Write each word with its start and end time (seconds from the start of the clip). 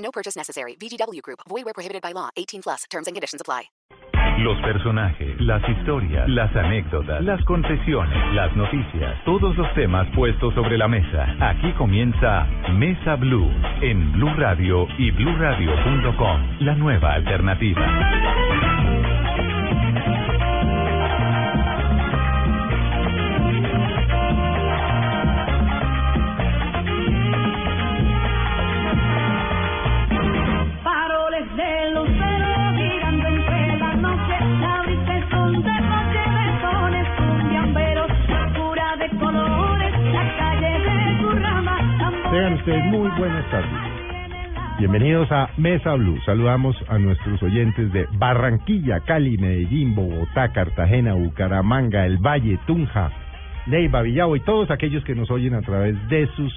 No 0.00 0.10
purchase 0.10 0.36
necessary. 0.36 0.76
VGW 0.76 1.22
Group. 1.22 1.40
Void 1.48 1.64
where 1.64 1.74
prohibited 1.74 2.02
by 2.02 2.12
law. 2.12 2.30
18 2.36 2.62
plus. 2.62 2.84
Terms 2.90 3.06
and 3.06 3.14
conditions 3.14 3.40
apply. 3.40 3.70
Los 4.38 4.58
personajes, 4.62 5.38
las 5.40 5.62
historias, 5.68 6.26
las 6.28 6.54
anécdotas, 6.56 7.22
las 7.22 7.44
confesiones, 7.44 8.34
las 8.34 8.54
noticias, 8.56 9.22
todos 9.24 9.54
los 9.56 9.72
temas 9.74 10.08
puestos 10.14 10.54
sobre 10.54 10.78
la 10.78 10.88
mesa. 10.88 11.26
Aquí 11.40 11.72
comienza 11.74 12.46
Mesa 12.72 13.16
Blue 13.16 13.50
en 13.82 14.12
Blue 14.12 14.32
Radio 14.36 14.86
y 14.96 15.10
BlueRadio.com, 15.10 16.60
la 16.60 16.74
nueva 16.74 17.14
alternativa. 17.14 18.69
Ustedes 42.60 42.84
muy 42.84 43.08
buenas 43.18 43.44
tardes. 43.50 43.70
Bienvenidos 44.78 45.30
a 45.30 45.50
Mesa 45.58 45.94
Blue. 45.94 46.18
Saludamos 46.24 46.74
a 46.88 46.98
nuestros 46.98 47.42
oyentes 47.42 47.92
de 47.92 48.06
Barranquilla, 48.14 49.00
Cali, 49.00 49.36
Medellín, 49.36 49.94
Bogotá, 49.94 50.52
Cartagena, 50.52 51.12
Bucaramanga, 51.14 52.06
El 52.06 52.16
Valle, 52.18 52.58
Tunja, 52.66 53.10
Neiva, 53.66 54.00
Villavo 54.02 54.36
y 54.36 54.40
todos 54.40 54.70
aquellos 54.70 55.04
que 55.04 55.14
nos 55.14 55.30
oyen 55.30 55.54
a 55.54 55.60
través 55.60 55.96
de 56.08 56.26
sus 56.28 56.52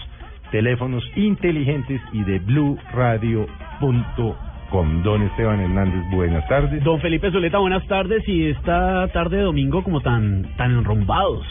teléfonos 0.51 1.03
inteligentes 1.15 1.99
y 2.13 2.23
de 2.23 2.39
blueradio.com. 2.39 5.03
Don 5.03 5.21
Esteban 5.21 5.59
Hernández, 5.59 6.01
buenas 6.11 6.47
tardes. 6.47 6.83
Don 6.83 6.99
Felipe 7.01 7.29
Zuleta, 7.29 7.57
buenas 7.59 7.85
tardes. 7.87 8.27
Y 8.27 8.47
esta 8.49 9.07
tarde 9.09 9.37
de 9.37 9.43
domingo 9.43 9.83
como 9.83 9.99
tan 10.01 10.43
tan 10.57 10.71
enrumbados. 10.71 11.45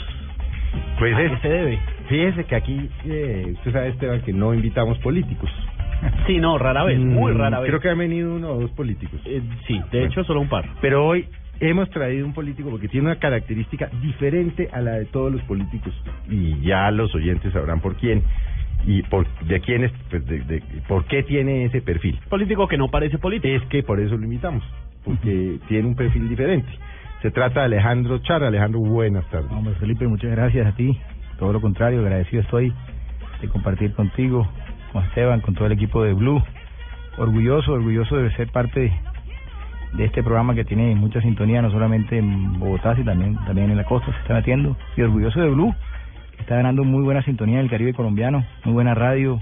Pues 0.98 1.14
¿A 1.14 1.22
es- 1.22 1.31
qué 1.33 1.39
se 1.39 1.48
debe? 1.48 1.78
Fíjese 2.12 2.44
que 2.44 2.55
aquí, 2.56 2.91
eh, 3.06 3.52
usted 3.55 3.72
sabe, 3.72 3.88
Esteban, 3.88 4.20
que 4.22 4.32
no 4.32 4.52
invitamos 4.55 4.98
políticos. 4.98 5.50
Sí, 6.27 6.38
no, 6.38 6.58
rara 6.58 6.84
vez, 6.84 6.98
muy 6.98 7.32
Mm, 7.32 7.38
rara 7.38 7.60
vez. 7.60 7.69
Creo 7.69 7.80
que 7.80 7.88
han 7.88 7.98
venido 7.98 8.34
uno 8.34 8.50
o 8.52 8.60
dos 8.60 8.70
políticos. 8.72 9.20
Eh, 9.24 9.41
sí, 9.66 9.74
de 9.74 9.98
Bueno. 10.00 10.06
hecho 10.06 10.24
solo 10.24 10.41
un 10.41 10.48
par. 10.48 10.64
Pero 10.80 11.06
hoy 11.06 11.27
hemos 11.60 11.88
traído 11.91 12.27
un 12.27 12.34
político 12.34 12.70
porque 12.70 12.88
tiene 12.88 13.06
una 13.06 13.16
característica 13.16 13.88
diferente 14.02 14.69
a 14.72 14.80
la 14.80 14.92
de 14.92 15.06
todos 15.06 15.32
los 15.32 15.41
políticos 15.42 15.94
y 16.28 16.60
ya 16.60 16.91
los 16.91 17.14
oyentes 17.14 17.52
sabrán 17.52 17.80
por 17.80 17.96
quién 17.96 18.22
y 18.84 19.02
por 19.04 19.26
de 19.44 19.60
quién 19.60 19.84
es, 19.84 19.92
pues, 20.10 20.26
de, 20.26 20.41
de- 20.41 20.62
por 20.88 21.04
qué 21.06 21.22
tiene 21.22 21.64
ese 21.66 21.80
perfil. 21.82 22.19
Político 22.28 22.66
que 22.66 22.76
no 22.76 22.88
parece 22.91 23.16
político. 23.19 23.54
Es 23.54 23.62
que 23.70 23.82
por 23.84 24.00
eso 24.00 24.16
lo 24.16 24.24
invitamos, 24.24 24.64
porque 25.04 25.58
tiene 25.69 25.86
un 25.86 25.94
perfil 25.94 26.28
diferente. 26.28 26.69
Se 27.22 27.30
trata 27.30 27.60
de 27.60 27.66
Alejandro 27.66 28.19
Char. 28.19 28.42
Alejandro, 28.42 28.80
buenas 28.80 29.24
tardes. 29.30 29.52
Hombre, 29.52 29.74
Felipe, 29.76 30.08
muchas 30.08 30.32
gracias 30.32 30.66
a 30.66 30.75
ti. 30.75 30.98
Todo 31.42 31.54
lo 31.54 31.60
contrario, 31.60 32.03
agradecido 32.03 32.41
estoy 32.42 32.72
de 33.41 33.48
compartir 33.48 33.92
contigo, 33.94 34.47
con 34.92 35.03
Esteban, 35.06 35.41
con 35.41 35.54
todo 35.54 35.66
el 35.66 35.72
equipo 35.72 36.04
de 36.04 36.12
Blue. 36.12 36.41
Orgulloso, 37.19 37.72
orgulloso 37.72 38.16
de 38.16 38.30
ser 38.36 38.47
parte 38.53 38.92
de 39.94 40.04
este 40.04 40.22
programa 40.22 40.54
que 40.54 40.64
tiene 40.64 40.94
mucha 40.94 41.20
sintonía, 41.20 41.60
no 41.60 41.72
solamente 41.72 42.16
en 42.16 42.60
Bogotá, 42.60 42.94
sino 42.94 43.06
también, 43.10 43.34
también 43.44 43.72
en 43.72 43.76
la 43.76 43.82
costa 43.82 44.12
se 44.12 44.19
está 44.20 44.34
metiendo. 44.34 44.76
Y 44.97 45.02
orgulloso 45.02 45.41
de 45.41 45.48
Blue, 45.48 45.75
que 46.36 46.42
está 46.42 46.54
ganando 46.54 46.84
muy 46.84 47.02
buena 47.02 47.25
sintonía 47.25 47.58
en 47.58 47.64
el 47.64 47.70
Caribe 47.70 47.92
colombiano, 47.92 48.47
muy 48.62 48.75
buena 48.75 48.94
radio. 48.94 49.41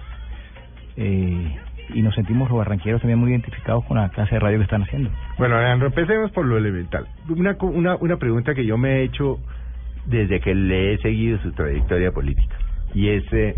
eh, 0.97 1.55
y 1.93 2.00
nos 2.03 2.15
sentimos 2.15 2.49
los 2.49 2.56
barranqueros 2.56 3.03
también 3.03 3.19
muy 3.19 3.33
identificados 3.33 3.84
con 3.84 3.99
la 3.99 4.09
clase 4.09 4.37
de 4.37 4.39
radio 4.39 4.59
que 4.59 4.65
están 4.65 4.84
haciendo. 4.84 5.10
Bueno, 5.37 5.56
Alejandro, 5.56 5.89
empecemos 5.89 6.31
por 6.31 6.47
lo 6.47 6.56
elemental. 6.56 7.09
Una, 7.28 7.56
una, 7.60 7.97
una 7.97 8.16
pregunta 8.16 8.55
que 8.55 8.65
yo 8.65 8.78
me 8.78 9.00
he 9.00 9.03
hecho 9.03 9.39
desde 10.06 10.41
que 10.41 10.55
le 10.55 10.94
he 10.94 10.99
seguido 10.99 11.38
su 11.43 11.53
trayectoria 11.53 12.12
política. 12.12 12.56
Y 12.94 13.09
es, 13.09 13.25
eh, 13.33 13.55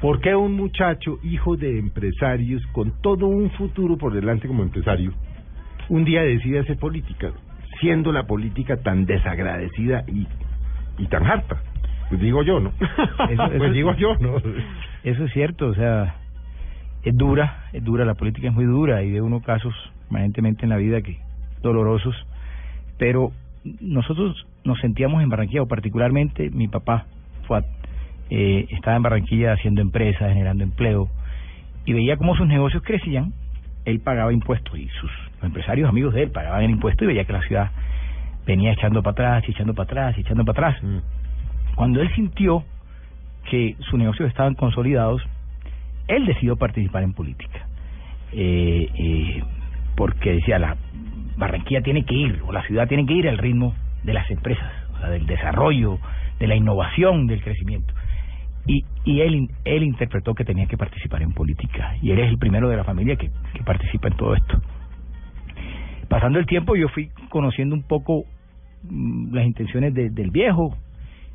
¿por 0.00 0.20
qué 0.20 0.34
un 0.34 0.54
muchacho, 0.54 1.18
hijo 1.22 1.56
de 1.56 1.78
empresarios, 1.78 2.64
con 2.72 2.92
todo 3.02 3.26
un 3.26 3.50
futuro 3.50 3.96
por 3.96 4.12
delante 4.12 4.48
como 4.48 4.62
empresario, 4.62 5.12
un 5.88 6.04
día 6.04 6.22
decide 6.22 6.60
hacer 6.60 6.78
política, 6.78 7.32
siendo 7.80 8.12
la 8.12 8.24
política 8.26 8.76
tan 8.78 9.04
desagradecida 9.06 10.04
y, 10.08 10.26
y 10.98 11.06
tan 11.06 11.24
harta? 11.26 11.60
Pues 12.08 12.20
digo 12.20 12.42
yo, 12.42 12.60
¿no? 12.60 12.72
Eso- 13.30 13.50
pues 13.58 13.72
digo 13.72 13.94
yo, 13.94 14.16
¿no? 14.18 14.36
Eso 15.04 15.24
es 15.24 15.32
cierto, 15.32 15.68
o 15.68 15.74
sea, 15.74 16.16
es 17.04 17.16
dura, 17.16 17.64
es 17.72 17.82
dura, 17.82 18.04
la 18.04 18.14
política 18.14 18.48
es 18.48 18.54
muy 18.54 18.64
dura 18.64 19.02
y 19.02 19.10
de 19.10 19.20
uno 19.20 19.40
casos 19.40 19.74
permanentemente 20.08 20.64
en 20.64 20.68
la 20.70 20.76
vida 20.76 21.00
que 21.00 21.18
dolorosos, 21.62 22.14
pero 22.98 23.32
nosotros 23.80 24.46
nos 24.64 24.78
sentíamos 24.80 25.22
en 25.22 25.28
Barranquilla, 25.28 25.62
o 25.62 25.68
particularmente 25.68 26.50
mi 26.50 26.68
papá, 26.68 27.06
Fuad, 27.46 27.64
eh, 28.30 28.66
estaba 28.70 28.96
en 28.96 29.02
Barranquilla 29.02 29.52
haciendo 29.52 29.80
empresas, 29.80 30.32
generando 30.32 30.64
empleo, 30.64 31.08
y 31.84 31.92
veía 31.92 32.16
cómo 32.16 32.36
sus 32.36 32.46
negocios 32.46 32.82
crecían, 32.82 33.32
él 33.84 34.00
pagaba 34.00 34.32
impuestos 34.32 34.78
y 34.78 34.88
sus 35.00 35.10
empresarios 35.42 35.88
amigos 35.88 36.14
de 36.14 36.22
él 36.22 36.30
pagaban 36.30 36.62
el 36.62 36.70
impuesto 36.70 37.04
y 37.04 37.08
veía 37.08 37.24
que 37.24 37.32
la 37.32 37.42
ciudad 37.42 37.70
venía 38.46 38.72
echando 38.72 39.02
para 39.02 39.12
atrás, 39.12 39.44
y 39.48 39.52
echando 39.52 39.74
para 39.74 39.84
atrás, 39.84 40.18
y 40.18 40.20
echando 40.22 40.44
para 40.44 40.68
atrás. 40.68 40.82
Mm. 40.82 40.98
Cuando 41.74 42.00
él 42.00 42.12
sintió 42.14 42.64
que 43.50 43.76
sus 43.80 43.98
negocios 43.98 44.28
estaban 44.28 44.54
consolidados, 44.54 45.22
él 46.08 46.26
decidió 46.26 46.56
participar 46.56 47.02
en 47.02 47.12
política. 47.12 47.66
Eh, 48.32 48.88
eh, 48.94 49.42
porque 49.96 50.32
decía, 50.32 50.58
la 50.58 50.76
Barranquilla 51.36 51.80
tiene 51.82 52.04
que 52.04 52.14
ir, 52.14 52.40
o 52.46 52.52
la 52.52 52.62
ciudad 52.64 52.86
tiene 52.88 53.06
que 53.06 53.14
ir 53.14 53.28
al 53.28 53.38
ritmo 53.38 53.74
de 54.04 54.12
las 54.14 54.30
empresas, 54.30 54.70
o 54.94 54.98
sea, 54.98 55.08
del 55.10 55.26
desarrollo, 55.26 55.98
de 56.38 56.46
la 56.46 56.54
innovación, 56.56 57.26
del 57.26 57.42
crecimiento. 57.42 57.92
Y, 58.66 58.84
y 59.04 59.20
él, 59.20 59.48
él 59.64 59.82
interpretó 59.82 60.34
que 60.34 60.44
tenía 60.44 60.66
que 60.66 60.76
participar 60.76 61.22
en 61.22 61.32
política. 61.32 61.96
Y 62.00 62.10
él 62.12 62.18
es 62.20 62.28
el 62.28 62.38
primero 62.38 62.68
de 62.68 62.76
la 62.76 62.84
familia 62.84 63.16
que, 63.16 63.28
que 63.54 63.62
participa 63.64 64.08
en 64.08 64.16
todo 64.16 64.34
esto. 64.34 64.60
Pasando 66.08 66.38
el 66.38 66.46
tiempo, 66.46 66.76
yo 66.76 66.88
fui 66.88 67.10
conociendo 67.28 67.74
un 67.74 67.82
poco 67.82 68.24
mm, 68.88 69.34
las 69.34 69.46
intenciones 69.46 69.94
de- 69.94 70.10
del 70.10 70.30
viejo 70.30 70.76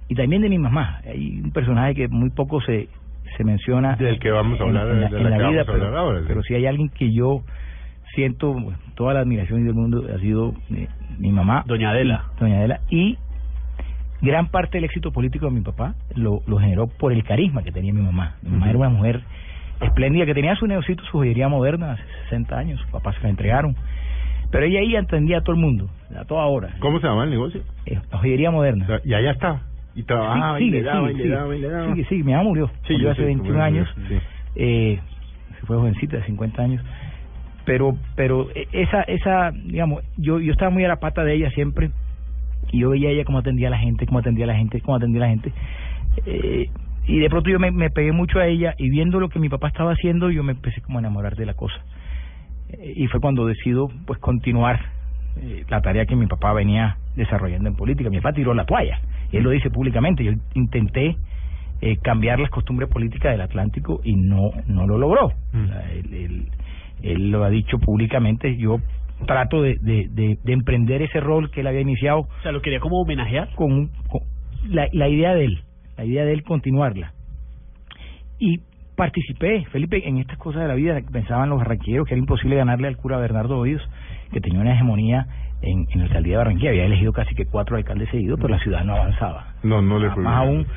y 0.08 0.16
también 0.16 0.42
de 0.42 0.50
mi 0.50 0.58
mamá. 0.60 1.02
Hay 1.06 1.42
un 1.42 1.52
personaje 1.52 1.96
que 1.96 2.08
muy 2.08 2.30
poco 2.30 2.62
se, 2.62 2.88
se 3.36 3.44
menciona 3.44 3.96
Del 3.96 4.20
que 4.20 4.32
vamos 4.32 4.60
a 4.62 4.64
hablar, 4.64 4.88
en, 4.90 5.02
la, 5.02 5.10
de 5.10 5.18
en 5.18 5.24
la 5.24 5.30
la 5.32 5.38
que 5.38 5.52
vida, 5.52 5.64
pero, 5.66 5.98
ahora, 5.98 6.20
sí. 6.20 6.26
pero 6.28 6.44
si 6.44 6.54
hay 6.54 6.66
alguien 6.66 6.90
que 6.90 7.12
yo 7.12 7.42
siento 8.16 8.56
toda 8.96 9.14
la 9.14 9.20
admiración 9.22 9.64
del 9.66 9.74
mundo 9.74 10.04
ha 10.14 10.20
sido 10.20 10.54
eh, 10.72 10.88
mi 11.20 11.32
mamá, 11.32 11.64
Doña 11.68 11.92
Adela. 11.92 12.26
Doña 12.40 12.58
Adela, 12.60 12.80
y 12.90 13.18
gran 14.22 14.48
parte 14.48 14.78
del 14.78 14.86
éxito 14.86 15.12
político 15.12 15.46
de 15.46 15.52
mi 15.52 15.62
papá 15.62 15.94
lo, 16.16 16.42
lo 16.48 16.58
generó 16.58 16.88
por 16.88 17.12
el 17.14 17.24
carisma 17.24 17.64
que 17.64 17.72
tenía 17.72 17.94
mi 17.94 18.02
mamá. 18.02 18.36
Mi 18.42 18.52
mamá 18.52 18.70
era 18.70 18.80
una 18.80 18.90
mujer 18.90 19.22
espléndida 19.82 20.26
que 20.26 20.34
tenía 20.34 20.56
su 20.56 20.66
negocito, 20.68 21.04
su 21.06 21.12
joyería 21.20 21.48
moderna 21.50 21.94
hace 21.94 22.04
60 22.30 22.58
años, 22.58 22.80
sus 22.82 22.90
papás 22.90 23.16
se 23.16 23.22
la 23.24 23.30
entregaron. 23.30 23.76
Pero 24.50 24.66
ella 24.66 24.80
ahí 24.80 24.96
entendía 24.96 25.40
a 25.40 25.42
todo 25.42 25.56
el 25.56 25.62
mundo, 25.62 25.90
a 26.18 26.24
toda 26.26 26.46
hora. 26.46 26.70
¿Cómo 26.80 27.00
se 27.02 27.08
llama 27.08 27.26
el 27.26 27.30
negocio? 27.32 27.62
Eh, 27.86 28.00
La 28.12 28.18
joyería 28.20 28.50
moderna. 28.50 28.88
Y 29.04 29.14
allá 29.14 29.32
está. 29.32 29.62
Y 29.94 30.04
trabajaba 30.04 30.58
Sí, 30.60 30.66
y 30.66 30.70
le 30.72 30.84
daba 30.84 31.08
sigue, 31.10 31.12
y 31.12 31.16
le 31.18 31.24
sigue. 31.24 31.36
daba 31.36 31.56
y 31.56 31.60
le 31.60 31.70
daba. 31.70 31.88
Sigue, 31.94 32.06
sigue. 32.06 32.24
Mi 32.24 32.32
mamá 32.32 32.44
murió. 32.44 32.68
Sí, 32.88 32.94
murió 32.94 33.00
yo 33.00 33.12
hace 33.12 33.22
sé, 33.22 33.26
21 33.26 33.50
bueno, 33.54 33.64
años. 33.64 33.90
sí. 34.08 34.18
Eh, 34.56 35.00
se 35.60 35.66
fue 35.66 35.76
jovencita, 35.78 36.18
de 36.18 36.24
50 36.24 36.62
años. 36.62 36.82
Pero, 37.68 37.98
pero 38.16 38.50
eh, 38.56 38.68
esa, 38.72 39.02
esa, 39.04 39.52
digamos, 39.52 40.02
yo, 40.16 40.40
yo 40.40 40.54
estaba 40.54 40.72
muy 40.72 40.86
a 40.86 40.88
la 40.88 40.96
pata 40.96 41.24
de 41.24 41.36
ella 41.36 41.52
siempre. 41.52 41.92
Y 42.72 42.80
yo 42.80 42.90
veía 42.90 43.10
a 43.10 43.12
ella 43.12 43.26
cómo 43.26 43.40
atendía 43.40 43.68
a 43.68 43.72
la 43.72 43.78
gente, 43.78 44.06
cómo 44.06 44.20
atendía 44.20 44.46
a 44.46 44.48
la 44.48 44.56
gente, 44.56 44.82
cómo 44.82 44.96
atendía 44.96 45.24
a 45.24 45.26
la 45.26 45.30
gente. 45.30 45.52
Eh, 46.26 46.70
y 47.06 47.20
de 47.20 47.30
pronto 47.30 47.50
yo 47.50 47.60
me, 47.60 47.72
me 47.72 47.90
pegué 47.90 48.14
mucho 48.14 48.40
a 48.40 48.48
ella 48.48 48.74
y 48.78 48.90
viendo 48.90 49.20
lo 49.20 49.30
que 49.30 49.40
mi 49.40 49.50
papá 49.50 49.68
estaba 49.68 49.92
haciendo, 49.92 50.32
yo 50.32 50.44
me 50.44 50.54
empecé 50.54 50.82
como 50.82 50.98
a 50.98 51.02
enamorar 51.02 51.36
de 51.36 51.46
la 51.46 51.54
cosa. 51.56 51.76
Eh, 52.70 52.94
y 52.96 53.08
fue 53.08 53.20
cuando 53.20 53.46
decido, 53.46 53.90
pues, 54.06 54.18
continuar 54.20 54.80
eh, 55.42 55.66
la 55.70 55.82
tarea 55.82 56.06
que 56.06 56.16
mi 56.16 56.28
papá 56.28 56.54
venía 56.54 56.98
desarrollando 57.18 57.68
en 57.68 57.76
política. 57.76 58.10
Mi 58.10 58.18
papá 58.18 58.34
tiró 58.34 58.54
la 58.54 58.66
toalla, 58.66 59.00
y 59.32 59.38
él 59.38 59.44
lo 59.44 59.52
dice 59.52 59.70
públicamente. 59.70 60.24
Yo 60.24 60.32
intenté 60.54 61.18
eh, 61.82 61.98
cambiar 61.98 62.40
las 62.40 62.50
costumbres 62.50 62.90
políticas 62.90 63.34
del 63.34 63.42
Atlántico 63.42 64.02
y 64.04 64.16
no 64.16 64.52
no 64.68 64.88
lo 64.88 64.98
logró. 64.98 65.32
Mm. 65.54 65.70
Él, 67.02 67.32
lo 67.32 67.44
ha 67.44 67.50
dicho 67.50 67.80
públicamente, 67.80 68.58
yo 68.58 68.80
trato 69.26 69.62
de, 69.62 69.78
de, 69.82 70.08
de, 70.12 70.38
de 70.44 70.54
emprender 70.54 71.02
ese 71.02 71.20
rol 71.20 71.50
que 71.50 71.62
él 71.62 71.68
había 71.68 71.82
iniciado 71.82 72.20
O 72.20 72.42
sea, 72.44 72.52
lo 72.52 72.62
quería 72.62 72.80
como 72.80 73.02
homenajear. 73.02 73.50
con, 73.56 73.90
la, 74.68 74.88
la 74.92 75.08
idea 75.08 75.34
de 75.34 75.46
él, 75.46 75.64
la 75.98 76.06
idea 76.06 76.26
de 76.26 76.34
él 76.34 76.44
continuarla. 76.44 77.14
Y 78.40 78.62
participé, 78.96 79.66
Felipe, 79.72 80.08
en 80.08 80.18
estas 80.18 80.38
cosas 80.38 80.64
de 80.64 80.68
la 80.68 80.76
vida 80.76 81.02
que 81.02 81.12
pensaban 81.12 81.50
los 81.50 81.60
barranquilleros 81.60 82.08
que 82.08 82.14
era 82.14 82.20
imposible 82.20 82.56
ganarle 82.56 82.88
al 82.88 82.98
cura 82.98 83.18
Bernardo 83.18 83.58
Hoyos, 83.58 83.82
que 84.32 84.42
tenía 84.42 84.60
una 84.60 84.74
hegemonía 84.74 85.28
en, 85.62 85.88
en 85.92 86.00
la 86.00 86.06
alcaldía 86.06 86.34
de 86.34 86.38
Barranquilla, 86.38 86.70
había 86.70 86.86
elegido 86.86 87.12
casi 87.14 87.34
que 87.36 87.46
cuatro 87.46 87.78
alcaldes 87.78 88.10
seguidos, 88.10 88.38
pero 88.40 88.50
la 88.50 88.60
ciudad 88.60 88.84
no 88.84 88.96
avanzaba. 88.96 89.54
No, 89.64 89.82
no 89.82 89.98
le 90.00 90.10
fue 90.12 90.22
Más 90.24 90.46
bien. 90.48 90.56
aún, 90.60 90.68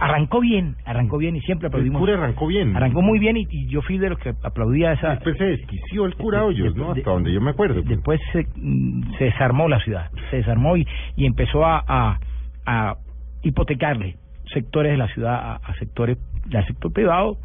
arrancó 0.00 0.40
bien, 0.40 0.74
arrancó 0.84 1.18
bien 1.18 1.36
y 1.36 1.40
siempre 1.42 1.66
El 1.66 1.70
aplaudimos. 1.72 2.00
cura 2.00 2.14
arrancó 2.14 2.46
bien. 2.48 2.76
Arrancó 2.76 3.00
muy 3.02 3.18
bien 3.20 3.36
y, 3.36 3.46
y 3.48 3.68
yo 3.68 3.80
fui 3.82 3.98
de 3.98 4.10
los 4.10 4.18
que 4.18 4.34
aplaudía 4.42 4.92
esa... 4.92 5.10
Después 5.10 5.36
se 5.38 5.44
desquició 5.44 6.06
el 6.06 6.14
cura 6.16 6.44
Hoyos, 6.44 6.74
¿no? 6.74 6.94
de- 6.94 7.00
Hasta 7.00 7.10
donde 7.12 7.32
yo 7.32 7.40
me 7.40 7.50
acuerdo. 7.50 7.76
pues. 7.76 7.88
Después 7.88 8.20
se, 8.32 8.46
mm, 8.56 9.14
se 9.18 9.24
desarmó 9.26 9.68
la 9.68 9.78
ciudad, 9.80 10.10
se 10.30 10.36
desarmó 10.38 10.76
y, 10.76 10.86
y 11.16 11.24
empezó 11.26 11.64
a, 11.64 11.84
a, 11.86 12.18
a 12.66 12.96
hipotecarle 13.42 14.16
sectores 14.52 14.92
de 14.92 14.98
la 14.98 15.08
ciudad 15.08 15.34
a, 15.34 15.54
a 15.56 15.74
sectores 15.74 16.18
del 16.46 16.66
sector 16.66 16.92
privado, 16.92 17.36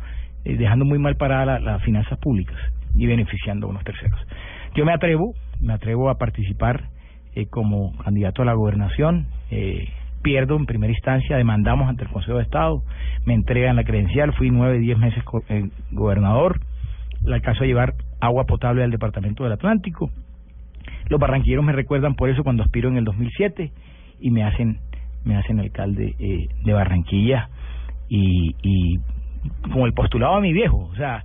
eh, 0.45 0.55
dejando 0.57 0.85
muy 0.85 0.97
mal 0.97 1.15
paradas 1.17 1.45
la- 1.45 1.59
las 1.73 1.83
finanzas 1.83 2.17
públicas 2.19 2.57
y 2.95 3.05
beneficiando 3.05 3.67
a 3.67 3.69
unos 3.69 3.83
terceros. 3.83 4.19
Yo 4.75 4.85
me 4.85 4.93
atrevo, 4.93 5.33
me 5.59 5.73
atrevo 5.73 6.09
a 6.09 6.17
participar 6.17 6.89
eh, 7.35 7.47
como 7.47 7.95
candidato 7.97 8.41
a 8.41 8.45
la 8.45 8.53
gobernación. 8.53 9.27
Eh, 9.51 9.87
pierdo 10.23 10.55
en 10.55 10.65
primera 10.65 10.91
instancia, 10.91 11.37
demandamos 11.37 11.89
ante 11.89 12.05
el 12.05 12.09
Consejo 12.09 12.37
de 12.37 12.43
Estado, 12.43 12.81
me 13.25 13.33
entregan 13.33 13.75
la 13.75 13.83
credencial, 13.83 14.33
fui 14.33 14.49
nueve, 14.49 14.79
diez 14.79 14.97
meses 14.97 15.23
eh, 15.49 15.69
gobernador, 15.91 16.61
le 17.23 17.35
alcanzo 17.35 17.63
a 17.63 17.67
llevar 17.67 17.93
agua 18.21 18.45
potable 18.45 18.83
al 18.83 18.91
departamento 18.91 19.43
del 19.43 19.53
Atlántico. 19.53 20.09
Los 21.09 21.19
barranquilleros 21.19 21.65
me 21.65 21.73
recuerdan 21.73 22.15
por 22.15 22.29
eso 22.29 22.43
cuando 22.43 22.63
aspiro 22.63 22.89
en 22.89 22.97
el 22.97 23.03
2007 23.03 23.71
y 24.21 24.31
me 24.31 24.43
hacen 24.43 24.79
me 25.25 25.37
hacen 25.37 25.59
alcalde 25.59 26.15
eh, 26.19 26.49
de 26.65 26.73
Barranquilla 26.73 27.49
y, 28.09 28.55
y 28.61 28.99
con 29.71 29.83
el 29.83 29.93
postulado 29.93 30.35
de 30.35 30.41
mi 30.41 30.53
viejo, 30.53 30.89
o 30.91 30.95
sea, 30.95 31.23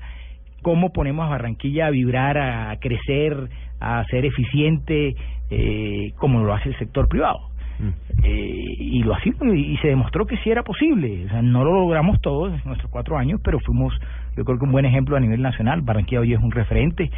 cómo 0.63 0.93
ponemos 0.93 1.27
a 1.27 1.31
Barranquilla 1.31 1.87
a 1.87 1.91
vibrar, 1.91 2.39
a 2.39 2.77
crecer, 2.79 3.49
a 3.81 4.05
ser 4.05 4.25
eficiente, 4.25 5.15
eh, 5.51 6.13
como 6.17 6.43
lo 6.43 6.55
hace 6.55 6.71
el 6.71 6.79
sector 6.79 7.09
privado. 7.09 7.49
Mm. 7.79 8.25
Eh, 8.25 8.65
y 8.79 9.03
lo 9.03 9.15
hacíamos 9.15 9.55
y, 9.55 9.77
se 9.77 9.89
demostró 9.89 10.27
que 10.27 10.37
sí 10.39 10.51
era 10.51 10.63
posible. 10.63 11.27
O 11.27 11.29
sea, 11.29 11.43
no 11.43 11.65
lo 11.65 11.75
logramos 11.75 12.21
todos 12.21 12.53
en 12.53 12.61
nuestros 12.65 12.91
cuatro 12.91 13.17
años, 13.17 13.41
pero 13.43 13.61
fuimos, 13.61 13.95
yo 14.37 14.45
creo 14.45 14.59
que 14.59 14.65
un 14.65 14.73
buen 14.73 14.85
ejemplo 14.85 15.17
a 15.17 15.21
nivel 15.21 15.43
nacional. 15.43 15.83
Barranquilla 15.83 16.21
hoy 16.21 16.35
es 16.35 16.41
un 16.41 16.51
referente. 16.51 17.11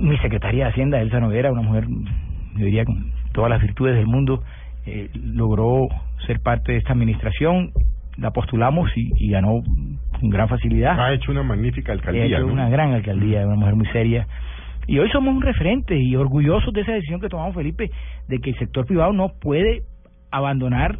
Mi 0.00 0.18
secretaria 0.18 0.64
de 0.64 0.70
Hacienda, 0.70 1.00
Elsa 1.00 1.20
Noguera, 1.20 1.50
una 1.50 1.62
mujer, 1.62 1.86
yo 2.56 2.64
diría, 2.64 2.84
con 2.84 3.12
todas 3.32 3.50
las 3.50 3.62
virtudes 3.62 3.96
del 3.96 4.06
mundo, 4.06 4.42
eh, 4.84 5.08
logró 5.14 5.88
ser 6.26 6.40
parte 6.40 6.72
de 6.72 6.78
esta 6.78 6.92
administración. 6.92 7.72
La 8.18 8.32
postulamos 8.32 8.90
y, 8.96 9.12
y 9.16 9.30
ganó 9.30 9.62
con 10.20 10.28
gran 10.28 10.48
facilidad. 10.48 11.00
Ha 11.00 11.14
hecho 11.14 11.30
una 11.30 11.42
magnífica 11.42 11.92
Ha 11.92 11.94
alcaldía, 11.94 12.26
hecho 12.26 12.40
¿no? 12.40 12.52
una 12.52 12.68
gran 12.68 12.92
alcaldía, 12.92 13.46
una 13.46 13.56
mujer 13.56 13.76
muy 13.76 13.86
seria. 13.88 14.26
Y 14.88 14.98
hoy 14.98 15.08
somos 15.10 15.34
un 15.34 15.42
referente 15.42 15.96
y 15.96 16.16
orgullosos 16.16 16.72
de 16.72 16.80
esa 16.80 16.92
decisión 16.92 17.20
que 17.20 17.28
tomamos, 17.28 17.54
Felipe, 17.54 17.90
de 18.26 18.38
que 18.40 18.50
el 18.50 18.58
sector 18.58 18.86
privado 18.86 19.12
no 19.12 19.28
puede 19.38 19.82
abandonar, 20.30 20.98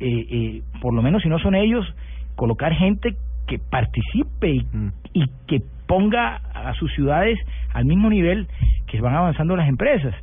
eh, 0.00 0.26
eh, 0.28 0.62
por 0.82 0.92
lo 0.92 1.02
menos 1.02 1.22
si 1.22 1.28
no 1.28 1.38
son 1.38 1.54
ellos, 1.54 1.86
colocar 2.34 2.72
gente 2.74 3.14
que 3.46 3.58
participe 3.58 4.50
y, 4.50 4.60
Mm. 4.72 4.92
y 5.14 5.26
que 5.46 5.62
ponga 5.86 6.36
a 6.52 6.74
sus 6.74 6.92
ciudades 6.94 7.38
al 7.72 7.84
mismo 7.86 8.10
nivel 8.10 8.48
que 8.88 9.00
van 9.00 9.14
avanzando 9.14 9.56
las 9.56 9.68
empresas. 9.68 10.14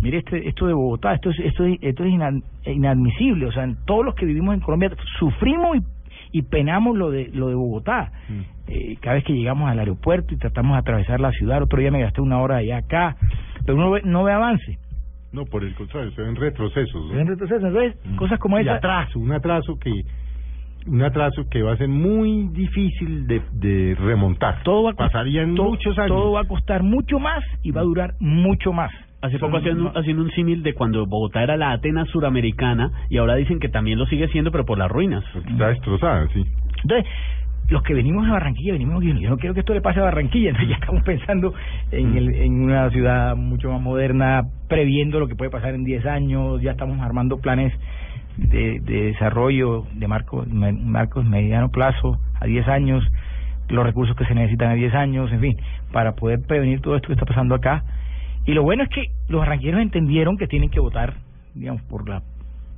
Mire 0.00 0.18
este, 0.18 0.48
esto 0.48 0.66
de 0.66 0.72
Bogotá, 0.72 1.14
esto 1.14 1.30
es, 1.30 1.38
esto 1.40 1.64
es, 1.64 1.76
esto 1.82 2.04
es 2.04 2.12
inadmisible. 2.64 3.46
O 3.46 3.52
sea, 3.52 3.68
todos 3.84 4.04
los 4.04 4.14
que 4.14 4.24
vivimos 4.24 4.54
en 4.54 4.60
Colombia 4.60 4.90
sufrimos 5.18 5.76
y, 5.76 5.80
y 6.32 6.42
penamos 6.42 6.96
lo 6.96 7.10
de 7.10 7.28
lo 7.32 7.48
de 7.48 7.54
Bogotá. 7.54 8.12
Mm. 8.28 8.40
Eh, 8.68 8.96
cada 9.00 9.14
vez 9.16 9.24
que 9.24 9.32
llegamos 9.32 9.68
al 9.70 9.78
aeropuerto 9.78 10.32
y 10.34 10.36
tratamos 10.38 10.72
de 10.74 10.78
atravesar 10.78 11.20
la 11.20 11.32
ciudad, 11.32 11.62
otro 11.62 11.80
día 11.80 11.90
me 11.90 12.00
gasté 12.00 12.20
una 12.20 12.38
hora 12.38 12.56
allá 12.58 12.78
acá, 12.78 13.16
pero 13.66 13.76
uno 13.76 13.90
ve- 13.90 14.02
no 14.04 14.22
ve 14.24 14.32
avance. 14.32 14.78
No, 15.32 15.44
por 15.44 15.62
el 15.64 15.74
contrario, 15.74 16.10
se 16.12 16.22
ven 16.22 16.34
retrocesos. 16.36 17.06
¿no? 17.12 17.18
En 17.20 17.26
retroceso, 17.26 17.66
entonces, 17.66 17.96
Mm. 18.04 18.16
cosas 18.16 18.38
como 18.38 18.58
esa. 18.58 18.74
atraso, 18.74 19.18
un 19.18 19.32
atraso 19.32 19.78
que 19.78 19.90
un 20.86 21.02
atraso 21.02 21.46
que 21.50 21.62
va 21.62 21.72
a 21.72 21.76
ser 21.76 21.88
muy 21.88 22.48
difícil 22.52 23.26
de, 23.26 23.42
de 23.52 23.94
remontar. 24.00 24.62
Todo 24.62 24.84
va 24.84 24.90
a 24.92 24.94
Pasarían 24.94 25.54
to- 25.54 25.64
muchos 25.64 25.98
años. 25.98 26.08
Todo 26.16 26.32
va 26.32 26.40
a 26.40 26.44
costar 26.44 26.82
mucho 26.82 27.18
más 27.18 27.44
y 27.62 27.70
va 27.70 27.82
a 27.82 27.84
durar 27.84 28.14
mucho 28.18 28.72
más. 28.72 28.90
Hace 29.22 29.38
poco 29.38 29.52
Son- 29.52 29.60
haciendo, 29.60 29.92
haciendo 29.98 30.22
un 30.22 30.30
símil 30.30 30.62
de 30.62 30.72
cuando 30.74 31.04
Bogotá 31.06 31.42
era 31.42 31.56
la 31.56 31.72
Atenas 31.72 32.08
suramericana 32.08 32.90
y 33.10 33.18
ahora 33.18 33.34
dicen 33.34 33.58
que 33.60 33.68
también 33.68 33.98
lo 33.98 34.06
sigue 34.06 34.28
siendo, 34.28 34.50
pero 34.50 34.64
por 34.64 34.78
las 34.78 34.90
ruinas. 34.90 35.22
Porque 35.32 35.50
Está 35.50 35.68
destrozada, 35.68 36.26
sí. 36.32 36.44
Entonces, 36.82 37.06
los 37.68 37.82
que 37.82 37.94
venimos 37.94 38.24
de 38.24 38.32
Barranquilla, 38.32 38.72
venimos. 38.72 39.04
Yo 39.04 39.28
no 39.30 39.36
quiero 39.36 39.52
que 39.54 39.60
esto 39.60 39.74
le 39.74 39.80
pase 39.82 40.00
a 40.00 40.04
Barranquilla, 40.04 40.48
entonces 40.50 40.70
ya 40.70 40.76
estamos 40.76 41.02
pensando 41.04 41.54
en, 41.92 42.16
el, 42.16 42.34
en 42.34 42.62
una 42.62 42.90
ciudad 42.90 43.36
mucho 43.36 43.70
más 43.70 43.80
moderna, 43.80 44.42
previendo 44.68 45.20
lo 45.20 45.28
que 45.28 45.36
puede 45.36 45.50
pasar 45.50 45.74
en 45.74 45.84
10 45.84 46.04
años, 46.06 46.60
ya 46.62 46.72
estamos 46.72 46.98
armando 47.00 47.38
planes 47.38 47.72
de, 48.38 48.80
de 48.80 49.02
desarrollo 49.12 49.84
de 49.94 50.08
marcos, 50.08 50.48
marcos 50.48 51.24
mediano 51.26 51.68
plazo 51.70 52.18
a 52.40 52.46
10 52.46 52.66
años, 52.68 53.04
los 53.68 53.84
recursos 53.84 54.16
que 54.16 54.24
se 54.24 54.34
necesitan 54.34 54.70
a 54.70 54.74
10 54.74 54.94
años, 54.94 55.30
en 55.30 55.40
fin, 55.40 55.56
para 55.92 56.12
poder 56.16 56.40
prevenir 56.46 56.80
todo 56.80 56.96
esto 56.96 57.08
que 57.08 57.12
está 57.14 57.26
pasando 57.26 57.54
acá. 57.54 57.84
Y 58.50 58.54
lo 58.54 58.62
bueno 58.62 58.82
es 58.82 58.88
que 58.88 59.04
los 59.28 59.40
barranquilleros 59.40 59.80
entendieron 59.80 60.36
que 60.36 60.46
tienen 60.46 60.70
que 60.70 60.80
votar, 60.80 61.14
digamos, 61.54 61.82
por 61.82 62.08
la 62.08 62.22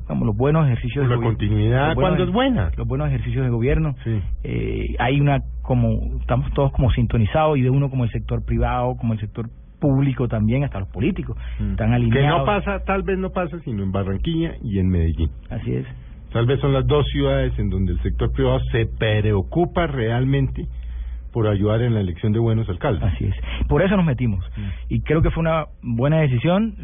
como 0.06 0.26
los 0.26 0.36
buenos 0.36 0.66
ejercicios 0.66 1.04
de 1.04 1.10
la 1.10 1.16
gobierno. 1.16 1.38
continuidad 1.38 1.94
cuando 1.94 2.24
es 2.24 2.30
buena. 2.30 2.70
los 2.76 2.86
buenos 2.88 3.08
ejercicios 3.08 3.44
de 3.44 3.50
gobierno 3.50 3.94
Sí. 4.04 4.20
eh, 4.44 4.96
hay 4.98 5.20
una 5.20 5.38
como 5.62 5.88
estamos 6.20 6.52
todos 6.54 6.72
como 6.72 6.90
sintonizados 6.90 7.56
y 7.56 7.62
de 7.62 7.70
uno 7.70 7.88
como 7.88 8.04
el 8.04 8.10
sector 8.10 8.44
privado 8.44 8.96
como 8.96 9.12
el 9.14 9.20
sector 9.20 9.48
público 9.80 10.28
también 10.28 10.64
hasta 10.64 10.80
los 10.80 10.88
políticos 10.88 11.36
están 11.70 11.88
Mm. 11.88 11.90
Que 11.90 11.96
alineados 11.96 12.40
no 12.40 12.44
pasa, 12.44 12.84
tal 12.84 13.02
vez 13.04 13.16
no 13.18 13.30
pasa, 13.30 13.58
sino 13.60 13.82
en 13.84 13.92
Barranquilla 13.92 14.54
y 14.62 14.78
en 14.80 14.88
Medellín. 14.88 15.30
así 15.48 15.72
es 15.72 15.86
Tal 16.32 16.46
vez 16.46 16.60
son 16.60 16.72
las 16.72 16.86
dos 16.86 17.06
ciudades 17.12 17.56
en 17.58 17.70
donde 17.70 17.92
el 17.92 18.00
sector 18.02 18.32
privado 18.32 18.58
se 18.72 18.86
preocupa 18.86 19.86
realmente 19.86 20.66
por 21.32 21.46
ayudar 21.48 21.80
en 21.82 21.94
la 21.94 22.00
elección 22.00 22.32
de 22.32 22.38
buenos 22.38 22.68
alcaldes. 22.68 23.02
así 23.04 23.24
es 23.26 23.34
por 23.68 23.82
eso 23.82 23.96
nos 23.96 24.04
metimos 24.06 24.44
Mm. 24.56 24.68
y 24.90 25.00
creo 25.00 25.22
que 25.22 25.30
fue 25.30 25.40
una 25.40 25.66
buena 25.82 26.18
decisión 26.20 26.74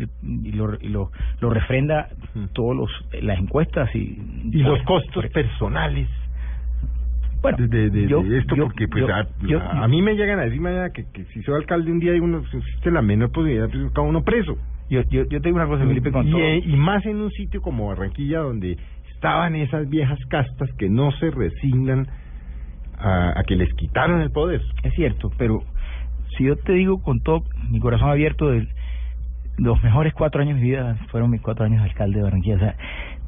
y 0.44 0.52
lo 0.52 0.74
y 0.80 0.88
lo, 0.88 1.10
lo 1.40 1.50
refrenda 1.50 2.08
Mm. 2.34 2.44
todos 2.54 2.74
los 2.76 2.90
las 3.22 3.38
encuestas 3.38 3.94
y 3.94 4.18
Y 4.52 4.62
los 4.62 4.82
costos 4.82 5.26
personales 5.28 6.08
bueno 7.40 7.58
de, 7.58 7.68
de- 7.68 7.90
de- 7.90 8.08
yo- 8.08 8.22
de 8.22 8.38
esto, 8.38 8.56
yo- 8.56 8.64
porque 8.64 8.88
pues 8.88 9.04
yo- 9.42 9.60
a, 9.60 9.86
mí 9.86 10.02
me 10.02 10.14
llegan 10.16 10.40
a 10.40 10.44
decir 10.44 10.60
mañana 10.60 10.90
que, 10.90 11.04
que 11.12 11.24
si 11.26 11.42
soy 11.42 11.54
alcalde 11.54 11.92
un 11.92 12.00
día 12.00 12.16
y 12.16 12.20
uno 12.20 12.42
si 12.50 12.56
existe 12.56 12.90
la 12.90 13.00
menor 13.02 13.30
posibilidad, 13.30 13.68
pues 13.70 13.92
cada 13.92 14.06
uno 14.08 14.22
preso. 14.24 14.56
yo 14.90 15.02
yo 15.10 15.22
yo 15.28 15.40
te 15.40 15.48
digo 15.48 15.56
una 15.56 15.66
cosa 15.68 15.86
Felipe 15.86 16.10
con 16.10 16.26
y, 16.26 16.30
todo 16.30 16.40
eh, 16.40 16.62
y 16.64 16.76
más 16.76 17.04
en 17.06 17.18
un 17.20 17.30
sitio 17.30 17.60
como 17.62 17.86
Barranquilla 17.88 18.40
donde 18.40 18.76
estaban 19.14 19.54
esas 19.54 19.88
viejas 19.88 20.18
castas 20.28 20.68
que 20.78 20.88
no 20.88 21.10
se 21.12 21.30
resignan 21.30 22.08
a, 23.00 23.38
a 23.38 23.42
que 23.44 23.56
les 23.56 23.72
quitaron 23.74 24.20
el 24.20 24.30
poder. 24.30 24.62
Es 24.82 24.94
cierto, 24.94 25.30
pero 25.38 25.62
si 26.36 26.44
yo 26.44 26.56
te 26.56 26.72
digo 26.72 27.02
con 27.02 27.20
todo 27.20 27.42
mi 27.70 27.80
corazón 27.80 28.10
abierto, 28.10 28.50
de 28.50 28.68
los 29.56 29.82
mejores 29.82 30.14
cuatro 30.14 30.40
años 30.40 30.56
de 30.56 30.62
mi 30.62 30.68
vida 30.70 30.96
fueron 31.10 31.30
mis 31.30 31.40
cuatro 31.40 31.64
años 31.64 31.82
de 31.82 31.88
alcalde 31.90 32.18
de 32.18 32.22
Barranquilla. 32.24 32.56
O 32.56 32.60
sea, 32.60 32.74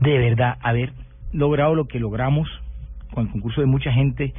de 0.01 0.19
verdad, 0.19 0.57
haber 0.63 0.93
logrado 1.33 1.75
lo 1.75 1.87
que 1.87 1.99
logramos 1.99 2.49
con 3.13 3.27
el 3.27 3.33
concurso 3.33 3.61
de 3.61 3.67
mucha 3.67 3.93
gente 3.93 4.33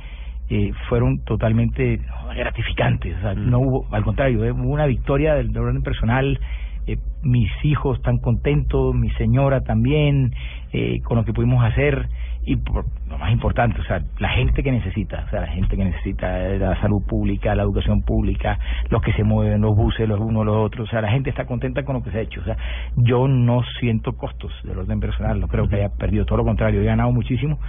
eh, 0.50 0.72
fueron 0.90 1.20
totalmente 1.24 2.00
gratificantes. 2.36 3.16
O 3.18 3.22
sea, 3.22 3.34
Mm. 3.36 3.50
no 3.50 3.60
hubo, 3.60 3.88
al 3.92 4.04
contrario, 4.04 4.44
eh, 4.46 4.52
hubo 4.52 4.70
una 4.70 4.86
victoria 4.86 5.36
del 5.36 5.52
del 5.54 5.64
orden 5.64 5.82
personal. 5.84 6.40
eh, 6.88 6.98
mis 7.22 7.50
hijos 7.64 7.98
están 8.00 8.18
contentos, 8.18 8.96
mi 8.96 9.12
señora 9.12 9.62
también, 9.62 10.34
eh, 10.74 11.00
con 11.04 11.16
lo 11.18 11.24
que 11.26 11.32
pudimos 11.32 11.64
hacer 11.64 12.08
y 12.44 12.56
por, 12.56 12.86
lo 13.10 13.18
más 13.18 13.32
importante, 13.32 13.80
o 13.80 13.84
sea, 13.84 14.02
la 14.18 14.30
gente 14.30 14.64
que 14.64 14.72
necesita, 14.72 15.26
o 15.28 15.30
sea, 15.30 15.42
la 15.42 15.48
gente 15.48 15.78
que 15.78 15.86
necesita 15.86 16.40
la 16.40 16.80
salud 16.82 17.02
pública, 17.06 17.54
la 17.54 17.64
educación 17.64 18.02
pública, 18.02 18.58
los 18.90 19.02
que 19.02 19.14
se 19.14 19.24
mueven, 19.24 19.62
los 19.62 19.76
buses, 19.76 20.08
los 20.08 20.20
unos, 20.20 20.46
los 20.46 20.56
otros, 20.56 20.88
o 20.88 20.92
sea, 20.92 21.02
la 21.02 21.12
gente 21.12 21.30
está 21.30 21.46
contenta 21.46 21.84
con 21.84 21.96
lo 21.96 22.04
que 22.04 22.12
se 22.12 22.18
ha 22.18 22.22
hecho, 22.22 22.42
o 22.42 22.44
sea, 22.44 22.58
yo 22.96 23.28
no 23.28 23.62
siento 23.80 24.14
costos 24.14 24.52
del 24.64 24.80
orden 24.80 25.00
personal, 25.00 25.40
no 25.40 25.48
creo 25.48 25.68
que 25.68 25.76
haya 25.76 25.90
perdido, 25.90 26.26
todo 26.26 26.38
lo 26.38 26.46
contrario, 26.46 26.82
he 26.82 26.86
ganado 26.86 27.12
muchísimo, 27.12 27.60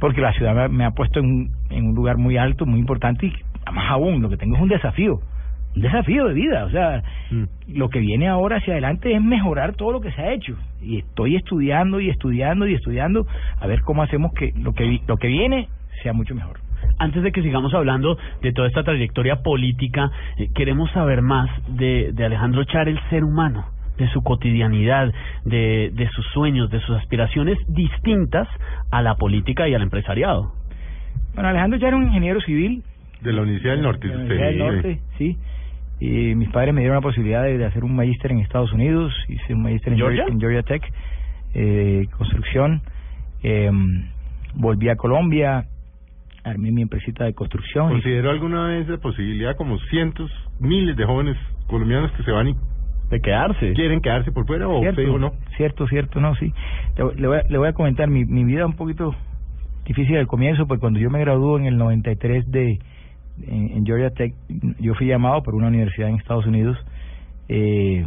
porque 0.00 0.20
la 0.20 0.32
ciudad 0.32 0.70
me, 0.70 0.84
ha 0.84 0.92
puesto 0.92 1.20
en, 1.20 1.50
en 1.70 1.88
un 1.88 1.94
lugar 1.94 2.16
muy 2.16 2.36
alto, 2.38 2.64
muy 2.66 2.80
importante 2.80 3.26
y 3.26 3.32
más 3.72 3.90
aún, 3.90 4.22
lo 4.22 4.28
que 4.28 4.36
tengo 4.36 4.56
es 4.56 4.62
un 4.62 4.68
desafío, 4.68 5.20
un 5.76 5.82
desafío 5.82 6.26
de 6.28 6.34
vida, 6.34 6.64
o 6.64 6.70
sea, 6.70 7.02
lo 7.68 7.88
que 7.88 7.98
viene 7.98 8.28
ahora 8.28 8.56
hacia 8.58 8.74
adelante 8.74 9.12
es 9.14 9.20
mejorar 9.22 9.74
todo 9.74 9.92
lo 9.92 10.00
que 10.00 10.12
se 10.12 10.20
ha 10.22 10.32
hecho 10.32 10.56
y 10.80 10.98
estoy 10.98 11.36
estudiando 11.36 12.00
y 12.00 12.10
estudiando 12.10 12.66
y 12.66 12.74
estudiando 12.74 13.26
a 13.60 13.66
ver 13.66 13.80
cómo 13.82 14.02
hacemos 14.02 14.32
que 14.34 14.52
lo 14.56 14.72
que 14.72 14.84
vi- 14.84 15.02
lo 15.08 15.16
que 15.16 15.28
viene 15.28 15.68
sea 16.02 16.12
mucho 16.12 16.34
mejor. 16.34 16.58
Antes 16.98 17.22
de 17.22 17.32
que 17.32 17.42
sigamos 17.42 17.72
hablando 17.74 18.16
de 18.42 18.52
toda 18.52 18.68
esta 18.68 18.84
trayectoria 18.84 19.36
política, 19.42 20.10
eh, 20.38 20.48
queremos 20.54 20.90
saber 20.92 21.22
más 21.22 21.50
de, 21.68 22.12
de 22.12 22.24
Alejandro 22.24 22.62
Char, 22.64 22.88
el 22.88 23.00
ser 23.10 23.24
humano, 23.24 23.64
de 23.98 24.06
su 24.08 24.22
cotidianidad, 24.22 25.12
de, 25.44 25.90
de 25.94 26.08
sus 26.10 26.26
sueños, 26.32 26.70
de 26.70 26.80
sus 26.80 26.96
aspiraciones 26.96 27.58
distintas 27.68 28.46
a 28.90 29.02
la 29.02 29.14
política 29.16 29.66
y 29.68 29.74
al 29.74 29.82
empresariado. 29.82 30.52
Bueno, 31.34 31.48
Alejandro 31.48 31.78
ya 31.80 31.88
era 31.88 31.96
un 31.96 32.04
ingeniero 32.04 32.40
civil. 32.42 32.82
De 33.22 33.32
la 33.32 33.42
Universidad 33.42 33.72
del 33.74 33.82
Norte, 33.82 34.06
de 34.08 34.14
la 34.14 34.22
usted. 34.22 34.34
Universidad 34.36 34.66
del 34.66 34.74
Norte, 34.74 35.00
sí. 35.18 35.38
Y 36.00 36.34
mis 36.34 36.48
padres 36.50 36.74
me 36.74 36.80
dieron 36.80 36.96
la 36.96 37.00
posibilidad 37.02 37.42
de, 37.44 37.56
de 37.58 37.64
hacer 37.64 37.84
un 37.84 37.94
magíster 37.96 38.32
en 38.32 38.40
Estados 38.40 38.72
Unidos. 38.72 39.12
Hice 39.28 39.54
un 39.54 39.62
magíster 39.62 39.92
en 39.92 39.98
¿Georgia? 39.98 40.24
en 40.28 40.40
Georgia 40.40 40.62
Tech, 40.62 40.82
eh, 41.54 42.06
construcción. 42.16 42.82
Eh, 43.42 43.70
volví 44.54 44.88
a 44.88 44.96
Colombia, 44.96 45.64
armé 46.44 46.70
mi 46.72 46.82
empresita 46.82 47.24
de 47.24 47.34
construcción. 47.34 47.88
y- 47.90 47.92
¿Consideró 47.94 48.30
alguna 48.30 48.66
vez 48.68 48.88
la 48.88 48.98
posibilidad, 48.98 49.56
como 49.56 49.78
cientos, 49.90 50.30
miles 50.60 50.96
de 50.96 51.04
jóvenes 51.04 51.36
colombianos 51.68 52.10
que 52.12 52.22
se 52.22 52.30
van 52.30 52.48
y 52.48 52.54
De 53.10 53.20
quedarse. 53.20 53.72
quieren 53.74 54.00
quedarse 54.00 54.32
por 54.32 54.46
fuera 54.46 54.68
o 54.68 54.80
cierto, 54.80 55.18
no? 55.18 55.32
cierto, 55.56 55.86
cierto, 55.86 56.20
no, 56.20 56.34
sí. 56.36 56.52
Le, 56.96 57.26
voy, 57.26 57.38
a, 57.38 57.42
le 57.48 57.58
voy 57.58 57.68
a 57.68 57.72
comentar, 57.72 58.08
mi, 58.08 58.24
mi 58.24 58.44
vida 58.44 58.66
un 58.66 58.74
poquito 58.74 59.14
difícil 59.86 60.16
al 60.16 60.26
comienzo, 60.26 60.66
pues 60.66 60.80
cuando 60.80 60.98
yo 60.98 61.10
me 61.10 61.20
gradué 61.20 61.60
en 61.60 61.66
el 61.66 61.76
93 61.76 62.50
de 62.50 62.78
en, 63.46 63.70
en 63.70 63.86
Georgia 63.86 64.10
Tech, 64.10 64.34
yo 64.80 64.94
fui 64.94 65.06
llamado 65.06 65.42
por 65.42 65.54
una 65.54 65.68
universidad 65.68 66.08
en 66.08 66.16
Estados 66.16 66.46
Unidos, 66.46 66.76
eh, 67.48 68.06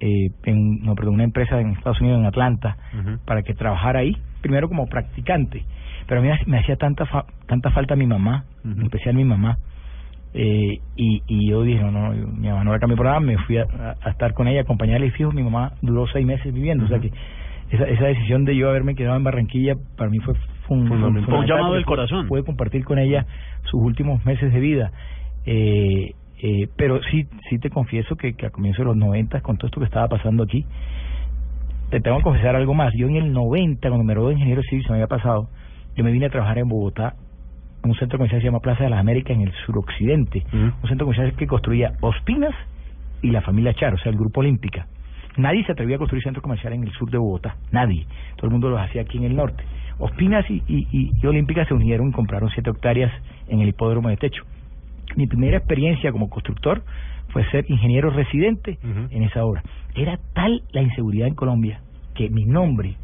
eh, 0.00 0.30
en, 0.44 0.80
no, 0.82 0.94
perdón, 0.94 1.14
una 1.14 1.24
empresa 1.24 1.60
en 1.60 1.70
Estados 1.70 2.00
Unidos, 2.00 2.20
en 2.20 2.26
Atlanta, 2.26 2.76
para 3.24 3.42
que 3.42 3.54
trabajara 3.54 4.00
ahí, 4.00 4.16
primero 4.40 4.68
como 4.68 4.86
practicante, 4.86 5.64
pero 6.06 6.20
a 6.20 6.22
mí 6.24 6.30
me 6.46 6.58
hacía 6.58 6.76
tanta 6.76 7.04
fa- 7.06 7.26
tanta 7.46 7.70
falta 7.70 7.96
mi 7.96 8.06
mamá, 8.06 8.44
en 8.64 8.82
especial 8.84 9.14
mi 9.14 9.24
mamá, 9.24 9.58
eh, 10.32 10.78
y, 10.96 11.22
y 11.26 11.48
yo 11.50 11.62
dije, 11.62 11.80
no, 11.82 11.90
no, 11.90 12.14
yo- 12.14 12.28
mi 12.28 12.48
mamá 12.48 12.64
no 12.64 12.72
la 12.72 12.78
cambié 12.78 12.96
por 12.96 13.06
nada, 13.06 13.20
me 13.20 13.36
fui 13.38 13.58
a, 13.58 13.62
a- 13.64 13.96
a 14.00 14.10
estar 14.10 14.32
con 14.32 14.46
ella, 14.48 14.62
acompañarla 14.62 15.06
y 15.06 15.10
fijo, 15.10 15.32
mi 15.32 15.42
mamá 15.42 15.72
duró 15.82 16.06
seis 16.06 16.24
meses 16.24 16.54
viviendo, 16.54 16.84
o 16.84 16.88
sea 16.88 16.98
que 17.00 17.10
esa, 17.70 17.84
esa 17.84 18.06
decisión 18.06 18.44
de 18.44 18.56
yo 18.56 18.68
haberme 18.70 18.94
quedado 18.94 19.16
en 19.16 19.24
Barranquilla 19.24 19.74
para 19.96 20.08
mí 20.10 20.18
fue 20.20 20.34
fun- 20.78 20.88
Fundamental. 20.88 21.24
Fue 21.30 21.38
un 21.40 21.46
llamado 21.46 21.74
del 21.74 21.84
corazón. 21.84 22.28
Pude 22.28 22.44
compartir 22.44 22.84
con 22.84 22.98
ella 22.98 23.26
sus 23.64 23.80
últimos 23.82 24.24
meses 24.24 24.52
de 24.52 24.60
vida. 24.60 24.92
Eh, 25.46 26.14
eh, 26.42 26.68
pero 26.76 27.00
sí 27.10 27.26
sí 27.50 27.58
te 27.58 27.68
confieso 27.70 28.16
que, 28.16 28.34
que 28.34 28.46
a 28.46 28.50
comienzos 28.50 28.78
de 28.80 28.84
los 28.86 28.96
90, 28.96 29.40
con 29.42 29.56
todo 29.58 29.66
esto 29.66 29.80
que 29.80 29.86
estaba 29.86 30.08
pasando 30.08 30.42
aquí, 30.44 30.64
te 31.90 32.00
tengo 32.00 32.18
que 32.18 32.22
confesar 32.22 32.56
algo 32.56 32.74
más. 32.74 32.92
Yo 32.94 33.08
en 33.08 33.16
el 33.16 33.32
90, 33.32 33.88
cuando 33.88 34.04
me 34.04 34.14
gradué 34.14 34.28
de 34.30 34.34
ingeniero 34.34 34.62
civil, 34.62 34.82
se 34.84 34.90
me 34.90 34.96
había 34.96 35.06
pasado, 35.08 35.48
yo 35.96 36.04
me 36.04 36.12
vine 36.12 36.26
a 36.26 36.30
trabajar 36.30 36.58
en 36.58 36.68
Bogotá, 36.68 37.14
en 37.82 37.90
un 37.90 37.96
centro 37.96 38.18
comercial 38.18 38.40
que 38.40 38.42
se 38.42 38.48
llama 38.48 38.60
Plaza 38.60 38.84
de 38.84 38.90
las 38.90 39.00
Américas, 39.00 39.36
en 39.36 39.42
el 39.42 39.52
suroccidente. 39.66 40.44
Ujú. 40.48 40.56
Un 40.82 40.88
centro 40.88 41.06
comercial 41.06 41.32
que 41.34 41.46
construía 41.46 41.92
Ospinas 42.00 42.54
y 43.22 43.30
la 43.30 43.40
familia 43.42 43.74
Char, 43.74 43.94
o 43.94 43.98
sea, 43.98 44.10
el 44.12 44.18
Grupo 44.18 44.40
Olímpica. 44.40 44.86
Nadie 45.36 45.64
se 45.64 45.72
atrevía 45.72 45.96
a 45.96 45.98
construir 45.98 46.22
centros 46.22 46.42
comerciales 46.42 46.78
en 46.78 46.84
el 46.86 46.92
sur 46.92 47.10
de 47.10 47.18
Bogotá, 47.18 47.56
nadie. 47.70 48.06
Todo 48.36 48.46
el 48.46 48.52
mundo 48.52 48.70
los 48.70 48.80
hacía 48.80 49.02
aquí 49.02 49.18
en 49.18 49.24
el 49.24 49.36
norte. 49.36 49.64
Ospinas 50.00 50.48
y, 50.50 50.62
y, 50.66 50.88
y, 50.90 51.12
y 51.22 51.26
Olímpica 51.26 51.64
se 51.66 51.74
unieron 51.74 52.08
y 52.08 52.12
compraron 52.12 52.50
siete 52.50 52.70
hectáreas 52.70 53.12
en 53.48 53.60
el 53.60 53.68
hipódromo 53.68 54.08
de 54.08 54.16
techo. 54.16 54.42
Mi 55.16 55.26
primera 55.26 55.58
experiencia 55.58 56.10
como 56.12 56.30
constructor 56.30 56.82
fue 57.28 57.44
ser 57.50 57.64
ingeniero 57.68 58.10
residente 58.10 58.78
en 58.82 59.22
esa 59.22 59.44
obra. 59.44 59.62
Era 59.94 60.18
tal 60.34 60.62
la 60.72 60.82
inseguridad 60.82 61.28
en 61.28 61.34
Colombia 61.34 61.80
que 62.14 62.30
mi 62.30 62.44
nombre 62.44 62.94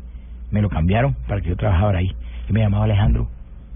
me 0.51 0.63
lo 0.63 0.69
cambiaron 0.69 1.17
para 1.29 1.41
que 1.41 1.51
yo 1.51 1.57
trabajara 1.57 1.99
ahí. 1.99 2.09
Yo 2.49 2.55
me 2.55 2.61
llamaba 2.61 2.85
Alejandro 2.85 3.29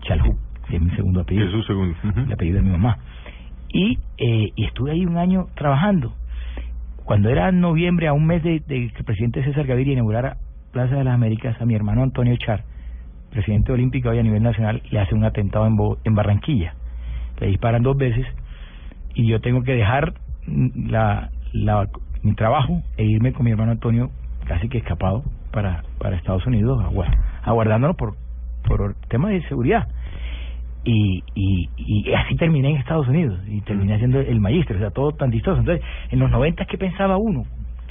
Chalhú, 0.03 0.37
que 0.69 0.77
es 0.77 0.83
mi 0.83 0.91
segundo 0.93 1.21
apellido 1.21 1.47
Jesús 1.47 1.67
segundo. 1.67 1.95
Ujú. 2.05 2.21
el 2.21 2.33
apellido 2.33 2.59
de 2.59 2.63
mi 2.63 2.71
mamá. 2.71 2.99
Y, 3.73 3.99
eh, 4.19 4.51
y 4.55 4.65
estuve 4.65 4.93
ahí 4.93 5.05
un 5.05 5.17
año 5.17 5.47
trabajando. 5.55 6.15
Cuando 7.05 7.29
era 7.29 7.51
noviembre, 7.53 8.09
a 8.09 8.13
un 8.13 8.27
mes 8.27 8.43
de, 8.43 8.61
de 8.61 8.89
que 8.89 8.99
el 8.99 9.05
presidente 9.05 9.45
César 9.45 9.67
Gaviria 9.67 9.93
inaugurara 9.93 10.37
Plaza 10.73 10.95
de 10.97 11.05
las 11.05 11.15
Américas, 11.15 11.61
a 11.61 11.65
mi 11.65 11.75
hermano 11.75 12.03
Antonio 12.03 12.37
Char, 12.37 12.63
presidente 13.31 13.73
olímpico 13.73 14.09
hoy 14.11 14.19
a 14.19 14.23
nivel 14.23 14.43
nacional, 14.43 14.83
le 14.91 15.01
hace 15.01 15.15
un 15.15 15.25
atentado 15.25 15.67
en, 15.67 15.77
Bo- 15.77 15.99
en 16.05 16.15
Barranquilla. 16.15 16.75
Le 17.41 17.49
disparan 17.49 17.83
dos 17.83 17.97
veces 17.97 18.27
y 19.15 19.27
yo 19.27 19.41
tengo 19.41 19.63
que 19.63 19.73
dejar 19.75 20.15
mm, 20.47 20.91
la, 20.91 21.31
la, 21.53 21.89
mi 22.23 22.35
trabajo 22.35 22.83
e 22.97 23.05
irme 23.05 23.33
con 23.33 23.45
mi 23.45 23.51
hermano 23.53 23.73
Antonio 23.73 24.11
casi 24.47 24.69
que 24.69 24.79
escapado 24.79 25.23
para, 25.53 25.83
para 25.99 26.17
Estados 26.17 26.47
Unidos, 26.47 26.83
agua- 26.85 27.11
aguardándonos 27.43 27.97
por, 27.97 28.15
por 28.67 28.95
temas 29.09 29.31
de 29.33 29.43
seguridad 29.49 29.89
y, 30.85 31.23
y, 31.35 31.69
y 31.77 32.13
así 32.15 32.37
terminé 32.37 32.71
en 32.71 32.77
Estados 32.79 33.07
Unidos 33.09 33.39
y 33.47 33.61
terminé 33.63 33.95
haciendo 33.95 34.19
el 34.21 34.41
magíster, 34.41 34.77
o 34.77 34.79
sea, 34.81 34.91
todo 34.91 35.13
tan 35.13 35.31
distoso. 35.31 35.59
Entonces, 35.61 35.85
en 36.11 36.19
los 36.19 36.31
90, 36.31 36.65
¿qué 36.67 36.79
pensaba 36.79 37.17
uno? 37.19 37.45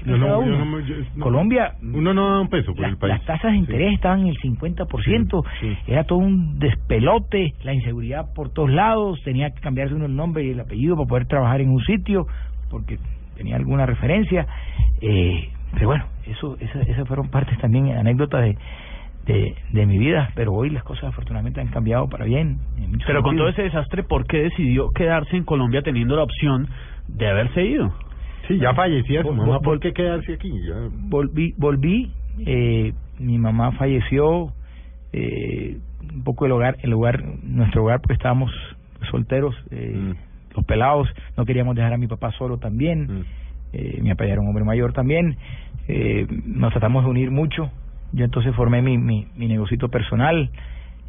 ¿Qué 0.10 0.18
Yo 0.18 0.20
pensaba 0.20 0.38
no- 0.46 0.46
yo 0.46 0.56
uno? 0.56 0.66
no 0.66 0.78
me- 0.78 0.84
yo- 0.86 0.96
no- 1.16 1.24
Colombia, 1.24 1.74
Uno 1.82 2.14
no 2.14 2.34
da 2.36 2.42
un 2.42 2.48
peso 2.50 2.74
por 2.74 2.82
la- 2.82 2.88
el 2.90 2.98
país. 2.98 3.14
las 3.14 3.26
tasas 3.26 3.52
de 3.52 3.58
interés 3.58 3.94
estaban 3.94 4.22
en 4.22 4.28
el 4.28 4.38
50%, 4.38 5.44
Sí, 5.60 5.70
sí. 5.86 5.92
era 5.92 6.04
todo 6.04 6.20
un 6.20 6.60
despelote, 6.60 7.54
la 7.64 7.74
inseguridad 7.74 8.34
por 8.34 8.50
todos 8.52 8.70
lados, 8.72 9.20
tenía 9.24 9.52
que 9.52 9.62
cambiarse 9.62 9.94
uno 9.94 10.06
el 10.06 10.16
nombre 10.16 10.44
y 10.44 10.52
el 10.52 10.60
apellido 10.60 10.96
para 10.96 11.08
poder 11.08 11.26
trabajar 11.28 11.62
en 11.62 11.70
un 11.70 11.82
sitio, 11.82 12.26
porque 12.70 12.98
tenía 13.38 13.56
alguna 13.56 13.86
referencia. 13.86 14.48
Eh, 15.02 15.50
pero 15.74 15.88
bueno, 15.88 16.06
eso, 16.26 16.58
esa- 16.60 16.82
esas 16.82 17.08
fueron 17.08 17.30
partes 17.30 17.58
también, 17.60 17.92
anécdotas 17.92 18.42
de, 18.44 18.58
de, 19.26 19.56
de 19.72 19.86
mi 19.86 19.98
vida, 20.00 20.32
pero 20.36 20.54
hoy 20.54 20.70
las 20.72 20.84
cosas 20.84 21.06
afortunadamente 21.06 21.62
han 21.62 21.68
cambiado 21.68 22.08
para 22.10 22.26
bien. 22.26 22.58
en 22.78 22.92
muchos 22.92 23.06
Pero 23.06 23.22
con 23.22 23.36
todo 23.38 23.50
ese 23.50 23.62
desastre, 23.64 24.04
¿por 24.04 24.26
qué 24.26 24.38
decidió 24.44 24.90
quedarse 24.90 25.36
en 25.38 25.44
Colombia 25.44 25.82
teniendo 25.84 26.16
la 26.16 26.24
opción 26.24 26.68
de 27.08 27.28
haberse 27.28 27.64
ido? 27.64 27.94
Sí, 28.50 28.58
ya 28.60 28.74
fallecía 28.74 29.22
su 29.22 29.32
mamá. 29.32 29.60
¿Por 29.62 29.80
qué 29.80 29.94
quedarse 29.94 30.34
aquí? 30.34 30.52
Ya. 30.68 30.76
volví, 31.08 31.54
volví 31.58 32.12
eh, 32.46 32.94
mi 33.20 33.38
mamá 33.38 33.72
falleció, 33.74 34.52
eh, 35.14 35.78
un 36.14 36.24
poco 36.24 36.46
el 36.48 36.52
hogar, 36.54 36.78
el 36.82 36.92
hogar, 36.94 37.24
nuestro 37.44 37.84
hogar, 37.84 38.02
pues 38.02 38.18
estábamos 38.18 38.52
solteros, 39.12 39.56
eh, 39.72 39.94
Mm. 39.96 40.14
los 40.56 40.66
pelados, 40.66 41.08
no 41.38 41.46
queríamos 41.46 41.76
dejar 41.76 41.94
a 41.94 41.98
mi 41.98 42.08
papá 42.08 42.32
solo 42.32 42.58
también, 42.58 43.02
Mm. 43.04 43.22
eh, 43.74 44.00
mi 44.02 44.10
papá 44.10 44.26
era 44.26 44.42
un 44.42 44.48
hombre 44.48 44.64
mayor 44.64 44.94
también, 44.94 45.38
eh, 45.88 46.26
nos 46.46 46.72
tratamos 46.72 47.04
de 47.06 47.12
unir 47.12 47.30
mucho, 47.32 47.70
yo 48.14 48.26
entonces 48.26 48.56
formé 48.56 48.82
mi, 48.82 48.98
mi, 48.98 49.28
mi 49.38 49.48
negocito 49.48 49.90
personal 49.90 50.50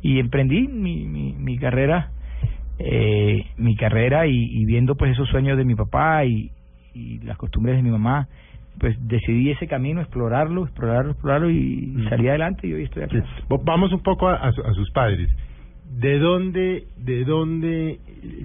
y 0.02 0.18
emprendí 0.18 0.68
mi, 0.68 1.06
mi, 1.06 1.32
mi 1.32 1.56
carrera, 1.58 2.10
eh, 2.78 3.44
mi 3.56 3.76
carrera 3.76 4.26
y, 4.26 4.34
y 4.36 4.64
viendo 4.66 4.94
pues 4.96 5.12
esos 5.12 5.28
sueños 5.28 5.56
de 5.56 5.64
mi 5.64 5.74
papá 5.74 6.24
y, 6.26 6.50
y 6.94 7.18
las 7.20 7.36
costumbres 7.36 7.76
de 7.76 7.82
mi 7.82 7.90
mamá, 7.90 8.28
pues 8.78 8.96
decidí 9.06 9.50
ese 9.50 9.66
camino, 9.66 10.00
explorarlo, 10.00 10.64
explorarlo, 10.64 11.12
explorarlo 11.12 11.50
y 11.50 12.06
salí 12.08 12.28
adelante 12.28 12.66
y 12.66 12.72
hoy 12.72 12.84
estoy 12.84 13.02
aquí. 13.02 13.18
Vamos 13.64 13.92
un 13.92 14.02
poco 14.02 14.28
a, 14.28 14.34
a 14.36 14.52
su- 14.52 14.62
a 14.62 14.72
sus 14.74 14.90
padres. 14.92 15.28
¿De 15.98 16.18
dónde, 16.18 16.84
de 16.98 17.24
dónde, 17.24 17.98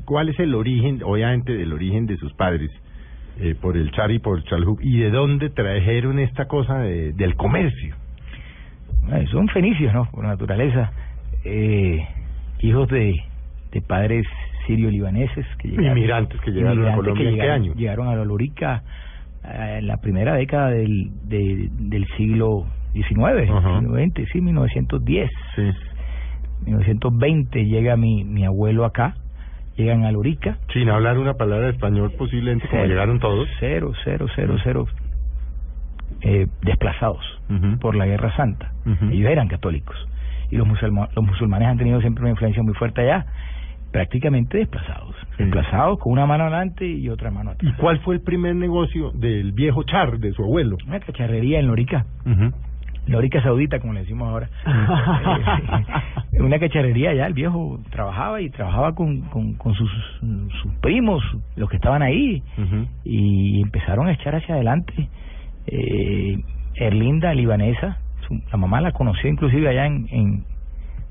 cuál 0.05 0.29
es 0.29 0.39
el 0.39 0.55
origen, 0.55 1.01
obviamente, 1.03 1.53
del 1.55 1.71
origen 1.73 2.05
de 2.07 2.17
sus 2.17 2.33
padres? 2.33 2.71
Eh, 3.39 3.53
por 3.53 3.75
el 3.75 3.91
Char 3.91 4.11
y 4.11 4.19
por 4.19 4.41
Chalhub. 4.45 4.79
¿Y 4.81 4.97
de 4.97 5.09
dónde 5.11 5.49
trajeron 5.49 6.19
esta 6.19 6.45
cosa 6.47 6.79
de- 6.79 7.11
del 7.13 7.35
comercio? 7.35 7.93
Eh, 9.11 9.25
son 9.29 9.47
fenicios, 9.49 9.93
¿no? 9.93 10.09
Por 10.09 10.23
naturaleza. 10.25 10.91
Eh, 11.43 11.99
hijos 12.61 12.87
de, 12.89 13.13
de 13.71 13.81
padres 13.81 14.25
sirio-libaneses 14.67 15.45
que 15.57 15.69
llegaron. 15.69 15.97
Inmigrantes 15.97 16.39
que 16.41 16.51
llegaron 16.51 16.87
a 16.87 16.95
Colombia, 16.95 17.23
que 17.23 17.29
¿en 17.29 17.35
qué 17.35 17.41
llegaron, 17.41 17.63
año? 17.63 17.73
Llegaron 17.75 18.07
a 18.07 18.15
la 18.15 18.25
Lorica 18.25 18.83
eh, 19.43 19.75
en 19.79 19.87
la 19.87 19.97
primera 19.97 20.33
década 20.35 20.69
del, 20.71 21.11
de- 21.27 21.69
del 21.71 22.07
siglo 22.17 22.65
XIX, 22.93 23.49
Ajá. 23.51 23.79
20, 23.81 24.25
sí, 24.27 24.41
1910. 24.41 25.29
Sí. 25.55 25.61
1920 26.65 27.65
llega 27.65 27.95
mi, 27.97 28.23
mi 28.23 28.45
abuelo 28.45 28.85
acá, 28.85 29.15
llegan 29.75 30.03
a 30.05 30.11
Lorica. 30.11 30.57
Sin 30.73 30.89
hablar 30.89 31.17
una 31.17 31.33
palabra 31.35 31.65
de 31.67 31.73
español 31.73 32.11
posiblemente, 32.17 32.67
como 32.67 32.81
Cero, 32.81 32.89
llegaron 32.93 33.19
todos. 33.19 33.47
Cero, 33.59 33.91
cero, 34.03 34.27
cero, 34.35 34.55
cero. 34.63 34.85
Eh, 36.21 36.47
desplazados 36.61 37.23
por 37.81 37.95
la 37.95 38.05
Guerra 38.05 38.35
Santa. 38.35 38.71
Ujú. 38.85 39.11
Ellos 39.11 39.29
eran 39.29 39.47
católicos. 39.47 39.95
Y 40.49 40.55
los, 40.57 40.67
musulma- 40.67 41.09
los 41.15 41.25
musulmanes 41.25 41.67
han 41.67 41.77
tenido 41.77 41.99
siempre 42.01 42.21
una 42.23 42.31
influencia 42.31 42.63
muy 42.63 42.73
fuerte 42.73 43.01
allá. 43.01 43.25
Prácticamente 43.95 44.57
desplazados. 44.57 45.15
Sí. 45.37 45.43
Desplazados 45.43 45.99
con 45.99 46.11
una 46.11 46.25
mano 46.25 46.43
adelante 46.43 46.85
y 46.85 47.07
otra 47.09 47.31
mano 47.31 47.51
¿Y 47.51 47.53
atrás. 47.67 47.75
cuál 47.79 47.99
fue 47.99 48.15
el 48.15 48.21
primer 48.21 48.55
negocio 48.55 49.11
del 49.11 49.53
viejo 49.53 49.83
Char, 49.83 50.19
de 50.19 50.33
su 50.33 50.43
abuelo? 50.43 50.77
Una 50.87 50.99
cacharrería 50.99 51.59
en 51.59 51.67
Lorica. 51.67 52.05
Lorica 53.07 53.41
Saudita, 53.43 53.79
como 53.79 53.93
le 53.93 54.01
decimos 54.01 54.27
ahora. 54.29 54.49
Eh, 56.33 56.41
una 56.41 56.59
cacharrería 56.59 57.11
allá, 57.11 57.27
el 57.27 57.33
viejo 57.33 57.79
trabajaba 57.89 58.41
y 58.41 58.49
trabajaba 58.49 58.93
con, 58.93 59.21
con, 59.29 59.53
con 59.53 59.73
sus, 59.73 59.89
sus 60.61 60.73
primos, 60.81 61.23
los 61.55 61.69
que 61.69 61.77
estaban 61.77 62.01
ahí, 62.01 62.43
y 63.05 63.61
empezaron 63.61 64.07
a 64.07 64.11
echar 64.13 64.35
hacia 64.35 64.55
adelante. 64.55 65.07
Eh, 65.67 66.37
Erlinda, 66.75 67.33
libanesa, 67.33 67.99
su- 68.27 68.41
la 68.51 68.57
mamá 68.57 68.81
la 68.81 68.91
conoció 68.91 69.29
inclusive 69.29 69.69
allá 69.69 69.85
en, 69.85 70.07
en 70.11 70.43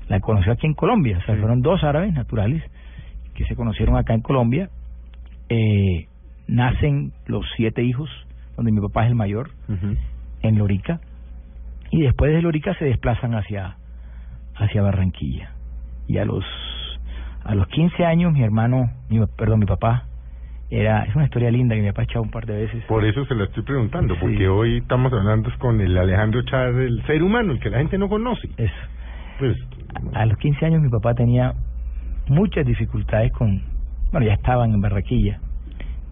la 0.09 0.19
conoció 0.19 0.51
aquí 0.51 0.67
en 0.67 0.75
Colombia, 0.75 1.17
o 1.17 1.21
sea, 1.25 1.33
Sí. 1.35 1.41
fueron 1.41 1.61
dos 1.63 1.83
árabes 1.83 2.13
naturales 2.13 2.61
que 3.35 3.45
se 3.45 3.55
conocieron 3.55 3.95
acá 3.97 4.13
en 4.13 4.21
Colombia. 4.21 4.69
Eh, 5.49 6.07
nacen 6.47 7.11
los 7.27 7.45
siete 7.55 7.83
hijos, 7.83 8.09
donde 8.55 8.71
mi 8.71 8.81
papá 8.81 9.03
es 9.03 9.09
el 9.09 9.15
mayor, 9.15 9.51
en 10.41 10.57
Lorica. 10.57 10.99
Y 11.91 12.01
después 12.01 12.33
de 12.33 12.41
Lorica 12.41 12.73
se 12.75 12.85
desplazan 12.85 13.35
hacia, 13.35 13.75
hacia 14.55 14.81
Barranquilla. 14.81 15.51
Y 16.07 16.17
a 16.17 16.25
los, 16.25 16.43
a 17.43 17.55
los 17.55 17.67
15 17.67 18.05
años 18.05 18.33
mi 18.33 18.43
hermano, 18.43 18.89
mi, 19.09 19.19
perdón, 19.37 19.59
mi 19.59 19.65
papá, 19.65 20.05
era, 20.69 21.03
es 21.03 21.15
una 21.15 21.25
historia 21.25 21.51
linda 21.51 21.75
que 21.75 21.81
mi 21.81 21.87
papá 21.89 22.01
ha 22.01 22.05
echado 22.05 22.23
un 22.23 22.31
par 22.31 22.45
de 22.45 22.55
veces. 22.55 22.83
Por 22.85 23.05
eso 23.05 23.23
se 23.25 23.35
la 23.35 23.45
estoy 23.45 23.63
preguntando, 23.63 24.15
Sí. 24.15 24.19
porque 24.21 24.47
hoy 24.47 24.77
estamos 24.79 25.13
hablando 25.13 25.49
con 25.59 25.79
el 25.79 25.95
Alejandro 25.97 26.41
Char, 26.43 26.69
el 26.73 27.03
ser 27.05 27.21
humano, 27.21 27.53
el 27.53 27.59
que 27.59 27.69
la 27.69 27.77
gente 27.79 27.97
no 27.97 28.09
conoce. 28.09 28.49
Eso. 28.57 28.73
Pues, 29.39 29.57
A 30.13 30.25
los 30.25 30.37
15 30.39 30.65
años 30.65 30.81
mi 30.81 30.89
papá 30.89 31.13
tenía 31.13 31.53
muchas 32.29 32.65
dificultades 32.65 33.31
con, 33.31 33.61
bueno, 34.11 34.25
ya 34.27 34.33
estaban 34.33 34.73
en 34.73 34.81
Barranquilla 34.81 35.39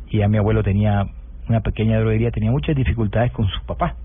y 0.10 0.20
ya 0.20 0.27
mi 0.27 0.38
abuelo 0.38 0.63
tenía 0.63 1.05
una 1.50 1.62
pequeña 1.62 2.00
droguería, 2.00 2.32
tenía 2.32 2.51
muchas 2.51 2.75
dificultades 2.75 3.32
con 3.32 3.48
su 3.48 3.65
papá. 3.65 3.96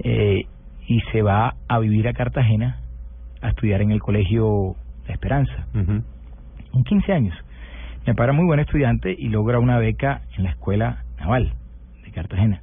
Eh, 0.00 0.44
y 0.86 1.00
se 1.12 1.22
va 1.22 1.54
a 1.68 1.78
vivir 1.78 2.08
a 2.08 2.12
Cartagena 2.12 2.80
a 3.42 3.48
estudiar 3.50 3.82
en 3.82 3.90
el 3.92 4.00
colegio 4.00 4.74
La 5.06 5.14
Esperanza, 5.14 5.66
Ujú. 5.74 6.02
en 6.74 6.84
15 6.84 7.12
años. 7.12 7.34
Mi 8.06 8.12
papá 8.14 8.24
era 8.24 8.32
muy 8.32 8.46
buen 8.46 8.60
estudiante 8.60 9.14
y 9.16 9.28
logra 9.28 9.58
una 9.58 9.78
beca 9.78 10.22
en 10.36 10.44
la 10.44 10.50
escuela 10.50 11.04
naval 11.18 11.52
de 12.04 12.10
Cartagena. 12.10 12.62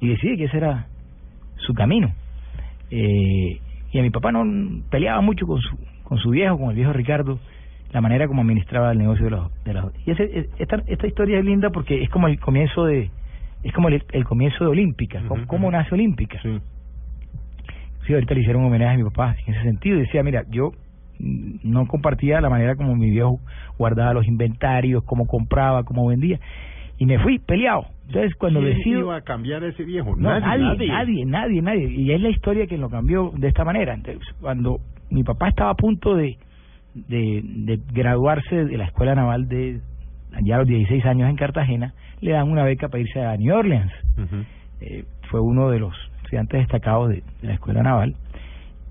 Y 0.00 0.08
decide 0.08 0.36
que 0.36 0.44
ese 0.44 0.56
era 0.58 0.86
su 1.56 1.74
camino. 1.74 2.12
Eh, 2.90 3.58
y 3.92 3.98
a 3.98 4.02
mi 4.02 4.10
papá 4.10 4.30
no 4.32 4.44
peleaba 4.90 5.20
mucho 5.20 5.46
con 5.46 5.60
su, 5.60 5.76
con 6.04 6.18
su 6.18 6.30
viejo, 6.30 6.58
con 6.58 6.70
el 6.70 6.76
viejo 6.76 6.92
Ricardo, 6.92 7.38
la 7.94 8.00
manera 8.00 8.26
como 8.26 8.42
administraba 8.42 8.90
el 8.90 8.98
negocio 8.98 9.26
de 9.26 9.30
los... 9.30 9.64
De 9.64 9.72
los 9.72 9.92
y 10.04 10.10
ese, 10.10 10.48
esta, 10.58 10.82
esta 10.86 11.06
historia 11.06 11.38
es 11.38 11.44
linda 11.44 11.70
porque 11.70 12.02
es 12.02 12.10
como 12.10 12.26
el 12.26 12.40
comienzo 12.40 12.84
de... 12.84 13.08
Es 13.62 13.72
como 13.72 13.88
el, 13.88 14.02
el 14.10 14.24
comienzo 14.24 14.64
de 14.64 14.70
Olímpica. 14.70 15.22
¿Cómo, 15.28 15.42
Ujú, 15.42 15.46
cómo 15.46 15.70
nace 15.70 15.94
Olímpica? 15.94 16.38
Sí. 16.42 16.58
Sí, 18.04 18.12
ahorita 18.12 18.34
le 18.34 18.40
hicieron 18.40 18.62
un 18.62 18.68
homenaje 18.68 18.94
a 18.94 18.98
mi 18.98 19.04
papá 19.04 19.36
en 19.46 19.54
ese 19.54 19.62
sentido. 19.62 19.98
Decía, 19.98 20.24
mira, 20.24 20.44
yo 20.50 20.72
no 21.20 21.86
compartía 21.86 22.40
la 22.40 22.50
manera 22.50 22.74
como 22.74 22.96
mi 22.96 23.10
viejo 23.10 23.38
guardaba 23.78 24.12
los 24.12 24.26
inventarios, 24.26 25.04
cómo 25.04 25.26
compraba, 25.26 25.84
cómo 25.84 26.06
vendía. 26.08 26.40
Y 26.98 27.06
me 27.06 27.20
fui 27.20 27.38
peleado. 27.38 27.86
Entonces, 28.08 28.34
cuando 28.34 28.60
¿Quién 28.60 28.76
decido... 28.76 29.00
iba 29.00 29.16
a 29.16 29.20
cambiar 29.22 29.62
a 29.62 29.68
ese 29.68 29.84
viejo? 29.84 30.16
No, 30.16 30.38
nadie, 30.40 30.64
nadie. 30.64 30.88
nadie, 30.88 31.24
nadie, 31.24 31.62
nadie, 31.62 31.90
Y 31.90 32.12
es 32.12 32.20
la 32.20 32.28
historia 32.28 32.66
que 32.66 32.76
lo 32.76 32.90
cambió 32.90 33.32
de 33.36 33.48
esta 33.48 33.64
manera. 33.64 33.94
Entonces, 33.94 34.22
cuando 34.40 34.80
mi 35.10 35.22
papá 35.22 35.48
estaba 35.48 35.70
a 35.70 35.74
punto 35.74 36.16
de, 36.16 36.36
de, 36.94 37.40
de 37.44 37.80
graduarse 37.92 38.64
de 38.64 38.76
la 38.78 38.84
Escuela 38.84 39.14
Naval 39.14 39.48
de 39.48 39.80
allá 40.32 40.56
a 40.56 40.58
los 40.58 40.66
16 40.68 41.04
años 41.06 41.28
en 41.28 41.36
Cartagena, 41.36 41.94
le 42.20 42.32
dan 42.32 42.50
una 42.50 42.64
beca 42.64 42.88
para 42.88 43.02
irse 43.02 43.20
a 43.20 43.36
New 43.36 43.54
Orleans. 43.54 43.92
Eh, 44.80 45.04
fue 45.30 45.40
uno 45.40 45.70
de 45.70 45.78
los 45.80 45.94
estudiantes 46.22 46.60
destacados 46.60 47.08
de, 47.10 47.22
de 47.42 47.48
la 47.48 47.54
Escuela 47.54 47.82
Naval. 47.82 48.14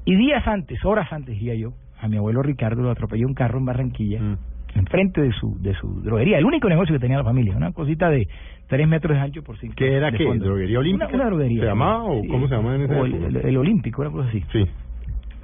Y 0.06 0.16
días 0.16 0.46
antes, 0.48 0.84
horas 0.86 1.12
antes, 1.12 1.36
diría 1.38 1.56
yo, 1.56 1.74
a 2.02 2.08
mi 2.08 2.18
abuelo 2.18 2.42
Ricardo 2.42 2.82
lo 2.82 2.92
atropelló 2.92 3.28
un 3.28 3.34
carro 3.34 3.60
en 3.60 3.66
Barranquilla, 3.66 4.20
Mm. 4.22 4.38
enfrente 4.76 5.22
de 5.22 5.32
su 5.34 5.56
de 5.62 5.74
su 5.76 6.02
droguería, 6.02 6.38
el 6.40 6.46
único 6.46 6.68
negocio 6.68 6.94
que 6.96 7.00
tenía 7.00 7.18
la 7.18 7.24
familia, 7.24 7.56
una 7.56 7.72
cosita 7.72 8.10
de 8.10 8.28
tres 8.68 8.88
metros 8.88 9.16
de 9.16 9.22
ancho 9.22 9.44
por 9.44 9.58
cinco. 9.60 9.76
¿Qué 9.78 9.94
era 9.94 10.12
qué? 10.12 10.26
fondo. 10.26 10.46
¿Droguería 10.46 10.80
olímpica? 10.80 11.06
Una, 11.08 11.16
una 11.16 11.26
droguería. 11.28 11.62
¿Se 11.62 11.68
llamaba 11.68 12.04
o 12.06 12.22
cómo 12.28 12.48
se 12.48 12.56
llamaba 12.56 12.76
en 12.76 12.82
esa 12.82 12.94
o 13.00 13.06
el, 13.06 13.14
época? 13.14 13.28
el- 13.28 13.46
el 13.46 13.58
Olímpico, 13.58 14.02
una 14.02 14.12
cosa 14.12 14.30
así. 14.30 14.44
Sí. 14.52 14.66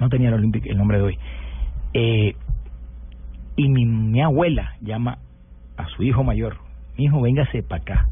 No 0.00 0.08
tenía 0.08 0.28
el 0.28 0.34
Olímpico, 0.34 0.66
el 0.68 0.76
nombre 0.76 0.98
de 0.98 1.04
hoy. 1.04 1.18
Eh, 1.94 2.34
y 3.56 3.68
mi, 3.68 3.84
mi 3.84 4.20
abuela 4.22 4.74
llama 4.80 5.18
a 5.76 5.86
su 5.88 6.02
hijo 6.02 6.22
mayor, 6.24 6.56
mi 6.96 7.04
hijo, 7.04 7.20
véngase 7.20 7.62
para 7.62 7.82
acá, 7.82 8.08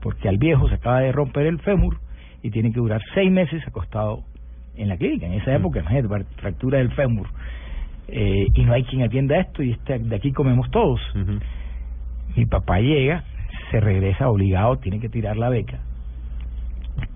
porque 0.00 0.28
al 0.28 0.38
viejo 0.38 0.68
se 0.68 0.74
acaba 0.76 1.00
de 1.00 1.12
romper 1.12 1.46
el 1.46 1.58
fémur 1.60 1.98
y 2.42 2.50
tiene 2.50 2.70
que 2.72 2.78
durar 2.80 3.00
seis 3.14 3.30
meses 3.30 3.66
acostado 3.66 4.22
en 4.76 4.88
la 4.88 4.96
clínica. 4.96 5.26
En 5.26 5.32
esa 5.34 5.54
época, 5.54 5.80
imagínate, 5.80 6.08
par- 6.08 6.24
fractura 6.36 6.78
del 6.78 6.92
fémur. 6.92 7.28
Eh, 8.08 8.46
y 8.54 8.64
no 8.64 8.72
hay 8.72 8.84
quien 8.84 9.02
atienda 9.02 9.36
esto 9.38 9.62
y 9.62 9.72
este, 9.72 9.98
de 9.98 10.14
aquí 10.16 10.32
comemos 10.32 10.70
todos. 10.70 11.00
Mi 12.36 12.46
papá 12.46 12.78
llega, 12.80 13.24
se 13.70 13.80
regresa 13.80 14.28
obligado, 14.28 14.76
tiene 14.76 15.00
que 15.00 15.08
tirar 15.08 15.36
la 15.36 15.48
beca 15.48 15.80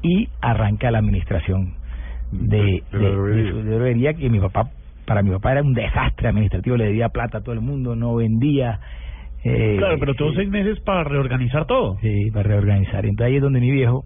y 0.03 0.29
arranca 0.40 0.90
la 0.90 0.99
administración 0.99 1.75
de, 2.33 2.83
De 2.92 2.99
de- 2.99 3.51
su 4.12 4.18
que 4.18 4.31
mi 4.31 4.40
papá, 4.40 4.70
para 5.11 5.25
mi 5.25 5.31
papá 5.33 5.51
era 5.51 5.62
un 5.62 5.75
desastre 5.75 6.29
administrativo, 6.29 6.77
le 6.77 6.85
debía 6.85 7.09
plata 7.09 7.38
a 7.38 7.40
todo 7.40 7.53
el 7.53 7.61
mundo, 7.61 7.96
no 7.96 8.14
vendía. 8.14 8.79
eh, 9.42 9.75
Claro, 9.77 9.96
pero 9.99 10.14
tuvo 10.14 10.31
sí, 10.31 10.37
seis 10.37 10.51
meses 10.51 10.79
para 10.79 11.03
reorganizar 11.03 11.66
todo. 11.66 11.99
Sí, 12.01 12.31
para 12.31 12.49
reorganizar. 12.49 13.05
Entonces 13.05 13.27
ahí 13.27 13.35
es 13.35 13.42
donde 13.42 13.59
mi 13.59 13.73
viejo, 13.73 14.05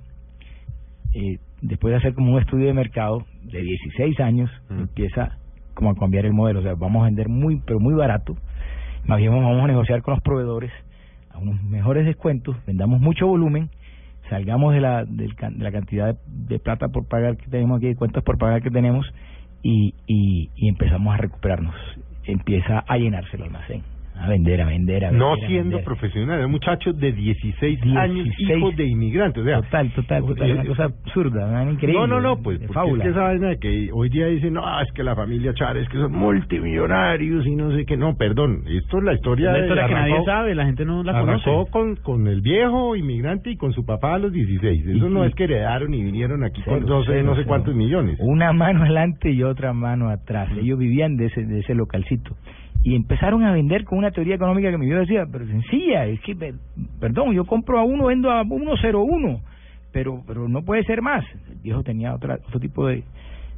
eh, 1.13 1.37
después 1.61 1.93
de 1.93 1.99
hacer 1.99 2.15
como 2.15 2.33
un 2.33 2.41
estudio 2.41 2.69
de 2.69 2.73
mercado 2.73 3.27
de 3.43 3.61
16 3.61 4.19
años, 4.21 4.51
Mm. 4.71 4.81
empieza 4.81 5.37
como 5.75 5.91
a 5.91 5.95
cambiar 5.95 6.25
el 6.25 6.33
modelo. 6.33 6.61
O 6.61 6.63
sea, 6.63 6.75
vamos 6.75 7.03
a 7.03 7.05
vender 7.05 7.29
muy, 7.29 7.61
pero 7.67 7.79
muy 7.81 7.93
barato. 7.95 8.35
Más 9.07 9.19
bien 9.19 9.31
vamos 9.31 9.63
a 9.63 9.67
negociar 9.67 10.01
con 10.01 10.15
los 10.15 10.23
proveedores 10.23 10.73
a 11.35 11.39
unos 11.39 11.63
mejores 11.65 12.07
descuentos, 12.07 12.57
vendamos 12.67 12.99
mucho 13.03 13.27
volumen, 13.27 13.69
salgamos 14.31 14.73
de 14.73 14.81
la, 14.81 15.05
del 15.05 15.35
can- 15.35 15.59
de 15.59 15.65
la 15.65 15.71
cantidad 15.73 16.15
de, 16.15 16.19
de 16.55 16.59
plata 16.61 16.89
por 16.89 17.07
pagar 17.07 17.37
que 17.37 17.47
tenemos 17.51 17.77
aquí, 17.77 17.89
de 17.89 17.97
cuentas 17.97 18.25
por 18.25 18.39
pagar 18.39 18.63
que 18.63 18.71
tenemos, 18.71 19.05
y, 19.65 19.95
y, 20.07 20.51
y 20.55 20.69
empezamos 20.69 21.13
a 21.13 21.17
recuperarnos. 21.17 21.75
Empieza 22.25 22.85
a 22.87 22.97
llenarse 22.97 23.37
el 23.37 23.43
almacén, 23.43 23.83
a 24.17 24.29
vender, 24.29 24.61
a 24.63 24.67
vender, 24.67 25.05
a 25.05 25.11
vender. 25.11 25.19
No 25.27 25.35
a 25.35 25.37
siendo 25.47 25.77
vender. 25.77 25.85
profesional, 25.85 26.37
era 26.39 26.47
un 26.47 26.53
muchacho 26.53 26.93
de 26.93 27.13
16, 27.13 27.81
16, 27.81 27.97
años, 27.97 28.27
hijo 28.39 28.71
de 28.73 28.85
inmigrantes. 28.87 29.43
O 29.43 29.47
sea, 29.47 29.61
Total, 29.63 29.91
total, 29.93 30.25
total. 30.27 30.51
Una 30.53 30.63
eh, 30.63 30.67
cosa 30.67 30.85
absurda, 30.85 31.47
una 31.47 31.71
increíble. 31.73 32.01
No, 32.01 32.07
no, 32.07 32.21
no, 32.21 32.43
pues 32.43 32.61
de 32.61 32.67
porque 32.67 32.75
fábula. 32.75 33.03
es 33.05 33.09
que 33.09 33.11
esa 33.11 33.23
vaina 33.23 33.49
de 33.49 33.59
que 33.59 33.91
hoy 33.93 34.09
día 34.09 34.27
dicen, 34.27 34.55
no, 34.55 34.81
es 34.81 34.91
que 34.93 35.03
la 35.03 35.15
familia 35.17 35.53
Chávez, 35.55 35.89
que 35.89 35.99
son 35.99 36.13
multimillonarios 36.13 37.47
y 37.47 37.55
no 37.57 37.73
sé 37.73 37.85
qué. 37.85 37.97
No, 37.97 38.17
perdón, 38.17 38.63
esto 38.69 38.99
es 38.99 39.05
la 39.05 39.15
historia, 39.15 39.47
La 39.51 39.59
de- 39.59 39.61
historia 39.63 39.87
que 39.89 39.95
nadie 39.95 40.13
arrancó- 40.15 40.25
sabe, 40.25 40.55
la 40.55 40.65
gente 40.67 40.85
no 40.85 41.03
la 41.03 41.13
conoce. 41.21 41.51
con, 41.71 41.97
con 41.97 42.27
el 42.29 42.41
viejo 42.41 42.97
inmigrante 42.97 43.51
y 43.51 43.57
con 43.57 43.73
su 43.73 43.85
papá 43.85 44.15
a 44.15 44.19
los 44.19 44.33
16. 44.33 44.87
Eso 44.87 45.09
Y- 45.09 45.11
no 45.13 45.25
y- 45.25 45.29
es 45.29 45.35
que 45.35 45.45
heredaron 45.45 45.93
y 45.93 46.03
vinieron 46.03 46.45
aquí 46.45 46.63
con 46.63 46.75
Cero, 46.81 46.87
12, 46.87 47.11
cero, 47.13 47.25
no 47.27 47.33
sé 47.33 47.39
cero. 47.39 47.49
cuántos 47.49 47.75
millones. 47.75 48.17
Una 48.21 48.53
mano 48.53 48.83
adelante 48.83 49.31
y 49.31 49.43
otra 49.43 49.73
mano 49.73 50.09
atrás. 50.09 50.49
Ellos 50.57 50.79
vivían 50.79 51.17
de 51.17 51.27
ese, 51.27 51.45
de 51.45 51.61
ese 51.61 51.75
localcito. 51.75 52.37
Y 52.85 52.95
empezaron 52.95 53.43
a 53.45 53.53
vender 53.53 53.85
con 53.85 53.99
una 53.99 54.11
teoría 54.13 54.35
económica 54.37 54.71
que 54.71 54.77
mi 54.79 54.87
viejo 54.87 55.01
decía, 55.01 55.25
pero 55.33 55.47
sencilla, 55.47 56.05
es 56.07 56.21
que, 56.21 56.37
pe- 56.37 56.55
perdón, 57.01 57.33
yo 57.35 57.45
compro 57.47 57.79
a 57.79 57.83
uno, 57.85 58.07
vendo 58.07 58.31
a 58.31 58.45
101, 58.45 59.41
pero 59.93 60.23
pero 60.27 60.49
no 60.49 60.63
puede 60.63 60.85
ser 60.85 61.01
más. 61.03 61.25
El 61.51 61.57
viejo 61.63 61.83
tenía 61.83 62.15
otra, 62.15 62.39
otro 62.47 62.61
tipo 62.61 62.87
de... 62.87 63.03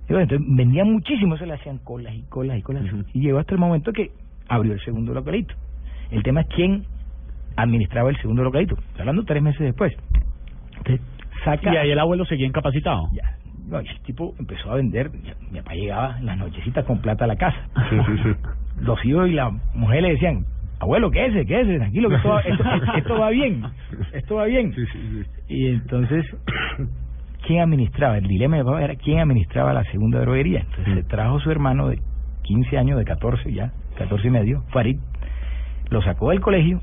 Entonces 0.08 0.38
vendían 0.46 0.92
muchísimo, 0.92 1.36
se 1.36 1.44
le 1.46 1.54
hacían 1.54 1.78
colas 1.78 2.14
y 2.14 2.22
colas 2.28 2.56
y 2.58 2.62
colas. 2.62 2.84
Y 3.12 3.20
llegó 3.20 3.40
hasta 3.40 3.52
el 3.54 3.60
momento 3.60 3.92
que 3.92 4.12
abrió 4.48 4.72
el 4.74 4.80
segundo 4.80 5.12
localito. 5.12 5.54
El 6.12 6.22
tema 6.22 6.42
es 6.42 6.46
quién 6.54 6.84
administraba 7.56 8.10
el 8.10 8.16
segundo 8.18 8.44
localito. 8.44 8.76
Estoy 8.78 9.00
hablando 9.00 9.24
tres 9.24 9.42
meses 9.42 9.60
después. 9.60 9.92
Entonces, 10.78 11.00
saca... 11.44 11.74
Y 11.74 11.76
ahí 11.78 11.90
el 11.90 11.98
abuelo 11.98 12.24
seguía 12.26 12.46
incapacitado. 12.46 13.08
Ya. 13.12 13.36
No, 13.68 13.80
y 13.82 13.88
el 13.88 13.98
tipo 14.02 14.34
empezó 14.38 14.70
a 14.70 14.76
vender. 14.76 15.10
Mi 15.50 15.58
papá 15.58 15.74
llegaba 15.74 16.18
en 16.20 16.26
las 16.26 16.38
nochecitas 16.38 16.84
con 16.84 17.00
plata 17.00 17.24
a 17.24 17.26
la 17.26 17.34
casa. 17.36 17.58
Sí, 17.90 17.96
sí, 18.06 18.22
sí. 18.22 18.28
Los 18.80 19.04
hijos 19.04 19.28
y 19.28 19.32
la 19.32 19.50
mujer 19.74 20.02
le 20.02 20.10
decían, 20.12 20.44
abuelo, 20.80 21.10
quédese, 21.10 21.46
quédese, 21.46 21.78
tranquilo, 21.78 22.08
que 22.08 22.16
esto 22.16 22.28
va, 22.28 22.40
esto, 22.40 22.64
esto 22.96 23.18
va 23.18 23.30
bien. 23.30 23.62
Esto 24.12 24.34
va 24.36 24.44
bien. 24.44 24.74
Sí, 24.74 24.84
sí, 24.92 24.98
sí. 25.24 25.30
Y 25.48 25.66
entonces, 25.68 26.24
¿quién 27.46 27.60
administraba? 27.60 28.18
El 28.18 28.26
dilema 28.28 28.56
de 28.56 28.62
mi 28.62 28.68
papá 28.68 28.82
era 28.82 28.94
quién 28.96 29.18
administraba 29.20 29.72
la 29.72 29.84
segunda 29.84 30.20
droguería. 30.20 30.60
Entonces 30.60 30.94
se 30.94 31.02
trajo 31.04 31.40
su 31.40 31.50
hermano 31.50 31.88
de 31.88 31.98
15 32.42 32.78
años, 32.78 32.98
de 32.98 33.04
14 33.04 33.52
ya, 33.52 33.72
14 33.98 34.26
y 34.26 34.30
medio, 34.30 34.62
Farid. 34.70 34.98
Lo 35.90 36.02
sacó 36.02 36.30
del 36.30 36.40
colegio. 36.40 36.80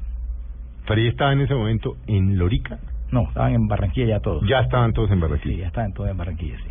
Farid 0.86 1.08
estaba 1.08 1.34
en 1.34 1.41
ese 1.41 1.53
momento 1.53 1.95
en 2.08 2.38
Lorica. 2.38 2.79
No, 3.12 3.23
estaban 3.27 3.53
en 3.53 3.67
Barranquilla 3.67 4.08
ya 4.08 4.19
todos. 4.19 4.43
Ya 4.47 4.62
estaban 4.62 4.91
todos 4.93 5.10
en 5.12 5.17
Sí, 5.17 5.21
Barranquilla. 5.21 5.58
ya 5.62 5.67
estaban 5.67 5.93
todos 5.93 6.10
en 6.10 6.17
Barranquilla, 6.17 6.58
sí. 6.58 6.69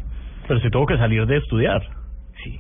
Pero 0.48 0.58
se 0.60 0.70
tuvo 0.70 0.86
que 0.86 0.96
salir 0.98 1.24
de 1.26 1.36
estudiar. 1.36 1.80
Sí, 2.42 2.58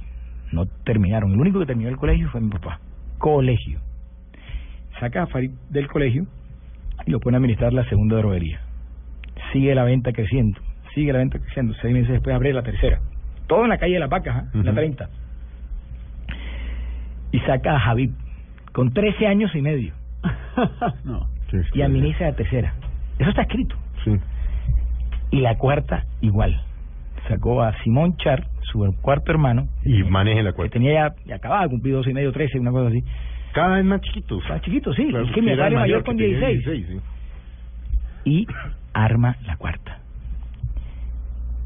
no 0.52 0.66
terminaron. 0.84 1.32
El 1.32 1.40
único 1.40 1.58
que 1.60 1.66
terminó 1.66 1.88
el 1.88 1.96
colegio 1.96 2.28
fue 2.30 2.40
mi 2.40 2.50
papá. 2.50 2.78
Colegio. 3.18 3.80
Saca 5.00 5.22
a 5.24 5.26
Farid 5.26 5.50
del 5.70 5.88
colegio 5.88 6.26
y 7.06 7.10
lo 7.10 7.20
pone 7.20 7.36
a 7.36 7.38
administrar 7.38 7.72
la 7.72 7.84
segunda 7.88 8.16
droguería. 8.16 8.60
Sigue 9.52 9.74
la 9.74 9.84
venta 9.84 10.12
creciendo, 10.12 10.60
sigue 10.94 11.12
la 11.12 11.18
venta 11.18 11.38
creciendo. 11.38 11.74
Seis 11.82 11.92
meses 11.92 12.10
después 12.10 12.34
abre 12.34 12.52
la 12.52 12.62
tercera. 12.62 13.00
Todo 13.46 13.64
en 13.64 13.70
la 13.70 13.78
calle 13.78 13.94
de 13.94 14.00
las 14.00 14.08
vacas, 14.10 14.36
¿ah? 14.36 14.50
la 14.54 14.60
Ujú. 14.70 14.74
30. 14.74 15.08
Y 17.32 17.38
saca 17.40 17.76
a 17.76 17.80
Javib 17.80 18.12
con 18.72 18.92
13 18.92 19.26
años 19.26 19.54
y 19.54 19.62
medio 19.62 19.92
no. 21.04 21.26
Sí, 21.50 21.58
sí, 21.64 21.78
y 21.78 21.82
administra 21.82 22.28
la 22.30 22.36
tercera. 22.36 22.74
Eso 23.18 23.30
está 23.30 23.42
escrito. 23.42 23.76
Sí. 24.04 24.12
Y 25.30 25.40
la 25.40 25.56
cuarta 25.58 26.04
igual. 26.20 26.60
Sacó 27.28 27.62
a 27.62 27.72
Simón 27.82 28.16
Char, 28.16 28.46
su 28.70 28.78
cuarto 29.00 29.30
hermano, 29.32 29.68
Y 29.84 30.02
maneje 30.04 30.42
la 30.42 30.50
que 30.50 30.56
cuenta. 30.56 30.72
tenía 30.74 30.92
ya, 31.08 31.14
ya 31.26 31.36
acababa 31.36 31.62
de 31.64 31.70
cumplir 31.70 31.94
dos 31.94 32.06
y 32.06 32.12
medio, 32.14 32.32
trece, 32.32 32.58
una 32.58 32.70
cosa 32.70 32.88
así, 32.88 33.02
Cada 33.52 33.76
vez 33.76 33.84
más 33.84 34.00
chiquitos. 34.00 34.40
Estaba 34.42 34.60
chiquito, 34.60 34.92
sí. 34.94 35.06
Claro, 35.08 35.26
es 35.26 35.32
que 35.32 35.42
mi 35.42 35.50
era 35.50 35.68
mayor 35.70 36.00
que 36.02 36.06
con 36.06 36.16
tenía 36.16 36.38
16. 36.48 36.64
16, 36.64 37.02
Y 38.24 38.46
arma 38.94 39.36
la 39.44 39.56
cuarta. 39.56 39.98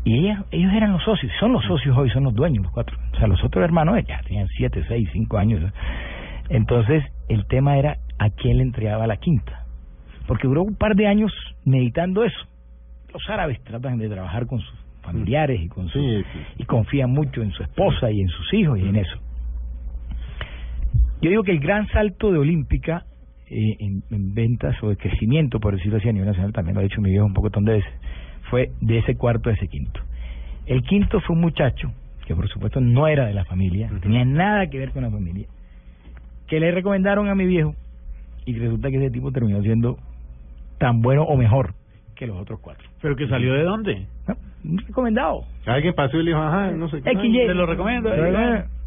Y 0.04 0.18
ella, 0.20 0.44
ellos 0.52 0.72
eran 0.72 0.92
los 0.92 1.02
socios, 1.02 1.32
son 1.40 1.52
los 1.52 1.64
socios 1.64 1.96
hoy, 1.96 2.08
son 2.10 2.24
los 2.24 2.34
dueños, 2.34 2.62
los 2.64 2.72
cuatro. 2.72 2.96
O 3.12 3.16
sea, 3.18 3.26
los 3.26 3.42
otros 3.42 3.64
hermanos 3.64 3.98
ya 4.06 4.20
tenían 4.22 4.46
siete, 4.56 4.84
seis, 4.86 5.08
cinco 5.12 5.36
años. 5.36 5.60
Entonces, 6.48 7.02
el 7.28 7.44
tema 7.46 7.76
era 7.76 7.96
a 8.18 8.30
quién 8.30 8.58
le 8.58 8.62
entregaba 8.62 9.06
la 9.08 9.16
quinta. 9.16 9.64
Porque 10.28 10.46
duró 10.46 10.62
un 10.62 10.76
par 10.76 10.94
de 10.94 11.08
años 11.08 11.32
meditando 11.64 12.24
eso. 12.24 12.38
Los 13.12 13.28
árabes 13.28 13.62
tratan 13.64 13.98
de 13.98 14.08
trabajar 14.08 14.46
con 14.46 14.60
sus 14.60 14.85
familiares 15.06 15.60
y 15.60 15.68
con 15.68 15.88
su, 15.88 15.98
Sí, 15.98 16.22
sí. 16.32 16.38
y 16.58 16.64
confían 16.64 17.10
mucho 17.10 17.42
en 17.42 17.52
su 17.52 17.62
esposa 17.62 18.10
y 18.10 18.20
en 18.20 18.28
sus 18.28 18.52
hijos 18.54 18.78
y 18.78 18.88
en 18.88 18.96
eso. 18.96 19.18
Yo 21.22 21.30
digo 21.30 21.42
que 21.42 21.52
el 21.52 21.60
gran 21.60 21.86
salto 21.88 22.30
de 22.30 22.38
Olímpica 22.38 23.04
eh, 23.48 23.76
en, 23.78 24.02
en 24.10 24.34
ventas 24.34 24.76
o 24.82 24.88
de 24.90 24.96
crecimiento, 24.96 25.60
por 25.60 25.74
decirlo 25.74 25.98
así, 25.98 26.08
a 26.08 26.12
nivel 26.12 26.28
nacional, 26.28 26.52
también 26.52 26.74
lo 26.74 26.80
ha 26.80 26.84
dicho 26.84 27.00
mi 27.00 27.10
viejo 27.10 27.24
un 27.24 27.32
poco 27.32 27.48
de 27.48 27.72
veces, 27.74 27.92
fue 28.50 28.70
de 28.80 28.98
ese 28.98 29.16
cuarto 29.16 29.50
a 29.50 29.54
ese 29.54 29.68
quinto. 29.68 30.00
El 30.66 30.82
quinto 30.82 31.20
fue 31.20 31.34
un 31.36 31.42
muchacho 31.42 31.92
que 32.26 32.34
por 32.34 32.48
supuesto 32.48 32.80
no 32.80 33.06
era 33.06 33.26
de 33.26 33.34
la 33.34 33.44
familia, 33.44 33.88
no 33.90 34.00
tenía 34.00 34.24
nada 34.24 34.66
que 34.68 34.78
ver 34.78 34.90
con 34.90 35.04
la 35.04 35.10
familia, 35.10 35.46
que 36.48 36.58
le 36.58 36.72
recomendaron 36.72 37.28
a 37.28 37.34
mi 37.34 37.46
viejo 37.46 37.74
y 38.44 38.58
resulta 38.58 38.90
que 38.90 38.96
ese 38.96 39.10
tipo 39.10 39.30
terminó 39.30 39.62
siendo 39.62 39.96
tan 40.78 41.00
bueno 41.02 41.22
o 41.22 41.36
mejor 41.36 41.74
que 42.16 42.26
los 42.26 42.36
otros 42.36 42.60
cuatro. 42.60 42.88
¿Pero 43.00 43.14
que 43.14 43.28
salió 43.28 43.54
de 43.54 43.62
dónde? 43.62 44.06
¿no? 44.26 44.36
Recomendado. 44.86 45.44
Alguien 45.66 45.94
pasó 45.94 46.18
y 46.18 46.24
le 46.24 46.30
dijo, 46.30 46.42
ajá, 46.42 46.70
no 46.72 46.88
sé 46.88 47.02
qué. 47.02 47.10
Te 47.46 47.54
lo 47.54 47.66
recomiendo. 47.66 48.10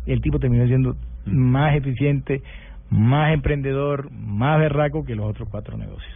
Y 0.05 0.11
el 0.11 0.21
tipo 0.21 0.39
terminó 0.39 0.65
siendo 0.67 0.95
más 1.25 1.75
eficiente, 1.75 2.41
más 2.89 3.33
emprendedor, 3.33 4.11
más 4.11 4.59
berraco 4.59 5.05
que 5.05 5.15
los 5.15 5.25
otros 5.25 5.47
cuatro 5.49 5.77
negocios. 5.77 6.11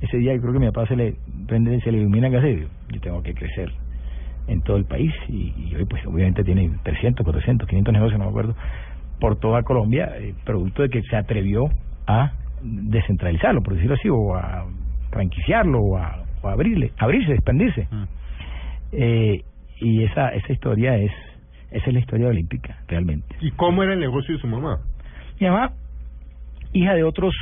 Ese 0.00 0.18
día 0.18 0.34
yo 0.34 0.40
creo 0.40 0.52
que 0.52 0.58
a 0.58 0.60
mi 0.60 0.66
papá 0.66 0.86
se 0.86 0.96
le 0.96 1.14
prende, 1.46 1.80
se 1.80 1.90
le 1.90 1.98
ilumina 1.98 2.30
que 2.30 2.36
hace, 2.36 2.66
yo 2.92 3.00
tengo 3.00 3.22
que 3.22 3.34
crecer 3.34 3.72
en 4.48 4.60
todo 4.62 4.76
el 4.76 4.84
país 4.84 5.12
y, 5.28 5.52
y 5.56 5.74
hoy 5.74 5.84
pues 5.86 6.04
obviamente 6.06 6.44
tiene 6.44 6.70
300, 6.82 7.24
400, 7.24 7.68
500 7.68 7.92
negocios, 7.92 8.18
no 8.18 8.26
me 8.26 8.30
acuerdo, 8.30 8.54
por 9.20 9.36
toda 9.38 9.62
Colombia, 9.62 10.12
eh, 10.18 10.34
producto 10.44 10.82
de 10.82 10.88
que 10.90 11.02
se 11.02 11.16
atrevió 11.16 11.68
a 12.06 12.32
descentralizarlo, 12.62 13.62
por 13.62 13.74
decirlo 13.74 13.94
así, 13.94 14.08
o 14.08 14.34
a 14.36 14.66
franquiciarlo, 15.10 15.80
o 15.80 15.96
a, 15.96 16.24
o 16.42 16.48
a 16.48 16.52
abrirle, 16.52 16.92
abrirse, 16.98 17.32
expandirse. 17.32 17.88
Eh, 18.92 19.42
y 19.78 20.04
esa 20.04 20.28
esa 20.30 20.52
historia 20.52 20.96
es 20.96 21.12
esa 21.70 21.86
es 21.86 21.92
la 21.92 22.00
historia 22.00 22.28
olímpica 22.28 22.78
realmente. 22.88 23.36
¿Y 23.40 23.50
cómo 23.52 23.82
era 23.82 23.92
el 23.92 24.00
negocio 24.00 24.34
de 24.34 24.40
su 24.40 24.46
mamá? 24.46 24.80
mi 25.38 25.46
mamá 25.46 25.72
hija 26.72 26.94
de 26.94 27.04
otros 27.04 27.34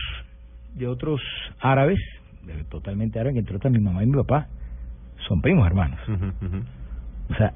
de 0.74 0.86
otros 0.86 1.20
árabes 1.60 2.00
totalmente 2.68 3.18
árabes 3.18 3.34
que 3.34 3.40
entre 3.40 3.56
otras 3.56 3.72
mi 3.72 3.78
mamá 3.78 4.02
y 4.02 4.06
mi 4.06 4.16
papá 4.16 4.48
son 5.28 5.40
primos 5.40 5.66
hermanos. 5.66 6.00
O 7.30 7.34
sea 7.36 7.52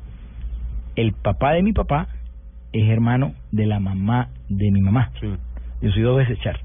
el 0.97 1.13
papá 1.13 1.53
de 1.53 1.63
mi 1.63 1.73
papá 1.73 2.09
es 2.73 2.89
hermano 2.89 3.35
de 3.51 3.67
la 3.67 3.81
mamá 3.81 4.29
de 4.49 4.71
mi 4.71 4.81
mamá. 4.81 5.11
Sí. 5.21 5.27
yo 5.83 5.91
soy 5.91 6.03
dos 6.03 6.17
veces 6.19 6.39
char. 6.41 6.61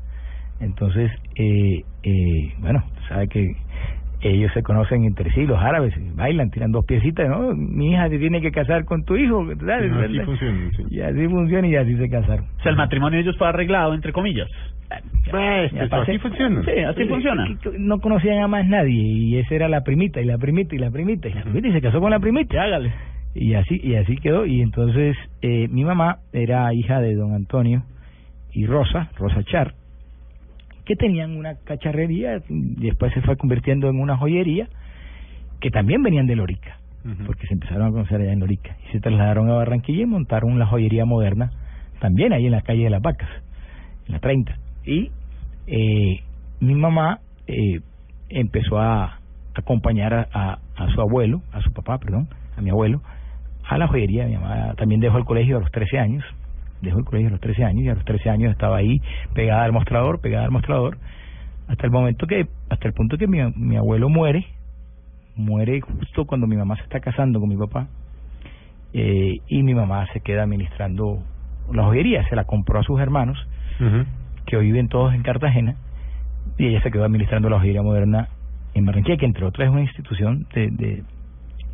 Entonces 0.59 1.11
eh, 1.35 1.83
eh, 2.03 2.53
bueno 2.59 2.83
sabe 3.07 3.27
que 3.27 3.55
ellos 4.29 4.51
se 4.53 4.63
conocen 4.63 5.03
entre 5.05 5.31
sí, 5.31 5.45
los 5.45 5.57
árabes, 5.59 5.93
bailan, 6.15 6.49
tiran 6.51 6.71
dos 6.71 6.85
piecitas, 6.85 7.27
¿no? 7.29 7.53
Mi 7.55 7.91
hija 7.91 8.09
se 8.09 8.17
tiene 8.19 8.41
que 8.41 8.51
casar 8.51 8.85
con 8.85 9.03
tu 9.03 9.15
hijo, 9.15 9.45
¿verdad? 9.45 9.79
Así 10.03 10.19
funciona, 10.25 10.69
sí. 10.77 10.83
Y 10.89 11.01
así 11.01 11.27
funciona 11.27 11.67
y 11.67 11.75
así 11.75 11.97
se 11.97 12.09
casaron. 12.09 12.45
O 12.59 12.61
sea, 12.63 12.71
el 12.71 12.77
matrimonio 12.77 13.17
de 13.17 13.23
ellos 13.23 13.37
fue 13.37 13.47
arreglado, 13.47 13.93
entre 13.93 14.11
comillas. 14.13 14.47
Pues, 15.31 15.71
pues, 15.71 15.89
pasé- 15.89 16.11
así 16.11 16.17
funciona. 16.19 16.61
Sí, 16.63 16.71
así 16.87 17.05
funciona. 17.05 17.47
No 17.79 17.99
conocían 17.99 18.43
a 18.43 18.47
más 18.47 18.67
nadie 18.67 18.93
y 19.01 19.37
esa 19.39 19.55
era 19.55 19.67
la 19.67 19.81
primita 19.81 20.21
y 20.21 20.25
la 20.25 20.37
primita 20.37 20.75
y 20.75 20.79
la 20.79 20.91
primita 20.91 21.27
y 21.29 21.33
la 21.33 21.41
primita 21.43 21.67
y 21.69 21.71
se 21.73 21.81
casó 21.81 21.99
con 21.99 22.11
la 22.11 22.19
primita. 22.19 22.61
Hágale. 22.61 22.91
Y 23.33 23.55
así 23.55 23.79
y 23.83 23.95
así 23.95 24.15
quedó 24.17 24.45
y 24.45 24.61
entonces 24.61 25.15
eh, 25.41 25.67
mi 25.69 25.83
mamá 25.83 26.17
era 26.33 26.71
hija 26.75 27.01
de 27.01 27.15
don 27.15 27.33
Antonio 27.33 27.81
y 28.51 28.67
Rosa, 28.67 29.09
Rosa 29.17 29.43
Char, 29.45 29.73
que 30.85 30.95
tenían 30.95 31.37
una 31.37 31.55
cacharrería 31.63 32.41
y 32.49 32.87
después 32.87 33.13
se 33.13 33.21
fue 33.21 33.37
convirtiendo 33.37 33.89
en 33.89 33.99
una 33.99 34.17
joyería 34.17 34.67
que 35.61 35.69
también 35.69 36.03
venían 36.03 36.27
de 36.27 36.35
Lorica, 36.35 36.77
porque 37.25 37.47
se 37.47 37.53
empezaron 37.53 37.87
a 37.87 37.91
conocer 37.91 38.19
allá 38.21 38.33
en 38.33 38.39
Lorica 38.39 38.75
y 38.87 38.91
se 38.91 38.99
trasladaron 38.99 39.49
a 39.49 39.55
Barranquilla 39.55 40.03
y 40.03 40.05
montaron 40.05 40.59
la 40.59 40.65
joyería 40.65 41.05
moderna 41.05 41.51
también 41.99 42.33
ahí 42.33 42.45
en 42.45 42.51
la 42.51 42.61
calle 42.61 42.83
de 42.83 42.89
las 42.89 43.01
Vacas, 43.01 43.29
en 44.07 44.13
la 44.13 44.19
30. 44.19 44.57
Y 44.85 45.09
eh, 45.67 46.19
mi 46.59 46.75
mamá 46.75 47.19
eh, 47.47 47.79
empezó 48.29 48.77
a 48.77 49.19
acompañar 49.53 50.13
a, 50.13 50.27
a, 50.33 50.59
a 50.75 50.93
su 50.93 50.99
abuelo, 50.99 51.41
a 51.53 51.61
su 51.61 51.71
papá, 51.71 51.97
perdón, 51.99 52.27
a 52.57 52.61
mi 52.61 52.71
abuelo, 52.71 53.01
a 53.65 53.77
la 53.77 53.87
joyería. 53.87 54.25
Mi 54.25 54.35
mamá 54.35 54.73
también 54.75 54.99
dejó 54.99 55.17
el 55.17 55.23
colegio 55.23 55.57
a 55.57 55.59
los 55.61 55.71
13 55.71 55.97
años, 55.97 56.25
dejó 56.83 56.99
el 56.99 57.05
colegio 57.05 57.29
a 57.29 57.31
los 57.31 57.41
13 57.41 57.63
años 57.63 57.83
y 57.83 57.89
a 57.89 57.95
los 57.95 58.05
13 58.05 58.29
años 58.29 58.51
estaba 58.51 58.77
ahí 58.77 59.01
pegada 59.33 59.63
al 59.63 59.71
mostrador, 59.71 60.19
pegada 60.21 60.45
al 60.45 60.51
mostrador, 60.51 60.97
hasta 61.67 61.85
el 61.85 61.91
momento 61.91 62.27
que, 62.27 62.47
hasta 62.69 62.87
el 62.87 62.93
punto 62.93 63.17
que 63.17 63.27
mi, 63.27 63.39
mi 63.55 63.77
abuelo 63.77 64.09
muere, 64.09 64.45
muere 65.35 65.81
justo 65.81 66.25
cuando 66.25 66.45
mi 66.45 66.55
mamá 66.55 66.75
se 66.75 66.83
está 66.83 66.99
casando 66.99 67.39
con 67.39 67.49
mi 67.49 67.57
papá 67.57 67.87
eh, 68.93 69.39
y 69.47 69.63
mi 69.63 69.73
mamá 69.73 70.05
se 70.13 70.19
queda 70.19 70.43
administrando 70.43 71.23
la 71.71 71.83
joyería, 71.85 72.27
se 72.29 72.35
la 72.35 72.43
compró 72.43 72.79
a 72.79 72.83
sus 72.83 72.99
hermanos 72.99 73.37
que 74.45 74.55
hoy 74.55 74.67
viven 74.67 74.87
todos 74.87 75.13
en 75.13 75.23
Cartagena 75.23 75.75
y 76.57 76.67
ella 76.67 76.81
se 76.83 76.91
quedó 76.91 77.05
administrando 77.05 77.49
la 77.49 77.59
joyería 77.59 77.81
moderna 77.81 78.29
en 78.73 78.85
Barranquilla, 78.85 79.17
que 79.17 79.25
entre 79.25 79.45
otras 79.45 79.67
es 79.67 79.71
una 79.71 79.81
institución 79.81 80.45
de, 80.53 80.69
de, 80.71 81.03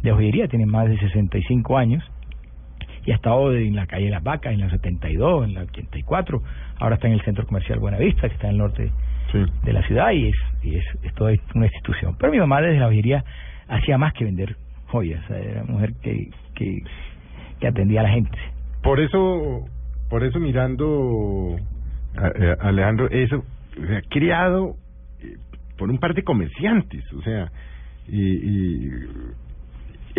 de 0.02 0.12
joyería, 0.12 0.48
tiene 0.48 0.66
más 0.66 0.88
de 0.88 0.98
65 0.98 1.78
años 1.78 2.04
y 3.10 3.12
ha 3.12 3.16
estado 3.16 3.52
en 3.56 3.76
la 3.76 3.88
calle 3.88 4.08
Las 4.12 4.22
Vacas, 4.22 4.54
en 4.54 4.60
la 4.60 4.70
72, 4.70 5.46
en 5.46 5.56
la 5.56 5.62
84, 5.64 6.44
ahora 6.78 6.94
está 6.96 7.08
en 7.08 7.14
el 7.14 7.22
centro 7.22 7.44
comercial 7.48 7.80
Buenavista, 7.80 8.28
que 8.30 8.36
está 8.36 8.46
en 8.48 8.52
el 8.54 8.58
norte 8.60 8.92
Sí. 9.32 9.40
de 9.64 9.74
la 9.74 9.82
ciudad 9.84 10.12
y 10.12 10.28
es, 10.30 10.36
y 10.64 10.76
es, 10.76 10.86
es 11.02 11.14
toda 11.16 11.32
una 11.56 11.66
institución. 11.66 12.16
Pero 12.20 12.32
mi 12.32 12.38
mamá 12.40 12.62
desde 12.62 12.80
la 12.80 12.86
joyería 12.86 13.24
hacía 13.68 13.98
más 13.98 14.14
que 14.14 14.26
vender 14.26 14.56
joyas, 14.88 15.28
era 15.30 15.64
una 15.64 15.74
mujer 15.74 15.94
que, 16.04 16.30
que, 16.54 16.84
que 17.60 17.68
atendía 17.68 18.02
a 18.02 18.04
la 18.04 18.10
gente. 18.10 18.38
Por 18.84 19.00
eso, 19.00 19.66
por 20.10 20.24
eso 20.24 20.40
mirando, 20.40 21.56
a- 22.16 22.26
a- 22.64 22.68
Alejandro, 22.70 23.08
eso, 23.10 23.44
o 23.82 23.86
sea, 23.88 24.02
criado 24.10 24.76
eh, 25.22 25.36
por 25.80 25.90
un 25.90 25.98
par 25.98 26.14
de 26.14 26.24
comerciantes, 26.24 27.12
o 27.14 27.22
sea, 27.24 27.52
y, 28.08 28.22
y 28.22 28.92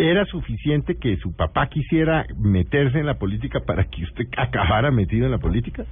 era 0.09 0.25
suficiente 0.25 0.95
que 0.97 1.17
su 1.17 1.35
papá 1.35 1.67
quisiera 1.67 2.25
meterse 2.37 2.99
en 2.99 3.05
la 3.05 3.15
política 3.19 3.59
para 3.61 3.83
que 3.85 4.03
usted 4.03 4.27
acabara 4.37 4.89
metido 4.91 5.25
en 5.25 5.31
la 5.31 5.37
política. 5.37 5.85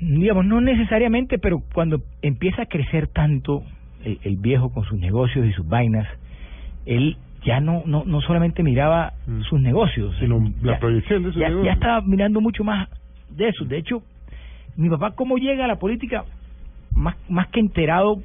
digamos, 0.00 0.44
no 0.44 0.60
necesariamente, 0.60 1.38
pero 1.38 1.62
cuando 1.72 2.02
empieza 2.22 2.62
a 2.62 2.66
crecer 2.66 3.06
tanto 3.08 3.62
el, 4.04 4.18
el 4.22 4.36
viejo 4.36 4.70
con 4.70 4.84
sus 4.84 4.98
negocios 4.98 5.46
y 5.46 5.52
sus 5.52 5.66
vainas, 5.66 6.06
él 6.84 7.16
ya 7.44 7.60
no 7.60 7.82
no, 7.86 8.04
no 8.04 8.20
solamente 8.20 8.62
miraba 8.62 9.12
Mm. 9.26 9.40
sus 9.42 9.60
negocios, 9.60 10.14
Sino 10.20 10.38
la 10.62 10.74
ya- 10.74 10.78
proyección 10.78 11.22
de 11.24 11.32
sus 11.32 11.40
ya, 11.40 11.48
negocios. 11.48 11.66
ya 11.66 11.72
estaba 11.72 12.00
mirando 12.02 12.40
mucho 12.40 12.62
más 12.64 12.88
de 13.30 13.48
eso. 13.48 13.64
De 13.64 13.78
hecho, 13.78 14.02
mi 14.76 14.88
papá 14.90 15.12
cómo 15.12 15.36
llega 15.38 15.64
a 15.64 15.68
la 15.68 15.76
política 15.78 16.24
más 16.94 17.16
más 17.28 17.48
que 17.48 17.60
enterado 17.60 18.22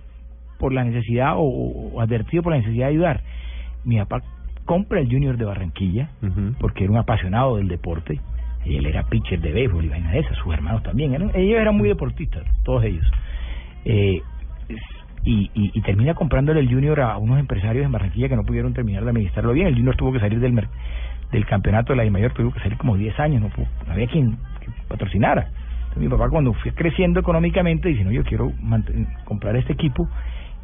por 0.60 0.74
la 0.74 0.84
necesidad 0.84 1.34
o, 1.38 1.42
o 1.42 2.02
advertido 2.02 2.44
por 2.44 2.52
la 2.54 2.60
necesidad 2.60 2.88
de 2.88 2.92
ayudar. 2.92 3.22
Mi 3.84 3.98
papá 3.98 4.22
compra 4.66 5.00
el 5.00 5.08
Junior 5.10 5.38
de 5.38 5.46
Barranquilla 5.46 6.10
porque 6.60 6.84
era 6.84 6.92
un 6.94 7.00
apasionado 7.00 7.58
del 7.58 7.68
deporte. 7.68 8.20
Y 8.64 8.76
él 8.76 8.86
era 8.86 9.04
pitcher 9.04 9.42
de 9.42 9.52
béisbol 9.52 9.86
y 9.86 9.90
vaina 9.90 10.12
de 10.12 10.20
esas, 10.20 10.38
sus 10.38 10.54
hermanos 10.54 10.84
también. 10.84 11.14
Eran, 11.16 11.32
ellos 11.34 11.60
eran 11.60 11.76
muy 11.76 11.90
deportistas, 11.90 12.44
todos 12.64 12.84
ellos. 12.84 13.06
Eh, 13.86 14.22
y, 15.24 15.50
y, 15.54 15.72
y 15.74 15.82
termina 15.82 16.14
comprándole 16.14 16.60
el 16.60 16.70
Junior 16.70 17.00
a 17.02 17.18
unos 17.18 17.40
empresarios 17.40 17.86
en 17.86 17.92
Barranquilla 17.92 18.30
que 18.30 18.36
no 18.36 18.44
pudieron 18.44 18.74
terminar 18.74 19.04
de 19.04 19.10
administrarlo 19.10 19.54
bien. 19.54 19.68
El 19.68 19.76
Junior 19.76 19.96
tuvo 19.96 20.12
que 20.14 20.20
salir 20.20 20.40
del, 20.40 20.54
mer- 20.54 20.68
del 21.32 21.46
campeonato 21.46 21.94
de 21.94 21.98
la 21.98 22.06
I 22.06 22.12
mayor, 22.12 22.34
tuvo 22.34 22.52
que 22.52 22.60
salir 22.60 22.78
como 22.78 22.96
10 22.98 23.20
años, 23.20 23.42
no, 23.42 23.50
pudo- 23.50 23.68
no 23.88 23.94
había 23.94 24.08
quien 24.08 24.38
patrocinara. 24.88 25.50
Entonces 25.90 26.04
mi 26.04 26.10
papá 26.10 26.30
cuando 26.30 26.54
fue 26.54 26.72
creciendo 26.74 27.20
económicamente 27.20 27.90
dice, 27.90 28.04
no, 28.04 28.12
yo 28.12 28.24
quiero 28.24 28.52
comprar 29.26 29.56
este 29.58 29.74
equipo 29.74 30.08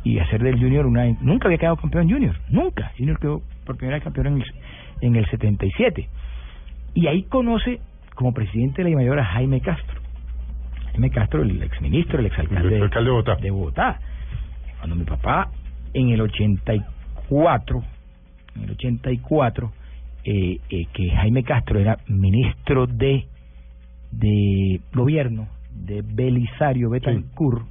y 0.07 0.19
hacer 0.19 0.41
del 0.41 0.57
Junior 0.57 0.85
una... 0.85 1.05
Nunca 1.19 1.47
había 1.47 1.57
quedado 1.57 1.75
campeón 1.75 2.09
Junior, 2.09 2.35
nunca. 2.49 2.93
Junior 2.97 3.19
quedó 3.19 3.41
por 3.65 3.75
primera 3.75 3.97
vez 3.97 4.03
campeón 4.05 4.27
en 4.27 4.41
el, 4.41 4.45
en 5.01 5.15
el 5.17 5.29
77. 5.29 6.07
Y 6.93 7.07
ahí 7.07 7.23
conoce 7.23 7.81
como 8.15 8.33
presidente 8.33 8.83
de 8.83 8.89
la 8.89 8.95
mayor 8.95 9.19
a 9.19 9.25
Jaime 9.25 9.59
Castro. 9.59 10.01
Jaime 10.91 11.09
Castro, 11.09 11.43
el 11.43 11.61
exministro, 11.61 12.19
el 12.19 12.27
exalcalde, 12.27 12.77
El 12.77 12.83
alcalde 12.83 13.09
de 13.09 13.11
Bogotá. 13.11 13.35
de 13.35 13.51
Bogotá. 13.51 13.99
Cuando 14.77 14.95
mi 14.95 15.03
papá, 15.03 15.51
en 15.93 16.09
el 16.09 16.21
84, 16.21 17.83
en 18.55 18.63
el 18.63 18.71
84, 18.71 19.71
eh, 20.23 20.59
eh, 20.69 20.85
que 20.93 21.09
Jaime 21.11 21.43
Castro 21.43 21.79
era 21.79 21.97
ministro 22.07 22.87
de, 22.87 23.25
de 24.11 24.79
gobierno 24.93 25.49
de 25.69 26.01
Belisario 26.01 26.89
Betancourt, 26.89 27.65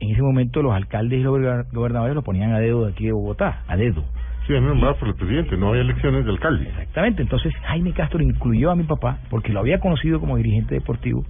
en 0.00 0.10
ese 0.10 0.22
momento 0.22 0.62
los 0.62 0.72
alcaldes 0.74 1.20
y 1.20 1.22
los 1.22 1.38
gober- 1.38 1.66
gobernadores 1.72 2.14
lo 2.14 2.22
ponían 2.22 2.52
a 2.52 2.58
dedo 2.60 2.84
de 2.86 2.92
aquí 2.92 3.06
de 3.06 3.12
Bogotá, 3.12 3.62
a 3.66 3.76
dedo. 3.76 4.04
Sí, 4.46 4.54
es 4.54 4.62
nombrado 4.62 4.96
por 4.96 5.08
el 5.08 5.14
presidente, 5.14 5.56
no 5.56 5.68
había 5.68 5.82
elecciones 5.82 6.24
de 6.24 6.30
alcalde. 6.30 6.68
Exactamente, 6.68 7.22
entonces 7.22 7.52
Jaime 7.64 7.92
Castro 7.92 8.22
incluyó 8.22 8.70
a 8.70 8.76
mi 8.76 8.84
papá 8.84 9.18
porque 9.28 9.52
lo 9.52 9.60
había 9.60 9.78
conocido 9.80 10.20
como 10.20 10.36
dirigente 10.36 10.74
deportivo 10.74 11.24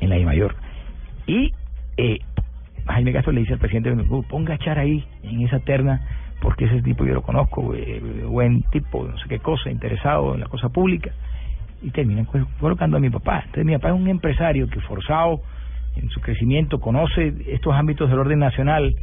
en 0.00 0.10
la 0.10 0.18
I 0.18 0.24
Mayor. 0.24 0.54
Y 1.26 1.54
eh, 1.96 2.18
Jaime 2.86 3.12
Castro 3.12 3.32
le 3.32 3.40
dice 3.40 3.54
al 3.54 3.58
presidente, 3.58 3.92
"Uh, 3.92 4.22
ponga 4.24 4.54
a 4.54 4.58
Char 4.58 4.78
ahí 4.78 5.04
en 5.22 5.42
esa 5.42 5.60
terna 5.60 6.00
porque 6.40 6.64
ese 6.64 6.82
tipo 6.82 7.06
yo 7.06 7.14
lo 7.14 7.22
conozco, 7.22 7.72
eh, 7.74 8.02
buen 8.26 8.62
tipo, 8.64 9.06
no 9.06 9.16
sé 9.16 9.28
qué 9.28 9.38
cosa, 9.38 9.70
interesado 9.70 10.34
en 10.34 10.40
la 10.40 10.46
cosa 10.46 10.68
pública. 10.70 11.12
Y 11.80 11.90
terminan 11.90 12.24
co- 12.26 12.46
colocando 12.60 12.96
a 12.96 13.00
mi 13.00 13.10
papá. 13.10 13.38
Entonces 13.46 13.64
mi 13.64 13.72
papá 13.74 13.88
es 13.88 13.94
un 13.94 14.08
empresario 14.08 14.68
que 14.68 14.80
forzado 14.80 15.40
en 15.96 16.08
su 16.10 16.20
crecimiento 16.20 16.80
conoce 16.80 17.32
estos 17.48 17.74
ámbitos 17.74 18.08
del 18.10 18.18
orden 18.18 18.38
nacional 18.38 18.94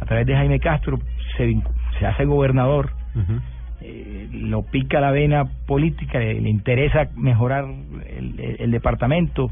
a 0.00 0.04
través 0.04 0.26
de 0.26 0.34
Jaime 0.34 0.60
Castro, 0.60 0.98
se, 1.36 1.54
se 1.98 2.06
hace 2.06 2.24
gobernador 2.24 2.90
eh, 3.80 4.28
lo 4.32 4.62
pica 4.62 5.00
la 5.00 5.10
vena 5.10 5.44
política, 5.66 6.18
le, 6.18 6.40
le 6.40 6.48
interesa 6.50 7.08
mejorar 7.16 7.64
el, 7.64 8.38
el- 8.40 8.56
el 8.60 8.70
departamento, 8.70 9.50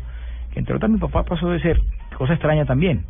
que 0.52 0.58
entre 0.60 0.74
otras 0.76 0.90
mi 0.90 0.98
papá 0.98 1.22
pasó 1.24 1.50
de 1.50 1.60
ser, 1.60 1.80
cosa 2.16 2.34
extraña 2.34 2.64
también, 2.64 3.04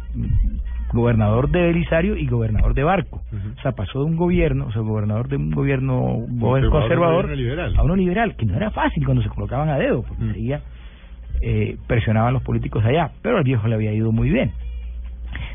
gobernador 0.92 1.50
de 1.50 1.60
Belisario 1.62 2.16
y 2.16 2.26
gobernador 2.26 2.74
de 2.74 2.84
Barco. 2.84 3.22
O 3.58 3.62
sea, 3.62 3.72
pasó 3.72 4.00
de 4.00 4.04
un 4.06 4.16
gobierno, 4.16 4.66
o 4.66 4.72
sea, 4.72 4.82
gobernador 4.82 5.28
de 5.28 5.36
un 5.36 5.50
gobierno 5.50 6.18
Conservador 6.70 6.70
conservador, 6.70 7.30
a 7.78 7.82
uno 7.82 7.96
liberal. 7.96 8.36
que 8.36 8.46
no 8.46 8.56
era 8.56 8.70
fácil 8.70 9.04
cuando 9.04 9.22
se 9.22 9.28
colocaban 9.28 9.68
a 9.70 9.76
dedo, 9.78 10.02
porque 10.02 10.22
enseguida 10.28 10.60
eh, 11.46 11.76
presionaban 11.86 12.32
los 12.32 12.42
políticos 12.42 12.82
de 12.82 12.88
allá, 12.88 13.10
pero 13.20 13.36
al 13.36 13.44
viejo 13.44 13.68
le 13.68 13.74
había 13.74 13.92
ido 13.92 14.12
muy 14.12 14.30
bien. 14.30 14.50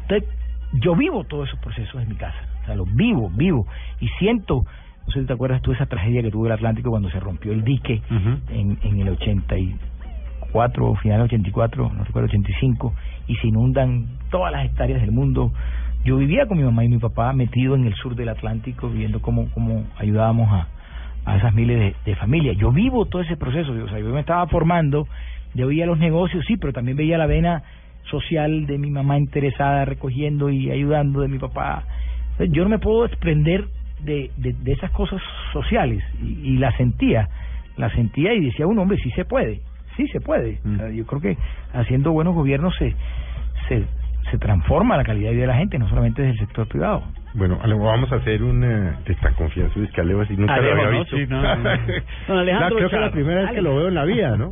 Entonces, 0.03 0.29
yo 0.73 0.95
vivo 0.95 1.23
todos 1.23 1.47
esos 1.47 1.59
procesos 1.61 1.99
en 1.99 2.09
mi 2.09 2.15
casa, 2.15 2.37
o 2.61 2.65
sea, 2.67 2.75
los 2.75 2.93
vivo, 2.93 3.31
vivo, 3.33 3.65
y 3.99 4.07
siento, 4.19 4.65
no 5.07 5.11
sé 5.11 5.21
si 5.21 5.25
te 5.25 5.33
acuerdas 5.33 5.63
tú 5.63 5.71
de 5.71 5.77
esa 5.77 5.87
tragedia 5.87 6.21
que 6.21 6.29
tuvo 6.29 6.45
el 6.45 6.51
Atlántico 6.51 6.91
cuando 6.91 7.09
se 7.09 7.19
rompió 7.19 7.53
el 7.53 7.63
dique 7.63 8.03
en, 8.51 8.77
en 8.83 8.99
el 9.01 9.09
84, 9.09 10.95
final 10.97 11.17
del 11.17 11.25
84, 11.25 11.91
no 11.91 12.03
recuerdo, 12.03 12.27
85, 12.27 12.93
y 13.25 13.35
se 13.37 13.47
inundan 13.47 14.19
todas 14.29 14.51
las 14.51 14.65
hectáreas 14.65 15.01
del 15.01 15.11
mundo. 15.11 15.51
Yo 16.05 16.17
vivía 16.17 16.45
con 16.45 16.57
mi 16.59 16.63
mamá 16.63 16.85
y 16.85 16.89
mi 16.89 16.99
papá 16.99 17.33
metido 17.33 17.73
en 17.73 17.87
el 17.87 17.95
sur 17.95 18.15
del 18.15 18.29
Atlántico, 18.29 18.89
viendo 18.89 19.23
cómo, 19.23 19.49
cómo 19.55 19.85
ayudábamos 19.97 20.51
a, 20.51 20.67
a 21.25 21.37
esas 21.37 21.51
miles 21.55 21.79
de, 21.79 21.95
de 22.05 22.15
familias. 22.15 22.57
Yo 22.57 22.71
vivo 22.71 23.05
todo 23.05 23.23
ese 23.23 23.37
proceso, 23.37 23.71
o 23.71 23.89
sea, 23.89 23.97
yo 23.97 24.05
me 24.09 24.19
estaba 24.19 24.45
formando, 24.45 25.07
yo 25.55 25.67
veía 25.67 25.85
los 25.85 25.97
negocios, 25.99 26.45
sí, 26.47 26.57
pero 26.57 26.73
también 26.73 26.97
veía 26.97 27.17
la 27.17 27.25
vena 27.27 27.63
social 28.09 28.65
de 28.65 28.77
mi 28.77 28.89
mamá 28.89 29.17
interesada, 29.17 29.85
recogiendo 29.85 30.49
y 30.49 30.71
ayudando, 30.71 31.21
de 31.21 31.27
mi 31.27 31.37
papá. 31.39 31.83
Yo 32.49 32.63
no 32.63 32.69
me 32.69 32.79
puedo 32.79 33.03
desprender 33.07 33.65
de, 34.03 34.31
de, 34.37 34.53
de 34.53 34.71
esas 34.71 34.91
cosas 34.91 35.21
sociales 35.53 36.03
y, 36.23 36.53
y 36.53 36.57
las 36.57 36.75
sentía, 36.77 37.27
las 37.77 37.91
sentía 37.93 38.33
y 38.33 38.45
decía, 38.45 38.65
un 38.65 38.79
hombre, 38.79 38.97
sí 39.03 39.11
se 39.11 39.25
puede, 39.25 39.59
sí 39.97 40.07
se 40.07 40.21
puede. 40.21 40.59
O 40.65 40.77
sea, 40.77 40.89
yo 40.89 41.05
creo 41.05 41.21
que 41.21 41.37
haciendo 41.73 42.11
buenos 42.11 42.33
gobiernos 42.33 42.73
se, 42.77 42.95
se, 43.67 43.83
se 44.31 44.37
transforma 44.37 44.95
la 44.97 45.03
calidad 45.03 45.29
de 45.29 45.35
vida 45.35 45.41
de 45.41 45.47
la 45.53 45.57
gente, 45.57 45.77
no 45.77 45.89
solamente 45.89 46.21
desde 46.21 46.33
el 46.39 46.39
sector 46.47 46.67
privado. 46.67 47.03
Bueno, 47.35 47.59
Alejo, 47.61 47.83
vamos 47.83 48.11
a 48.11 48.15
hacer 48.15 48.41
una 48.41 48.99
de 49.05 49.15
tan 49.15 49.33
confianza 49.35 49.79
es 49.79 49.91
que 49.91 50.01
Alejo 50.01 50.21
así 50.21 50.35
nunca 50.35 50.55
Alejo, 50.55 50.75
lo 50.75 50.81
había 50.81 50.91
¿no? 50.93 50.99
visto. 51.03 51.17
Sí, 51.17 51.25
no, 51.27 51.41
no, 51.41 51.55
no. 51.57 51.69
Don 52.27 52.37
Alejandro 52.39 52.69
La- 52.69 52.75
creo 52.75 52.89
que 52.89 52.95
Char. 52.95 53.01
la 53.05 53.11
primera 53.11 53.41
vez 53.41 53.51
que 53.51 53.61
lo 53.61 53.75
veo 53.75 53.87
en 53.89 53.95
la 53.95 54.05
vida, 54.05 54.37
¿no? 54.37 54.51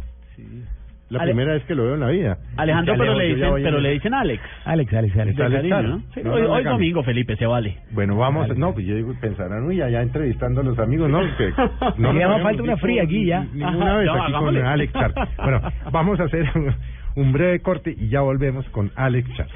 La 1.10 1.20
Ale- 1.22 1.32
primera 1.32 1.54
vez 1.54 1.63
que 1.63 1.74
lo 1.74 1.86
veo 1.86 1.93
en 1.93 2.00
la 2.02 2.08
vida. 2.10 2.38
Alejandro, 2.58 2.96
pero 2.98 3.13
le 3.15 3.34
dicen, 3.36 3.54
pero 3.63 3.80
le 3.80 3.91
dicen 3.91 4.13
Alex. 4.13 4.41
Alex, 4.65 4.93
Alex, 4.93 5.17
Alex. 5.17 5.39
Alex, 5.39 5.56
cariño, 5.56 5.67
claro. 5.70 5.88
¿no? 5.88 6.02
Sí, 6.13 6.22
No, 6.24 6.34
hoy, 6.34 6.41
no 6.41 6.52
hoy 6.52 6.63
domingo, 6.65 7.04
Felipe, 7.04 7.36
se 7.38 7.46
vale. 7.46 7.78
Bueno, 7.91 8.17
vamos, 8.17 8.50
no, 8.58 8.74
pues 8.74 8.86
yo 8.86 8.96
digo, 8.96 9.13
pensarán, 9.22 9.63
uy, 9.63 9.82
allá 9.82 10.02
entrevistando 10.02 10.62
a 10.62 10.63
los 10.65 10.78
amigos, 10.80 11.10
¿no? 11.10 11.20
Que 11.38 11.52
no 11.98 12.12
Le 12.13 12.41
falta 12.43 12.62
una 12.63 12.76
fría 12.78 13.04
aquí 13.04 13.26
ya. 13.26 13.39
ni- 13.54 13.63
Ninguna 13.63 13.86
Ajá, 13.91 13.98
vez 14.00 14.06
no, 14.08 14.13
aquí 14.13 14.32
hagámosle. 14.34 14.60
con 14.60 14.70
Alex 14.70 14.93
Char. 14.93 15.13
Bueno, 15.43 15.62
vamos 15.91 16.20
a 16.20 16.24
hacer 16.24 16.46
un, 16.56 16.76
un 17.15 17.32
breve 17.32 17.60
corte 17.62 17.96
y 17.98 18.10
ya 18.10 18.20
volvemos 18.22 18.67
con 18.70 18.91
Alex 18.96 19.34
Char. 19.36 19.48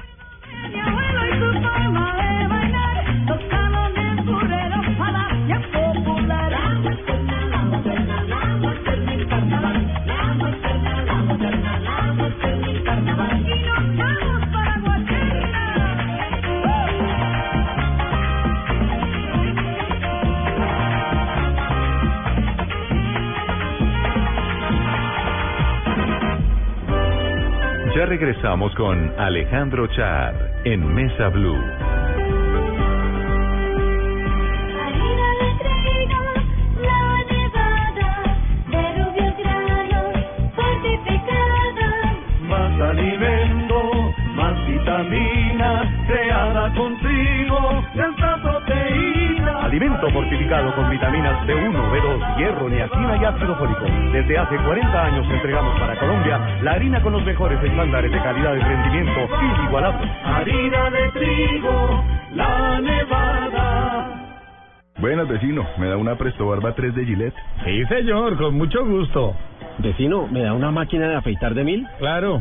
Regresamos 28.18 28.74
con 28.74 29.10
Alejandro 29.18 29.86
Char 29.86 30.34
en 30.64 30.86
Mesa 30.94 31.28
Blue. 31.28 31.56
Más 42.50 42.80
alimento, 42.82 44.14
más 44.36 44.66
vitamina, 44.66 46.04
creada 46.06 46.70
proteína. 46.74 47.11
Alimento 49.82 50.10
fortificado 50.12 50.72
con 50.76 50.88
vitaminas 50.90 51.44
B1, 51.44 51.74
B2, 51.74 52.36
hierro, 52.36 52.68
niacina 52.68 53.16
y 53.20 53.24
ácido 53.24 53.56
fólico. 53.56 53.84
Desde 54.12 54.38
hace 54.38 54.56
40 54.56 55.04
años 55.06 55.26
entregamos 55.28 55.76
para 55.80 55.98
Colombia 55.98 56.38
la 56.62 56.72
harina 56.74 57.02
con 57.02 57.14
los 57.14 57.24
mejores 57.24 57.60
estándares 57.60 58.12
de 58.12 58.18
calidad 58.22 58.54
y 58.54 58.60
rendimiento 58.60 59.28
inigualables. 59.58 60.08
Harina 60.24 60.88
de 60.88 61.08
trigo, 61.10 62.04
la 62.32 62.80
nevada. 62.80 64.08
Buenas, 64.98 65.26
vecino. 65.26 65.66
¿Me 65.78 65.88
da 65.88 65.96
una 65.96 66.14
Presto 66.14 66.46
Barba 66.46 66.76
3 66.76 66.94
de 66.94 67.04
Gillette? 67.04 67.34
Sí, 67.64 67.84
señor, 67.86 68.36
con 68.38 68.54
mucho 68.56 68.86
gusto. 68.86 69.34
Vecino, 69.78 70.28
¿me 70.28 70.42
da 70.42 70.52
una 70.52 70.70
máquina 70.70 71.08
de 71.08 71.16
afeitar 71.16 71.54
de 71.54 71.64
mil? 71.64 71.88
Claro, 71.98 72.40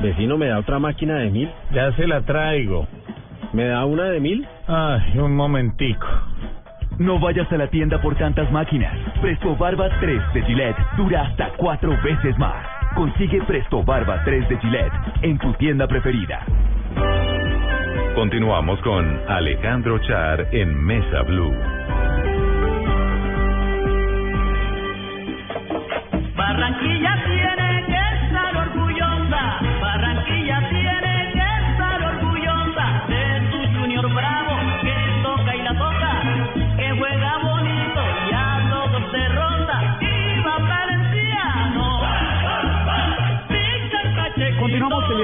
Vecino, 0.00 0.38
¿me 0.38 0.46
da 0.48 0.60
otra 0.60 0.78
máquina 0.78 1.16
de 1.18 1.30
mil? 1.30 1.50
ya 1.74 1.92
se 1.92 2.06
la 2.06 2.22
traigo. 2.22 2.86
¿Me 3.52 3.66
da 3.66 3.84
una 3.84 4.04
de 4.04 4.18
mil? 4.18 4.48
Ay, 4.66 5.18
un 5.18 5.36
momentico. 5.36 6.06
No 6.98 7.18
vayas 7.18 7.50
a 7.50 7.56
la 7.56 7.66
tienda 7.66 8.00
por 8.00 8.14
tantas 8.16 8.50
máquinas. 8.52 8.96
Presto 9.20 9.56
Barba 9.56 9.88
3 10.00 10.22
de 10.32 10.42
Gillette 10.42 10.76
dura 10.96 11.22
hasta 11.22 11.50
cuatro 11.56 11.90
veces 12.02 12.38
más. 12.38 12.64
Consigue 12.94 13.42
Presto 13.42 13.82
Barba 13.82 14.22
3 14.24 14.48
de 14.48 14.58
Gillette 14.58 14.92
en 15.22 15.38
tu 15.38 15.52
tienda 15.54 15.88
preferida. 15.88 16.44
Continuamos 18.14 18.78
con 18.82 19.20
Alejandro 19.28 19.98
Char 19.98 20.46
en 20.52 20.84
Mesa 20.84 21.22
Blue. 21.22 21.73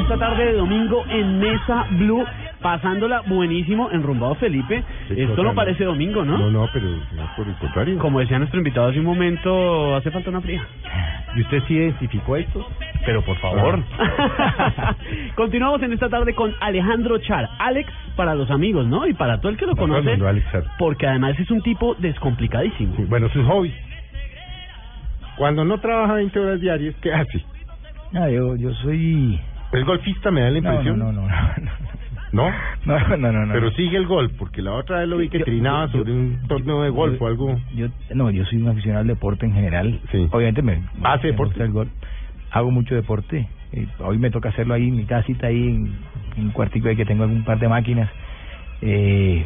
Esta 0.01 0.17
tarde 0.17 0.47
de 0.47 0.53
domingo 0.55 1.05
en 1.09 1.39
Mesa 1.39 1.87
Blue, 1.91 2.25
pasándola 2.61 3.23
buenísimo, 3.27 3.91
enrumbado 3.91 4.35
Felipe. 4.37 4.83
Sí, 5.09 5.15
Esto 5.17 5.43
no 5.43 5.55
parece 5.55 5.85
domingo, 5.85 6.25
¿no? 6.25 6.39
No, 6.39 6.51
no, 6.51 6.69
pero 6.73 6.87
no, 6.89 7.37
por 7.37 7.47
el 7.47 7.55
contrario. 7.57 7.99
Como 7.99 8.21
decía 8.21 8.39
nuestro 8.39 8.59
invitado 8.59 8.89
hace 8.89 8.99
un 8.99 9.05
momento, 9.07 9.95
hace 9.95 10.11
falta 10.11 10.31
una 10.31 10.41
fría. 10.41 10.63
¿Y 11.37 11.43
usted 11.43 11.63
sí 11.69 11.75
identificó 11.75 12.37
esto? 12.37 12.67
Pero 13.05 13.23
por 13.23 13.37
favor. 13.37 13.83
Continuamos 15.37 15.83
en 15.83 15.93
esta 15.93 16.09
tarde 16.09 16.35
con 16.35 16.55
Alejandro 16.61 17.19
Char. 17.19 17.49
Alex 17.59 17.93
para 18.17 18.35
los 18.35 18.51
amigos, 18.51 18.87
¿no? 18.87 19.07
Y 19.07 19.15
para 19.15 19.41
todo 19.41 19.51
el 19.51 19.57
que 19.59 19.67
lo 19.67 19.77
conoce. 19.77 20.11
mundo, 20.11 20.29
Alex 20.29 20.51
Char. 20.51 20.65
Porque 20.79 21.07
además 21.07 21.39
es 21.39 21.51
un 21.51 21.61
tipo 21.63 21.95
descomplicadísimo. 21.97 22.97
Sí, 22.97 23.05
Bueno, 23.09 23.29
sus 23.29 23.47
hobbies. 23.47 23.75
Cuando 25.37 25.65
no 25.65 25.79
trabaja 25.79 26.15
20 26.15 26.39
horas 26.39 26.61
diarias, 26.61 26.95
¿qué 27.01 27.13
hace? 27.13 27.45
No, 28.13 28.29
yo, 28.29 28.57
yo 28.57 28.75
soy... 28.75 29.41
¿Es 29.73 29.85
golfista, 29.85 30.31
me 30.31 30.41
da 30.43 30.51
la 30.51 30.59
impresión? 30.59 30.99
no, 30.99 31.13
no, 31.13 31.23
no, 31.23 31.29
no. 31.29 31.71
¿No? 32.33 32.49
No, 32.85 33.17
no, 33.17 33.33
no, 33.33 33.47
no. 33.47 33.53
Pero 33.53 33.71
sigue 33.73 33.97
el 33.97 34.07
golf, 34.07 34.33
porque 34.39 34.63
la 34.63 34.73
otra 34.75 35.01
vez 35.01 35.09
lo 35.09 35.17
vi 35.17 35.29
que 35.29 35.41
Yo- 35.41 35.45
trinaba 35.45 35.87
yo- 35.87 35.99
sobre 35.99 36.13
un 36.13 36.39
torneo 36.47 36.83
de 36.83 36.91
golf 36.91 37.19
yo- 37.19 37.25
o 37.25 37.29
algo. 37.29 37.61
Yo, 37.75 37.89
no, 38.15 38.31
yo 38.31 38.45
soy 38.45 38.63
un 38.63 38.69
aficionado 38.69 39.01
al 39.03 39.09
deporte 39.09 39.47
en 39.47 39.53
general. 39.53 40.01
Sí. 40.13 40.29
Obviamente 40.31 40.63
me, 40.63 40.81
¿Hace 41.03 41.25
me 41.27 41.31
deporte? 41.33 41.55
gusta 41.55 41.65
el 41.65 41.73
golf. 41.73 41.91
hago 42.53 42.71
mucho 42.71 42.95
deporte. 42.95 43.49
Eh, 43.73 43.87
hoy 44.01 44.19
me 44.19 44.31
toca 44.31 44.49
hacerlo 44.51 44.75
ahí 44.75 44.89
en 44.89 44.97
mi 44.97 45.05
casita, 45.07 45.49
ahí 45.49 45.61
en, 45.69 45.93
en 46.37 46.45
un 46.47 46.51
cuartico 46.53 46.89
ahí 46.89 46.97
que 46.97 47.05
tengo 47.05 47.25
un 47.25 47.45
par 47.45 47.59
de 47.59 47.69
máquinas. 47.69 48.09
Eh, 48.83 49.45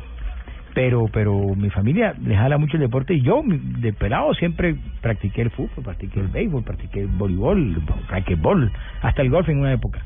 pero 0.75 1.07
pero 1.13 1.55
mi 1.57 1.71
familia 1.71 2.15
le 2.23 2.37
jala 2.37 2.59
mucho 2.59 2.77
el 2.77 2.83
deporte 2.83 3.15
y 3.15 3.23
yo 3.23 3.43
de 3.47 3.93
pelado 3.93 4.35
siempre 4.35 4.77
practiqué 5.01 5.43
el 5.43 5.51
fútbol, 5.51 5.85
practiqué 5.85 6.21
el 6.21 6.29
béisbol, 6.29 6.65
practiqué 6.65 7.01
el 7.03 7.09
voleibol, 7.09 7.81
racquetbol, 8.09 8.73
hasta 9.03 9.23
el 9.23 9.31
golf 9.31 9.49
en 9.49 9.59
una 9.61 9.73
época. 9.73 10.03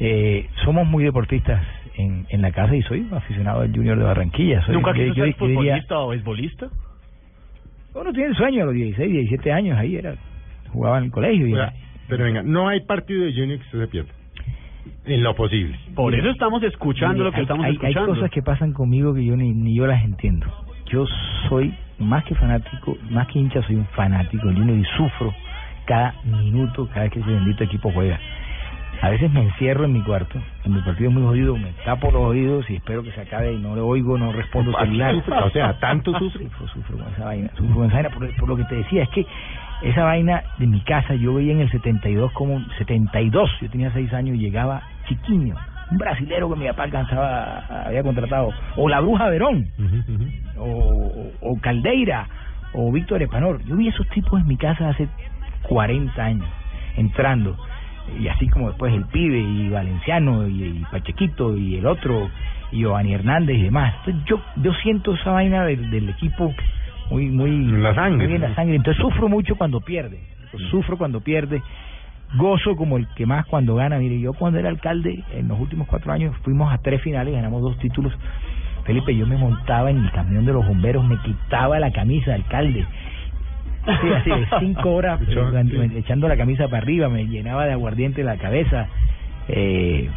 Eh, 0.00 0.48
somos 0.64 0.86
muy 0.86 1.04
deportistas 1.04 1.62
en, 1.96 2.26
en 2.30 2.40
la 2.42 2.50
casa 2.52 2.74
y 2.74 2.82
soy 2.82 3.06
aficionado 3.12 3.60
al 3.60 3.70
Junior 3.72 3.98
de 3.98 4.04
Barranquilla. 4.04 4.64
Soy, 4.64 4.74
¿Nunca 4.74 4.92
yo- 4.92 5.02
quiso 5.04 5.14
ser 5.14 5.24
diría- 5.24 5.36
futbolista 5.36 5.98
o 5.98 6.08
beisbolista? 6.08 6.68
uno 7.94 8.12
tiene 8.12 8.28
el 8.30 8.36
sueño 8.36 8.62
a 8.62 8.66
los 8.66 8.74
16, 8.74 9.10
17 9.12 9.52
años, 9.52 9.76
ahí 9.78 9.96
era, 9.96 10.14
jugaba 10.72 10.98
en 10.98 11.04
el 11.04 11.10
colegio. 11.10 11.46
Y 11.48 11.54
pero 12.08 12.24
venga, 12.24 12.42
no 12.42 12.68
hay 12.68 12.80
partido 12.80 13.24
de 13.24 13.32
Junior 13.32 13.58
que 13.58 13.64
usted 13.66 13.80
se 13.80 13.86
pierda. 13.88 14.10
En 15.04 15.22
lo 15.22 15.34
posible. 15.34 15.78
Por 15.94 16.14
eso 16.14 16.30
estamos 16.30 16.62
escuchando 16.62 17.22
lo 17.24 17.30
que 17.30 17.38
hay, 17.38 17.42
estamos 17.42 17.66
hay, 17.66 17.72
escuchando. 17.72 18.00
Hay 18.12 18.18
cosas 18.18 18.30
que 18.30 18.42
pasan 18.42 18.72
conmigo 18.72 19.14
que 19.14 19.24
yo 19.24 19.36
ni, 19.36 19.52
ni 19.52 19.74
yo 19.76 19.86
las 19.86 20.02
entiendo. 20.04 20.46
Yo 20.86 21.04
soy 21.48 21.74
más 21.98 22.24
que 22.24 22.34
fanático, 22.34 22.96
más 23.10 23.26
que 23.28 23.38
hincha, 23.38 23.62
soy 23.62 23.76
un 23.76 23.86
fanático 23.88 24.46
del 24.48 24.56
Junior 24.56 24.78
y 24.78 24.84
sufro 24.96 25.34
cada 25.86 26.14
minuto, 26.24 26.86
cada 26.88 27.02
vez 27.02 27.12
que 27.12 27.20
ese 27.20 27.30
bendito 27.30 27.64
equipo 27.64 27.90
juega. 27.92 28.18
A 29.02 29.08
veces 29.08 29.32
me 29.32 29.42
encierro 29.42 29.86
en 29.86 29.94
mi 29.94 30.02
cuarto, 30.02 30.38
en 30.64 30.74
mi 30.74 30.80
partido 30.82 31.08
es 31.08 31.14
muy 31.14 31.22
jodido, 31.22 31.56
me 31.56 31.72
tapo 31.86 32.10
los 32.10 32.20
oídos 32.22 32.68
y 32.68 32.76
espero 32.76 33.02
que 33.02 33.10
se 33.12 33.22
acabe 33.22 33.52
y 33.54 33.58
no 33.58 33.74
le 33.74 33.80
oigo, 33.80 34.18
no 34.18 34.30
respondo 34.30 34.78
celular. 34.78 35.14
o 35.42 35.50
sea, 35.50 35.78
tanto. 35.78 36.12
Sufro, 36.18 36.68
sufro 36.74 36.98
con 36.98 37.12
esa 37.14 37.24
vaina, 37.24 37.50
sufro 37.56 37.76
con 37.76 37.86
esa 37.86 37.94
vaina, 37.94 38.10
por, 38.10 38.36
por 38.36 38.48
lo 38.50 38.56
que 38.56 38.64
te 38.64 38.74
decía, 38.74 39.04
es 39.04 39.08
que 39.08 39.26
esa 39.82 40.04
vaina 40.04 40.42
de 40.58 40.66
mi 40.66 40.80
casa, 40.82 41.14
yo 41.14 41.32
veía 41.32 41.52
en 41.52 41.60
el 41.60 41.70
72 41.70 42.30
como, 42.32 42.60
72, 42.76 43.50
yo 43.62 43.70
tenía 43.70 43.90
6 43.90 44.12
años 44.12 44.36
y 44.36 44.40
llegaba 44.40 44.82
chiquiño, 45.08 45.56
un 45.90 45.96
brasilero 45.96 46.50
que 46.50 46.60
mi 46.60 46.66
papá 46.66 46.82
alcanzaba, 46.82 47.86
había 47.86 48.02
contratado, 48.02 48.50
o 48.76 48.88
la 48.88 49.00
Bruja 49.00 49.30
Verón, 49.30 49.66
o 50.58 51.58
Caldeira, 51.62 52.28
o 52.74 52.92
Víctor 52.92 53.22
Espanor. 53.22 53.64
Yo 53.64 53.76
vi 53.76 53.88
esos 53.88 54.06
tipos 54.08 54.40
en 54.40 54.46
mi 54.46 54.58
casa 54.58 54.90
hace 54.90 55.08
40 55.62 56.22
años, 56.22 56.48
entrando, 56.96 57.56
y 58.18 58.28
así 58.28 58.48
como 58.48 58.68
después 58.68 58.92
el 58.92 59.04
pibe, 59.06 59.38
y 59.38 59.68
Valenciano, 59.70 60.46
y, 60.48 60.62
y 60.62 60.86
Pachequito, 60.90 61.56
y 61.56 61.76
el 61.76 61.86
otro, 61.86 62.28
y 62.72 62.78
Giovanni 62.78 63.14
Hernández 63.14 63.56
y 63.58 63.62
demás. 63.62 63.94
Entonces 64.06 64.24
yo, 64.26 64.40
yo 64.62 64.72
siento 64.82 65.14
esa 65.14 65.32
vaina 65.32 65.64
del, 65.64 65.90
del 65.90 66.08
equipo 66.08 66.54
muy, 67.10 67.26
muy, 67.26 67.50
En 67.50 67.82
la 67.82 67.94
sangre. 67.94 68.26
muy 68.26 68.36
en 68.36 68.42
la 68.42 68.54
sangre. 68.54 68.76
Entonces 68.76 69.00
sufro 69.00 69.28
mucho 69.28 69.56
cuando 69.56 69.80
pierde, 69.80 70.20
sufro 70.70 70.96
cuando 70.96 71.20
pierde, 71.20 71.62
gozo 72.36 72.76
como 72.76 72.96
el 72.96 73.08
que 73.14 73.26
más 73.26 73.46
cuando 73.46 73.74
gana. 73.74 73.98
Mire, 73.98 74.20
yo 74.20 74.32
cuando 74.32 74.58
era 74.58 74.68
alcalde, 74.68 75.22
en 75.34 75.48
los 75.48 75.58
últimos 75.58 75.88
cuatro 75.88 76.12
años, 76.12 76.34
fuimos 76.42 76.72
a 76.72 76.78
tres 76.78 77.02
finales, 77.02 77.34
ganamos 77.34 77.62
dos 77.62 77.78
títulos. 77.78 78.12
Felipe, 78.84 79.14
yo 79.14 79.26
me 79.26 79.36
montaba 79.36 79.90
en 79.90 79.98
el 79.98 80.10
camión 80.10 80.44
de 80.46 80.52
los 80.52 80.66
bomberos, 80.66 81.04
me 81.04 81.16
quitaba 81.18 81.78
la 81.78 81.90
camisa, 81.92 82.34
alcalde. 82.34 82.86
Sí, 83.84 84.30
cinco 84.60 84.92
horas 84.92 85.20
eh, 85.22 85.90
echando 85.96 86.28
la 86.28 86.36
camisa 86.36 86.68
para 86.68 86.78
arriba, 86.78 87.08
me 87.08 87.26
llenaba 87.26 87.66
de 87.66 87.72
aguardiente 87.72 88.22
la 88.22 88.36
cabeza. 88.36 88.88
Eh, 89.48 90.08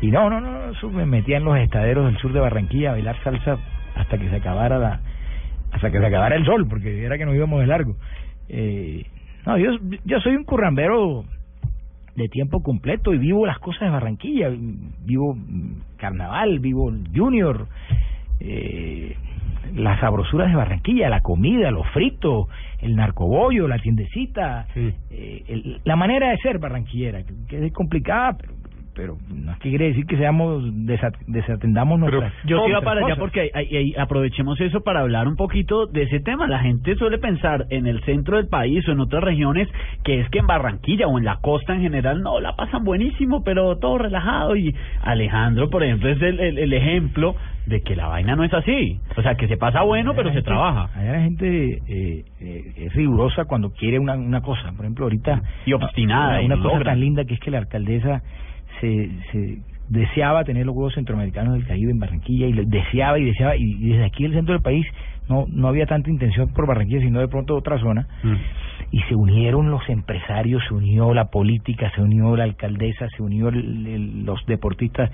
y 0.00 0.10
no, 0.10 0.28
no, 0.28 0.40
no, 0.40 0.70
eso 0.72 0.90
me 0.90 1.06
metía 1.06 1.38
en 1.38 1.44
los 1.44 1.56
estaderos 1.58 2.06
del 2.06 2.18
sur 2.18 2.32
de 2.32 2.40
Barranquilla 2.40 2.90
a 2.90 2.92
bailar 2.92 3.16
salsa 3.22 3.58
hasta 3.94 4.18
que 4.18 4.28
se 4.28 4.36
acabara 4.36 4.78
la 4.78 5.00
hasta 5.72 5.90
que 5.90 5.98
se 5.98 6.06
acabara 6.06 6.36
el 6.36 6.44
sol, 6.44 6.66
porque 6.68 7.04
era 7.04 7.18
que 7.18 7.26
nos 7.26 7.34
íbamos 7.34 7.60
de 7.60 7.66
largo. 7.66 7.96
Eh, 8.48 9.04
no, 9.44 9.58
yo, 9.58 9.72
yo 10.04 10.20
soy 10.20 10.36
un 10.36 10.44
currambero 10.44 11.24
de 12.14 12.28
tiempo 12.28 12.62
completo 12.62 13.12
y 13.12 13.18
vivo 13.18 13.44
las 13.44 13.58
cosas 13.58 13.82
de 13.82 13.90
Barranquilla, 13.90 14.50
vivo 15.04 15.34
mm, 15.34 15.96
carnaval, 15.96 16.60
vivo 16.60 16.92
junior, 17.14 17.66
eh, 18.40 18.83
las 19.74 20.00
sabrosuras 20.00 20.48
de 20.48 20.56
Barranquilla, 20.56 21.08
la 21.08 21.20
comida, 21.20 21.70
los 21.70 21.86
fritos, 21.88 22.46
el 22.80 22.96
narcobollo, 22.96 23.66
la 23.68 23.78
tiendecita, 23.78 24.66
eh, 24.76 25.44
el- 25.48 25.80
la 25.84 25.96
manera 25.96 26.30
de 26.30 26.38
ser 26.38 26.58
barranquillera, 26.58 27.22
que, 27.24 27.32
que 27.48 27.66
es 27.66 27.72
complicada, 27.72 28.36
pero, 28.38 28.54
pero 28.94 29.16
no 29.28 29.52
es 29.52 29.58
que 29.58 29.68
quiere 29.70 29.86
decir 29.88 30.06
que 30.06 30.16
seamos 30.16 30.62
desat- 30.64 31.18
desatendamos 31.26 31.98
nuestras 31.98 32.32
Yo 32.44 32.62
te 32.62 32.68
iba 32.70 32.80
para 32.80 33.00
allá 33.00 33.16
cosas. 33.16 33.18
porque 33.18 33.92
aprovechemos 33.98 34.60
eso 34.60 34.80
para 34.82 35.00
hablar 35.00 35.28
un 35.28 35.36
poquito 35.36 35.86
de 35.86 36.02
ese 36.02 36.20
tema. 36.20 36.46
La 36.46 36.60
gente 36.60 36.94
suele 36.96 37.18
pensar 37.18 37.66
en 37.70 37.86
el 37.86 38.02
centro 38.04 38.36
del 38.36 38.48
país 38.48 38.86
o 38.88 38.92
en 38.92 39.00
otras 39.00 39.22
regiones 39.22 39.68
que 40.04 40.20
es 40.20 40.28
que 40.30 40.38
en 40.38 40.46
Barranquilla 40.46 41.06
o 41.06 41.18
en 41.18 41.24
la 41.24 41.36
costa 41.40 41.74
en 41.74 41.80
general 41.82 42.22
no 42.22 42.40
la 42.40 42.54
pasan 42.56 42.84
buenísimo, 42.84 43.42
pero 43.44 43.76
todo 43.78 43.98
relajado. 43.98 44.56
Y 44.56 44.74
Alejandro, 45.02 45.70
por 45.70 45.82
ejemplo, 45.82 46.08
es 46.08 46.20
el, 46.22 46.40
el- 46.40 46.58
el 46.58 46.72
ejemplo 46.72 47.34
de 47.66 47.80
que 47.82 47.96
la 47.96 48.08
vaina 48.08 48.36
no 48.36 48.44
es 48.44 48.52
así. 48.52 49.00
O 49.16 49.22
sea, 49.22 49.36
que 49.36 49.48
se 49.48 49.56
pasa 49.56 49.82
bueno, 49.82 50.12
pero 50.14 50.28
se 50.28 50.34
gente- 50.34 50.48
trabaja. 50.48 50.90
Allá 50.98 51.12
la 51.12 51.20
gente 51.22 51.78
eh, 51.88 52.24
eh, 52.40 52.72
es 52.76 52.92
rigurosa 52.94 53.46
cuando 53.46 53.70
quiere 53.70 53.98
una, 53.98 54.14
una 54.14 54.42
cosa. 54.42 54.72
Por 54.72 54.84
ejemplo, 54.84 55.06
ahorita... 55.06 55.40
Y 55.64 55.72
obstinada, 55.72 56.32
Una, 56.34 56.42
y 56.42 56.46
una 56.46 56.56
lo 56.56 56.62
cosa 56.70 56.84
tan 56.84 57.00
linda 57.00 57.24
que 57.24 57.34
es 57.34 57.40
que 57.40 57.50
la 57.50 57.58
alcaldesa 57.58 58.22
se, 58.80 59.10
se 59.32 59.58
deseaba 59.88 60.44
tener 60.44 60.64
los 60.66 60.74
Juegos 60.74 60.94
Centroamericanos 60.94 61.54
del 61.54 61.66
Caribe 61.66 61.90
en 61.92 61.98
Barranquilla 61.98 62.46
y 62.46 62.52
deseaba 62.66 63.18
y 63.18 63.24
deseaba. 63.24 63.56
Y, 63.56 63.74
desde 63.90 64.04
aquí, 64.04 64.24
el 64.24 64.32
centro 64.32 64.54
del 64.54 64.62
país, 64.62 64.86
no, 65.28 65.46
no 65.48 65.68
había 65.68 65.86
tanta 65.86 66.10
intención 66.10 66.48
por 66.52 66.66
Barranquilla, 66.66 67.00
sino 67.00 67.20
de 67.20 67.28
pronto 67.28 67.54
otra 67.56 67.78
zona. 67.78 68.06
Y 68.90 69.00
se 69.02 69.14
unieron 69.14 69.70
los 69.70 69.88
empresarios, 69.88 70.62
se 70.68 70.74
unió 70.74 71.12
la 71.14 71.26
política, 71.26 71.90
se 71.94 72.00
unió 72.02 72.36
la 72.36 72.44
alcaldesa, 72.44 73.08
se 73.16 73.22
unió 73.22 73.48
el- 73.48 73.86
el- 73.86 74.24
los 74.24 74.44
deportistas 74.46 75.10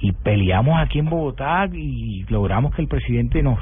y 0.00 0.12
peleamos 0.12 0.78
aquí 0.80 0.98
en 0.98 1.06
Bogotá 1.10 1.68
y 1.72 2.24
logramos 2.28 2.74
que 2.74 2.82
el 2.82 2.88
presidente 2.88 3.42
nos, 3.42 3.58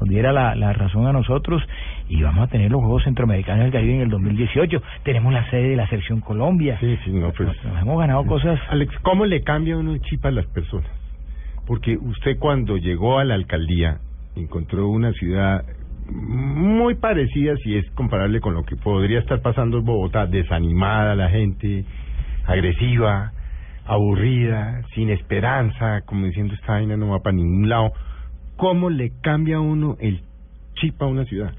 nos 0.00 0.08
diera 0.08 0.32
la, 0.32 0.54
la 0.54 0.72
razón 0.72 1.06
a 1.06 1.12
nosotros 1.12 1.62
y 2.08 2.22
vamos 2.22 2.44
a 2.44 2.50
tener 2.50 2.70
los 2.70 2.80
Juegos 2.80 3.04
Centroamericanos 3.04 3.64
del 3.64 3.72
Caribe 3.72 3.94
en 3.96 4.00
el 4.02 4.08
2018. 4.08 4.82
Tenemos 5.04 5.32
la 5.32 5.48
sede 5.50 5.70
de 5.70 5.76
la 5.76 5.88
selección 5.88 6.20
Colombia. 6.20 6.78
Sí, 6.80 6.98
sí, 7.04 7.12
no, 7.12 7.32
pues. 7.32 7.48
Nos, 7.48 7.64
nos 7.64 7.82
hemos 7.82 7.98
ganado 7.98 8.24
cosas. 8.24 8.58
Alex, 8.68 8.94
¿cómo 9.02 9.26
le 9.26 9.42
cambia 9.42 9.76
uno 9.76 9.92
el 9.92 10.00
chip 10.00 10.24
a 10.24 10.30
las 10.30 10.46
personas? 10.46 10.90
Porque 11.66 11.96
usted 11.96 12.38
cuando 12.38 12.76
llegó 12.76 13.18
a 13.18 13.24
la 13.24 13.34
alcaldía 13.34 13.98
encontró 14.36 14.88
una 14.88 15.12
ciudad 15.12 15.64
muy 16.10 16.94
parecida, 16.94 17.54
si 17.62 17.76
es 17.76 17.88
comparable 17.92 18.40
con 18.40 18.54
lo 18.54 18.64
que 18.64 18.76
podría 18.76 19.20
estar 19.20 19.40
pasando 19.42 19.78
en 19.78 19.84
Bogotá, 19.84 20.26
desanimada 20.26 21.14
la 21.14 21.28
gente, 21.28 21.84
agresiva, 22.46 23.32
aburrida, 23.86 24.82
sin 24.94 25.10
esperanza, 25.10 26.00
como 26.06 26.26
diciendo 26.26 26.54
esta 26.54 26.72
vaina 26.72 26.96
no 26.96 27.10
va 27.10 27.20
para 27.20 27.36
ningún 27.36 27.68
lado. 27.68 27.92
¿Cómo 28.60 28.90
le 28.90 29.12
cambia 29.22 29.56
a 29.56 29.60
uno 29.60 29.96
el 30.00 30.20
chip 30.74 31.00
a 31.00 31.06
una 31.06 31.24
ciudad? 31.24 31.52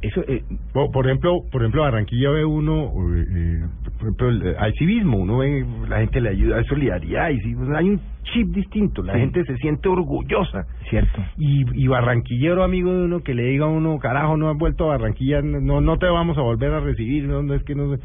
Eso, 0.00 0.22
eh, 0.26 0.42
por, 0.72 0.90
por 0.90 1.06
ejemplo, 1.06 1.40
por 1.52 1.60
ejemplo, 1.60 1.82
Barranquilla 1.82 2.30
ve 2.30 2.46
uno, 2.46 2.84
eh, 3.14 3.24
eh, 3.28 3.64
por 3.98 4.02
ejemplo, 4.08 4.28
el- 4.30 4.56
hay 4.58 4.72
civismo, 4.78 5.18
uno 5.18 5.36
ve, 5.38 5.66
la 5.86 5.98
gente 5.98 6.22
le 6.22 6.30
ayuda, 6.30 6.56
hay 6.56 6.64
solidaridad, 6.64 7.28
y 7.28 7.36
hay 7.76 7.90
un 7.90 8.00
chip 8.32 8.48
distinto, 8.54 9.02
la 9.02 9.12
Sí. 9.12 9.18
gente 9.20 9.44
se 9.44 9.56
siente 9.58 9.90
orgullosa. 9.90 10.64
Cierto. 10.88 11.20
Y, 11.36 11.64
y 11.74 11.86
barranquillero 11.88 12.64
amigo 12.64 12.90
de 12.90 13.04
uno 13.04 13.20
que 13.20 13.34
le 13.34 13.42
diga 13.44 13.66
a 13.66 13.68
uno, 13.68 13.98
carajo, 13.98 14.38
no 14.38 14.48
has 14.48 14.56
vuelto 14.56 14.84
a 14.84 14.96
Barranquilla, 14.96 15.42
no 15.42 15.82
no 15.82 15.98
te 15.98 16.06
vamos 16.06 16.38
a 16.38 16.40
volver 16.40 16.72
a 16.72 16.80
recibir, 16.80 17.24
no, 17.24 17.42
no 17.42 17.52
es 17.52 17.62
que 17.64 17.74
no 17.74 17.94
sé. 17.94 18.02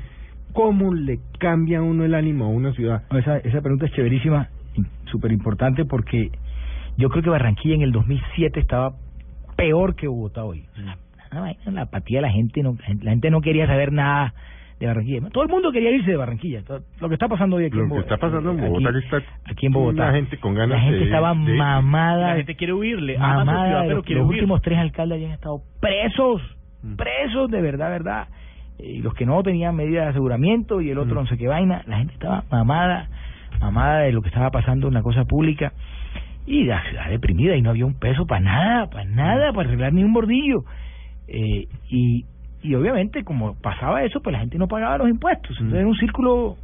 ¿Cómo 0.52 0.94
le 0.94 1.20
cambia 1.40 1.80
a 1.80 1.82
uno 1.84 2.04
el 2.04 2.14
ánimo 2.14 2.44
a 2.46 2.50
una 2.50 2.74
ciudad? 2.74 3.04
Esa, 3.12 3.38
esa 3.38 3.62
pregunta 3.62 3.86
es 3.86 3.94
chéverísima, 3.94 4.50
súper 5.06 5.32
importante 5.32 5.86
porque 5.86 6.30
yo 6.98 7.10
creo 7.10 7.24
que 7.24 7.30
Barranquilla 7.30 7.76
en 7.76 7.82
el 7.82 7.92
2007 7.92 8.60
estaba 8.60 8.94
peor 9.56 9.96
que 9.96 10.08
Bogotá 10.08 10.44
hoy. 10.44 10.66
La, 10.78 10.98
la 11.32 11.40
vaina, 11.42 11.60
la 11.72 11.82
apatía 11.84 12.20
de 12.20 12.22
la 12.24 12.32
gente, 12.32 12.62
no, 12.64 12.76
la 13.02 13.12
gente 13.12 13.30
no 13.30 13.42
quería 13.42 13.68
saber 13.68 13.92
nada 13.92 14.34
de 14.80 14.88
Barranquilla. 14.88 15.30
Todo 15.30 15.44
el 15.44 15.50
mundo 15.50 15.72
quería 15.72 15.92
irse 15.92 16.12
de 16.12 16.18
Barranquilla. 16.18 16.62
Todo- 16.64 16.82
lo 17.00 17.08
que 17.08 17.14
está 17.16 17.28
pasando 17.30 17.56
hoy 17.56 17.66
aquí 17.66 17.76
Lo 17.78 17.84
en 17.84 17.90
que 17.90 17.96
Bogotá. 17.96 18.16
está 18.16 18.28
pasando 18.28 18.52
en 18.52 18.60
aquí- 18.60 18.68
Bogotá, 18.68 18.92
que 18.92 18.98
está 19.00 19.18
aquí 19.46 19.66
en 19.68 19.72
Bogotá. 19.72 20.06
la 20.08 20.12
gente 20.14 20.38
con 20.38 20.54
ganas 20.54 20.78
La 20.78 20.84
gente 20.84 21.00
de- 21.00 21.06
estaba 21.06 21.30
de 21.34 21.54
mamada. 21.56 22.28
La 22.32 22.36
gente 22.36 22.56
quiere 22.56 22.74
huirle, 22.74 23.18
mamada 23.18 23.66
ciudad, 23.68 23.82
pero 23.84 23.96
los, 23.98 24.06
quiere 24.06 24.22
los 24.22 24.30
huir. 24.30 24.40
últimos 24.42 24.62
tres 24.62 24.78
alcaldes 24.80 25.16
habían 25.18 25.32
estado 25.32 25.62
presos, 25.80 26.42
Mm. 26.84 26.96
presos 26.96 27.50
de 27.52 27.62
verdad, 27.62 27.90
verdad. 27.90 28.28
Y 28.78 28.98
los 29.02 29.14
que 29.14 29.26
no 29.26 29.42
tenían 29.42 29.74
medida 29.76 30.02
de 30.04 30.08
aseguramiento 30.10 30.82
y 30.82 30.90
el 30.90 30.98
otro 30.98 31.16
Mm. 31.16 31.24
no 31.24 31.28
sé 31.28 31.38
qué 31.38 31.48
vaina, 31.48 31.82
la 31.88 31.98
gente 31.98 32.14
estaba 32.14 32.44
mamada, 32.52 33.08
mamada 33.62 34.00
de 34.00 34.12
lo 34.12 34.22
que 34.22 34.28
estaba 34.28 34.52
pasando 34.52 34.90
en 34.90 34.94
la 34.94 35.02
cosa 35.02 35.24
pública 35.24 35.72
y 36.46 36.64
la 36.66 36.82
ciudad 36.90 37.10
deprimida 37.10 37.56
y 37.56 37.62
no 37.62 37.72
había 37.72 37.86
un 37.86 37.96
peso 37.96 38.26
para 38.26 38.42
nada, 38.42 38.90
para 38.90 39.06
nada, 39.06 39.54
para 39.54 39.68
arreglar 39.68 39.94
ni 39.94 40.04
un 40.04 40.14
bordillo. 40.14 40.64
Eh, 41.28 41.68
y, 41.90 42.26
y 42.62 42.76
obviamente 42.76 43.24
como 43.24 43.56
pasaba 43.56 44.04
eso, 44.04 44.22
pues 44.22 44.34
la 44.34 44.40
gente 44.40 44.58
no 44.58 44.68
pagaba 44.68 44.98
los 45.00 45.10
impuestos, 45.10 45.52
entonces 45.58 45.80
era 45.80 45.88
un 45.88 45.96
círculo 45.96 46.56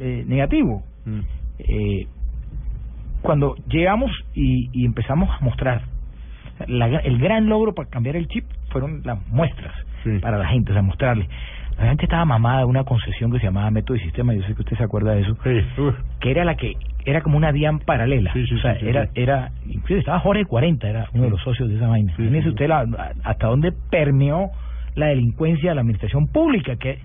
eh, 0.00 0.24
negativo. 0.26 0.82
Mm. 1.04 1.20
Eh, 1.58 2.06
cuando 3.22 3.56
llegamos 3.68 4.10
y, 4.34 4.70
y 4.72 4.84
empezamos 4.86 5.28
a 5.30 5.44
mostrar 5.44 5.82
la 6.68 6.86
el 6.86 7.18
gran 7.18 7.48
logro 7.48 7.74
para 7.74 7.88
cambiar 7.90 8.16
el 8.16 8.28
chip 8.28 8.44
fueron 8.70 9.02
las 9.04 9.18
muestras 9.28 9.74
Sí. 10.04 10.18
para 10.20 10.38
la 10.38 10.46
gente, 10.46 10.70
o 10.70 10.74
sea, 10.74 10.82
mostrarle 10.82 11.28
La 11.78 11.88
gente 11.88 12.04
estaba 12.04 12.24
mamada 12.24 12.60
de 12.60 12.64
una 12.64 12.84
concesión 12.84 13.30
que 13.30 13.38
se 13.38 13.44
llamaba 13.44 13.70
Método 13.70 13.96
y 13.96 14.00
Sistema, 14.00 14.32
yo 14.34 14.42
sé 14.42 14.54
que 14.54 14.62
usted 14.62 14.76
se 14.78 14.82
acuerda 14.84 15.12
de 15.14 15.20
eso, 15.22 15.36
que 16.20 16.30
era 16.30 16.44
la 16.44 16.54
que 16.56 16.72
era 17.04 17.20
como 17.20 17.36
una 17.36 17.52
DIAN 17.52 17.80
paralela. 17.80 18.32
o 18.54 18.58
sea, 18.62 18.72
era, 18.88 19.08
era, 19.14 19.50
incluso 19.66 19.98
estaba 20.00 20.18
Jorge 20.20 20.44
40, 20.46 20.88
era 20.88 21.08
uno 21.12 21.24
de 21.24 21.30
los 21.30 21.42
socios 21.42 21.68
de 21.68 21.76
esa 21.76 21.86
vaina. 21.88 22.12
Imagínese 22.18 22.48
usted 22.48 22.68
la- 22.68 22.86
hasta 23.24 23.46
dónde 23.48 23.72
permeó 23.90 24.50
la 24.94 25.06
delincuencia 25.08 25.70
de 25.70 25.74
la 25.74 25.82
administración 25.82 26.26
pública, 26.28 26.76
que 26.76 26.98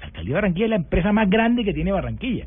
la 0.00 0.06
alcaldía 0.06 0.30
de 0.30 0.34
Barranquilla 0.34 0.64
es 0.66 0.70
la 0.70 0.76
empresa 0.76 1.12
más 1.12 1.28
grande 1.28 1.64
que 1.64 1.74
tiene 1.74 1.90
Barranquilla. 1.92 2.46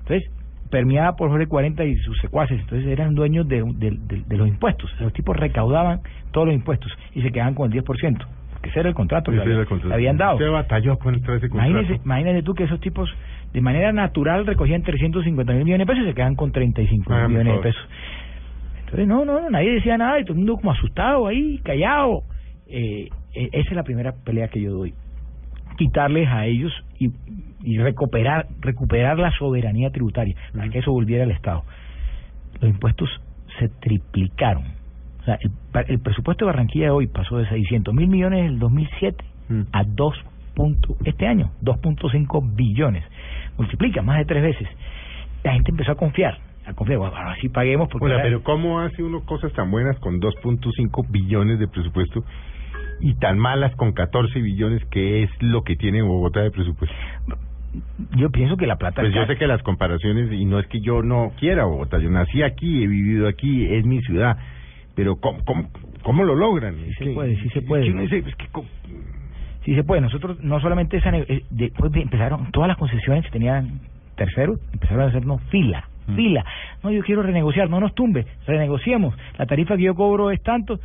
Entonces, 0.00 0.30
permeada 0.70 1.16
por 1.16 1.30
Jorge 1.30 1.46
40 1.48 1.84
y 1.84 1.96
sus 1.96 2.16
secuaces, 2.18 2.60
entonces 2.60 2.86
eran 2.88 3.14
dueños 3.14 3.48
de, 3.48 3.62
de, 3.76 3.90
de- 3.90 4.22
de 4.24 4.36
los 4.36 4.46
impuestos. 4.46 4.88
Los 5.00 5.12
tipos 5.12 5.36
recaudaban 5.36 6.00
todos 6.30 6.46
los 6.46 6.54
impuestos 6.54 6.92
y 7.14 7.22
se 7.22 7.32
quedaban 7.32 7.54
con 7.54 7.72
el 7.72 7.82
10%. 7.82 8.24
Que 8.62 8.70
ese 8.70 8.80
era 8.80 8.88
el 8.88 8.94
contrato 8.94 9.30
que 9.30 9.40
habían- 9.40 9.64
contrato. 9.66 9.88
le 9.88 9.94
habían 9.94 10.16
dado. 10.16 10.34
Usted 10.34 10.50
batalló 10.50 10.98
contra 10.98 11.36
ese 11.36 11.48
contrato. 11.48 11.70
Imagínese, 11.70 12.00
imagínese 12.04 12.42
tú 12.42 12.54
que 12.54 12.64
esos 12.64 12.80
tipos 12.80 13.08
de 13.52 13.60
manera 13.60 13.92
natural 13.92 14.46
recogían 14.46 14.82
350 14.82 15.52
mil 15.52 15.64
millones 15.64 15.86
de 15.86 15.92
pesos 15.92 16.04
y 16.06 16.08
se 16.10 16.14
quedan 16.14 16.34
con 16.34 16.50
35 16.52 17.10
mil 17.12 17.20
Ah, 17.22 17.28
millones 17.28 17.54
de 17.54 17.60
pesos. 17.62 17.82
Entonces, 18.80 19.06
no, 19.06 19.24
no, 19.24 19.40
no, 19.40 19.50
nadie 19.50 19.72
decía 19.74 19.96
nada 19.98 20.18
y 20.18 20.22
todo 20.24 20.32
el 20.32 20.38
mundo 20.38 20.56
como 20.56 20.72
asustado 20.72 21.26
ahí, 21.26 21.58
callado. 21.62 22.22
Eh, 22.66 23.08
eh, 23.34 23.48
esa 23.52 23.70
es 23.70 23.76
la 23.76 23.82
primera 23.84 24.12
pelea 24.24 24.48
que 24.48 24.60
yo 24.60 24.72
doy. 24.72 24.94
Quitarles 25.76 26.26
a 26.28 26.46
ellos 26.46 26.72
y, 26.98 27.10
y 27.62 27.78
recuperar, 27.78 28.46
recuperar 28.60 29.18
la 29.18 29.30
soberanía 29.32 29.90
tributaria, 29.90 30.34
para 30.52 30.68
que 30.70 30.78
eso 30.80 30.90
volviera 30.90 31.24
al 31.24 31.30
Estado. 31.30 31.62
Los 32.60 32.70
impuestos 32.70 33.08
se 33.60 33.68
triplicaron. 33.68 34.64
O 35.28 35.30
sea, 35.30 35.38
el, 35.42 35.90
el 35.90 35.98
presupuesto 36.00 36.44
de 36.46 36.52
Barranquilla 36.52 36.86
de 36.86 36.90
hoy 36.90 37.06
pasó 37.06 37.36
de 37.36 37.46
600 37.48 37.92
mil 37.94 38.08
millones 38.08 38.40
en 38.40 38.46
el 38.46 38.58
2007 38.58 39.24
a 39.72 39.84
2 39.84 40.14
punto, 40.54 40.96
este 41.04 41.26
año, 41.26 41.50
2.5 41.62 42.54
billones. 42.56 43.04
Multiplica 43.58 44.02
más 44.02 44.18
de 44.18 44.24
tres 44.24 44.42
veces. 44.42 44.68
La 45.44 45.52
gente 45.52 45.70
empezó 45.70 45.92
a 45.92 45.94
confiar, 45.96 46.38
a 46.66 46.72
confiar, 46.72 46.98
bueno, 46.98 47.14
ahora 47.16 47.36
sí 47.40 47.48
paguemos 47.48 47.88
porque... 47.90 48.06
Ahora- 48.10 48.22
pero 48.24 48.42
¿cómo 48.42 48.80
hace 48.80 49.02
uno 49.02 49.20
cosas 49.24 49.52
tan 49.52 49.70
buenas 49.70 49.98
con 50.00 50.18
2.5 50.20 51.06
billones 51.10 51.58
de 51.58 51.68
presupuesto 51.68 52.24
y 53.00 53.14
tan 53.14 53.38
malas 53.38 53.74
con 53.76 53.92
14 53.92 54.40
billones 54.40 54.84
que 54.86 55.22
es 55.24 55.30
lo 55.40 55.62
que 55.62 55.76
tiene 55.76 56.02
Bogotá 56.02 56.40
de 56.40 56.50
presupuesto? 56.50 56.96
Yo 58.16 58.30
pienso 58.30 58.56
que 58.56 58.66
la 58.66 58.76
plata... 58.76 59.02
Pues 59.02 59.14
yo 59.14 59.26
sé 59.26 59.36
que 59.36 59.46
las 59.46 59.62
comparaciones, 59.62 60.32
y 60.32 60.44
no 60.44 60.58
es 60.58 60.66
que 60.68 60.80
yo 60.80 61.02
no 61.02 61.32
quiera 61.38 61.64
Bogotá, 61.66 61.98
yo 61.98 62.10
nací 62.10 62.42
aquí, 62.42 62.82
he 62.82 62.86
vivido 62.86 63.28
aquí, 63.28 63.66
es 63.66 63.84
mi 63.84 64.00
ciudad, 64.02 64.36
pero 64.98 65.16
¿cómo, 65.16 65.38
cómo, 65.44 65.68
cómo 66.02 66.24
lo 66.24 66.34
logran? 66.34 66.74
Sí 66.74 66.92
se 67.04 67.12
puede, 67.12 67.36
sí 67.40 67.48
se 67.50 67.62
puede. 67.62 67.84
Sí 69.64 69.74
se 69.74 69.84
puede. 69.84 70.00
Nosotros 70.00 70.40
no 70.42 70.60
solamente 70.60 70.96
esa 70.96 71.10
eh, 71.16 71.44
después 71.50 71.92
de- 71.92 72.02
empezaron 72.02 72.50
todas 72.50 72.68
las 72.68 72.76
concesiones 72.76 73.24
que 73.24 73.30
tenían 73.30 73.80
terceros 74.16 74.58
empezaron 74.72 75.04
a 75.04 75.06
hacernos 75.06 75.40
fila, 75.44 75.84
Mm. 76.08 76.16
fila. 76.16 76.44
No, 76.82 76.90
yo 76.90 77.02
quiero 77.04 77.22
renegociar, 77.22 77.70
no 77.70 77.78
nos 77.78 77.94
tumbe, 77.94 78.26
renegociemos. 78.46 79.14
La 79.38 79.46
tarifa 79.46 79.76
que 79.76 79.84
yo 79.84 79.94
cobro 79.94 80.30
es 80.32 80.42
tanto, 80.42 80.80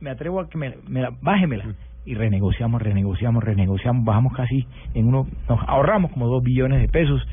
me 0.00 0.10
atrevo 0.10 0.40
a 0.40 0.48
que 0.50 0.58
me, 0.58 0.74
me 0.88 1.00
la, 1.00 1.10
bájemela. 1.22 1.64
Mm. 1.64 1.74
Y 2.06 2.14
renegociamos, 2.16 2.82
renegociamos, 2.82 3.42
renegociamos, 3.42 4.04
bajamos 4.04 4.34
casi 4.34 4.66
en 4.92 5.06
uno, 5.06 5.26
nos 5.48 5.60
ahorramos 5.66 6.10
como 6.12 6.26
dos 6.26 6.42
billones 6.42 6.80
de 6.82 6.88
pesos. 6.88 7.26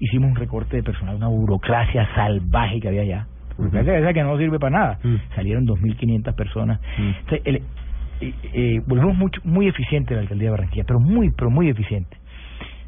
Hicimos 0.00 0.30
un 0.30 0.36
recorte 0.36 0.76
de 0.76 0.82
personal, 0.82 1.16
una 1.16 1.28
burocracia 1.28 2.06
salvaje 2.14 2.80
que 2.80 2.88
había 2.88 3.02
allá. 3.02 3.26
Burocracia 3.56 3.98
esa 3.98 4.12
que 4.12 4.22
no 4.22 4.36
sirve 4.38 4.58
para 4.58 4.78
nada. 4.78 4.98
Mm. 5.02 5.16
Salieron 5.34 5.66
2.500 5.66 6.34
personas. 6.34 6.80
Entonces, 6.98 7.42
el, 7.44 7.62
eh, 8.22 8.34
eh, 8.52 8.82
volvemos 8.86 9.16
mucho, 9.16 9.40
muy 9.44 9.66
eficiente 9.66 10.14
la 10.14 10.20
alcaldía 10.20 10.46
de 10.46 10.50
Barranquilla, 10.52 10.84
pero 10.86 11.00
muy, 11.00 11.30
pero 11.30 11.50
muy 11.50 11.68
eficiente. 11.68 12.16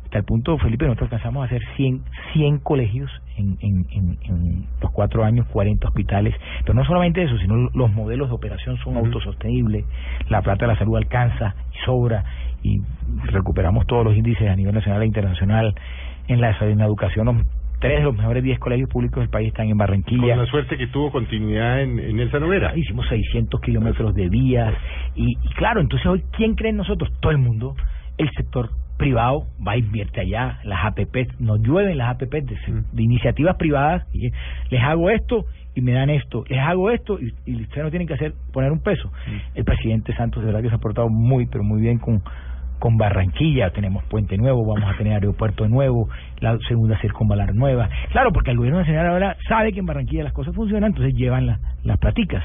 Hasta 0.05 0.19
el 0.19 0.25
punto, 0.25 0.57
Felipe, 0.59 0.85
nosotros 0.85 1.11
alcanzamos 1.11 1.43
a 1.43 1.47
hacer 1.47 1.61
100, 1.77 2.03
100 2.35 2.59
colegios 2.59 3.11
en, 3.37 3.57
en, 3.61 3.85
en, 3.91 4.19
en 4.23 4.67
los 4.81 4.93
cuatro 4.93 5.25
años, 5.25 5.45
40 5.49 5.89
hospitales. 5.89 6.37
Pero 6.61 6.75
no 6.75 6.85
solamente 6.85 7.21
eso, 7.21 7.37
sino 7.39 7.69
los 7.75 7.93
modelos 7.93 8.29
de 8.29 8.35
operación 8.37 8.77
son 8.77 8.97
autosostenibles, 8.97 9.85
la 10.29 10.41
plata 10.43 10.67
de 10.67 10.73
la 10.73 10.79
salud 10.79 10.97
alcanza 10.97 11.57
y 11.73 11.85
sobra, 11.85 12.25
y 12.63 12.81
recuperamos 13.25 13.89
todos 13.89 14.05
los 14.05 14.17
índices 14.17 14.49
a 14.49 14.55
nivel 14.55 14.75
nacional 14.75 15.03
e 15.03 15.07
internacional. 15.07 15.75
En 16.29 16.41
la, 16.41 16.57
en 16.61 16.79
la 16.79 16.85
educación, 16.87 17.45
tres 17.85 17.99
de 17.99 18.05
los 18.05 18.17
mejores 18.17 18.43
10 18.43 18.59
colegios 18.61 18.89
públicos 18.89 19.21
del 19.21 19.29
país 19.29 19.49
están 19.49 19.69
en 19.69 19.77
Barranquilla. 19.77 20.37
Con 20.37 20.39
la 20.39 20.47
suerte 20.47 20.79
que 20.79 20.87
tuvo 20.87 21.13
continuidad 21.13 21.83
en, 21.83 21.99
en 21.99 22.17
Novera. 22.17 22.73
Hicimos 22.75 23.07
600 23.09 23.61
kilómetros 23.61 24.15
de 24.15 24.31
vías 24.31 24.73
y, 25.15 25.33
y 25.33 25.49
claro, 25.51 25.83
entonces 25.83 26.07
hoy, 26.07 26.25
¿quién 26.33 26.55
cree 26.55 26.71
en 26.71 26.79
nosotros? 26.79 27.13
Todo 27.21 27.33
el 27.33 27.37
mundo. 27.37 27.77
El 28.17 28.31
sector 28.31 28.71
privado 28.97 29.49
va 29.67 29.73
a 29.73 29.77
invierte 29.77 30.23
allá, 30.23 30.61
las 30.65 30.83
APP, 30.87 31.41
nos 31.41 31.61
llueven 31.61 31.99
las 31.99 32.15
APP 32.15 32.33
de, 32.33 32.57
de 32.93 33.03
iniciativas 33.03 33.57
privadas 33.57 34.07
y 34.15 34.31
les 34.71 34.83
hago 34.83 35.11
esto 35.11 35.45
y 35.75 35.83
me 35.83 35.93
dan 35.93 36.09
esto, 36.09 36.45
les 36.49 36.61
hago 36.61 36.91
esto 36.91 37.19
y, 37.21 37.35
y 37.45 37.63
ustedes 37.63 37.85
no 37.85 37.91
tienen 37.91 38.09
que 38.09 38.15
hacer 38.15 38.33
poner 38.51 38.73
un 38.73 38.81
peso. 38.81 39.13
El 39.55 39.65
presidente 39.65 40.15
Santos 40.15 40.43
de 40.43 40.47
verdad 40.47 40.63
que 40.63 40.71
se 40.71 40.77
ha 40.77 40.79
portado 40.79 41.11
muy, 41.11 41.45
pero 41.47 41.63
muy 41.63 41.83
bien 41.83 41.99
con 41.99 42.23
con 42.85 42.99
Barranquilla, 42.99 43.71
tenemos 43.71 44.05
Puente 44.05 44.37
Nuevo, 44.37 44.63
vamos 44.67 44.95
a 44.95 44.99
tener 44.99 45.15
aeropuerto 45.15 45.67
nuevo, 45.67 46.11
la 46.41 46.59
segunda 46.69 46.99
circunvalar 47.01 47.55
nueva. 47.55 47.89
Claro, 48.11 48.31
porque 48.31 48.51
el 48.51 48.59
gobierno 48.59 48.81
nacional 48.81 49.07
ahora 49.07 49.39
sabe 49.49 49.73
que 49.73 49.79
en 49.79 49.87
Barranquilla 49.87 50.23
las 50.23 50.35
cosas 50.35 50.55
funcionan, 50.55 50.91
entonces 50.91 51.15
llevan 51.15 51.47
la- 51.47 51.61
las 51.83 51.97
platicas. 51.97 52.45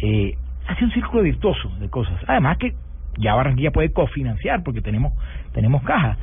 Eh, 0.00 0.38
hace 0.66 0.86
un 0.86 0.90
círculo 0.90 1.22
virtuoso 1.22 1.68
de 1.80 1.90
cosas. 1.90 2.14
Además 2.26 2.56
que 2.56 2.72
ya 3.18 3.34
Barranquilla 3.34 3.72
puede 3.72 3.92
cofinanciar 3.92 4.62
porque 4.62 4.80
tenemos 4.80 5.12
tenemos 5.52 5.82
caja. 5.82 6.16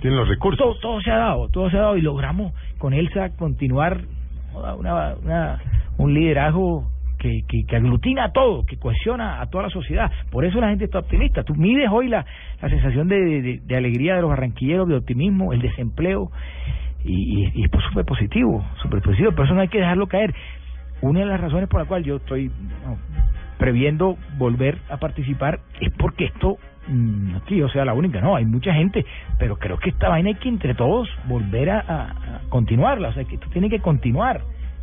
Tienen 0.00 0.18
los 0.18 0.28
recursos. 0.28 0.58
Todo, 0.58 0.74
todo 0.80 1.00
se 1.02 1.12
ha 1.12 1.18
dado, 1.18 1.48
todo 1.50 1.70
se 1.70 1.76
ha 1.76 1.82
dado 1.82 1.96
y 1.96 2.02
logramos 2.02 2.52
con 2.78 2.92
Elsa 2.94 3.30
continuar 3.36 4.00
una, 4.76 5.14
una- 5.22 5.58
un 5.98 6.14
liderazgo 6.14 6.90
que, 7.20 7.42
que, 7.46 7.64
que 7.66 7.76
aglutina 7.76 8.24
a 8.24 8.32
todo, 8.32 8.64
que 8.64 8.78
cohesiona 8.78 9.40
a 9.42 9.46
toda 9.50 9.64
la 9.64 9.70
sociedad. 9.70 10.10
Por 10.30 10.44
eso 10.44 10.58
la 10.60 10.70
gente 10.70 10.86
está 10.86 10.98
optimista. 11.00 11.44
Tú 11.44 11.54
mides 11.54 11.88
hoy 11.92 12.08
la, 12.08 12.24
la 12.60 12.68
sensación 12.70 13.06
de, 13.08 13.60
de, 13.64 13.76
alegría 13.76 14.16
de 14.16 14.22
los 14.22 14.30
barranquilleros, 14.30 14.88
de 14.88 14.96
optimismo, 14.96 15.52
el 15.52 15.60
desempleo, 15.60 16.32
y, 17.04 17.62
es 17.62 17.70
súper 17.88 18.04
positivo, 18.06 18.64
súper 18.82 19.02
positivo. 19.02 19.32
Por 19.32 19.44
eso 19.44 19.54
no 19.54 19.60
hay 19.60 19.68
que 19.68 19.78
dejarlo 19.78 20.06
caer. 20.06 20.34
Una 21.02 21.20
de 21.20 21.26
las 21.26 21.40
razones 21.40 21.68
por 21.68 21.80
la 21.80 21.86
cual 21.86 22.04
yo 22.04 22.16
estoy 22.16 22.50
previendo 23.58 24.16
volver 24.38 24.78
a 24.90 24.96
participar 24.96 25.60
es 25.80 25.92
porque 25.98 26.24
esto 26.26 26.56
mm, 26.88 27.36
que 27.46 27.56
yo 27.56 27.68
sea 27.68 27.84
la 27.84 27.92
única, 27.92 28.20
no, 28.20 28.34
hay 28.36 28.46
mucha 28.46 28.72
gente, 28.72 29.04
pero 29.38 29.56
creo 29.56 29.78
que 29.78 29.90
esta 29.90 30.08
vaina 30.08 30.30
hay 30.30 30.36
que 30.36 30.48
entre 30.48 30.74
todos 30.74 31.08
volver 31.28 31.70
a- 31.70 31.80
a 31.80 32.40
continuarla, 32.48 33.08
o 33.08 33.12
sea, 33.12 33.24
que 33.24 33.34
esto 33.34 33.48
tiene 33.50 33.68
que 33.68 33.80
continuar, 33.80 34.40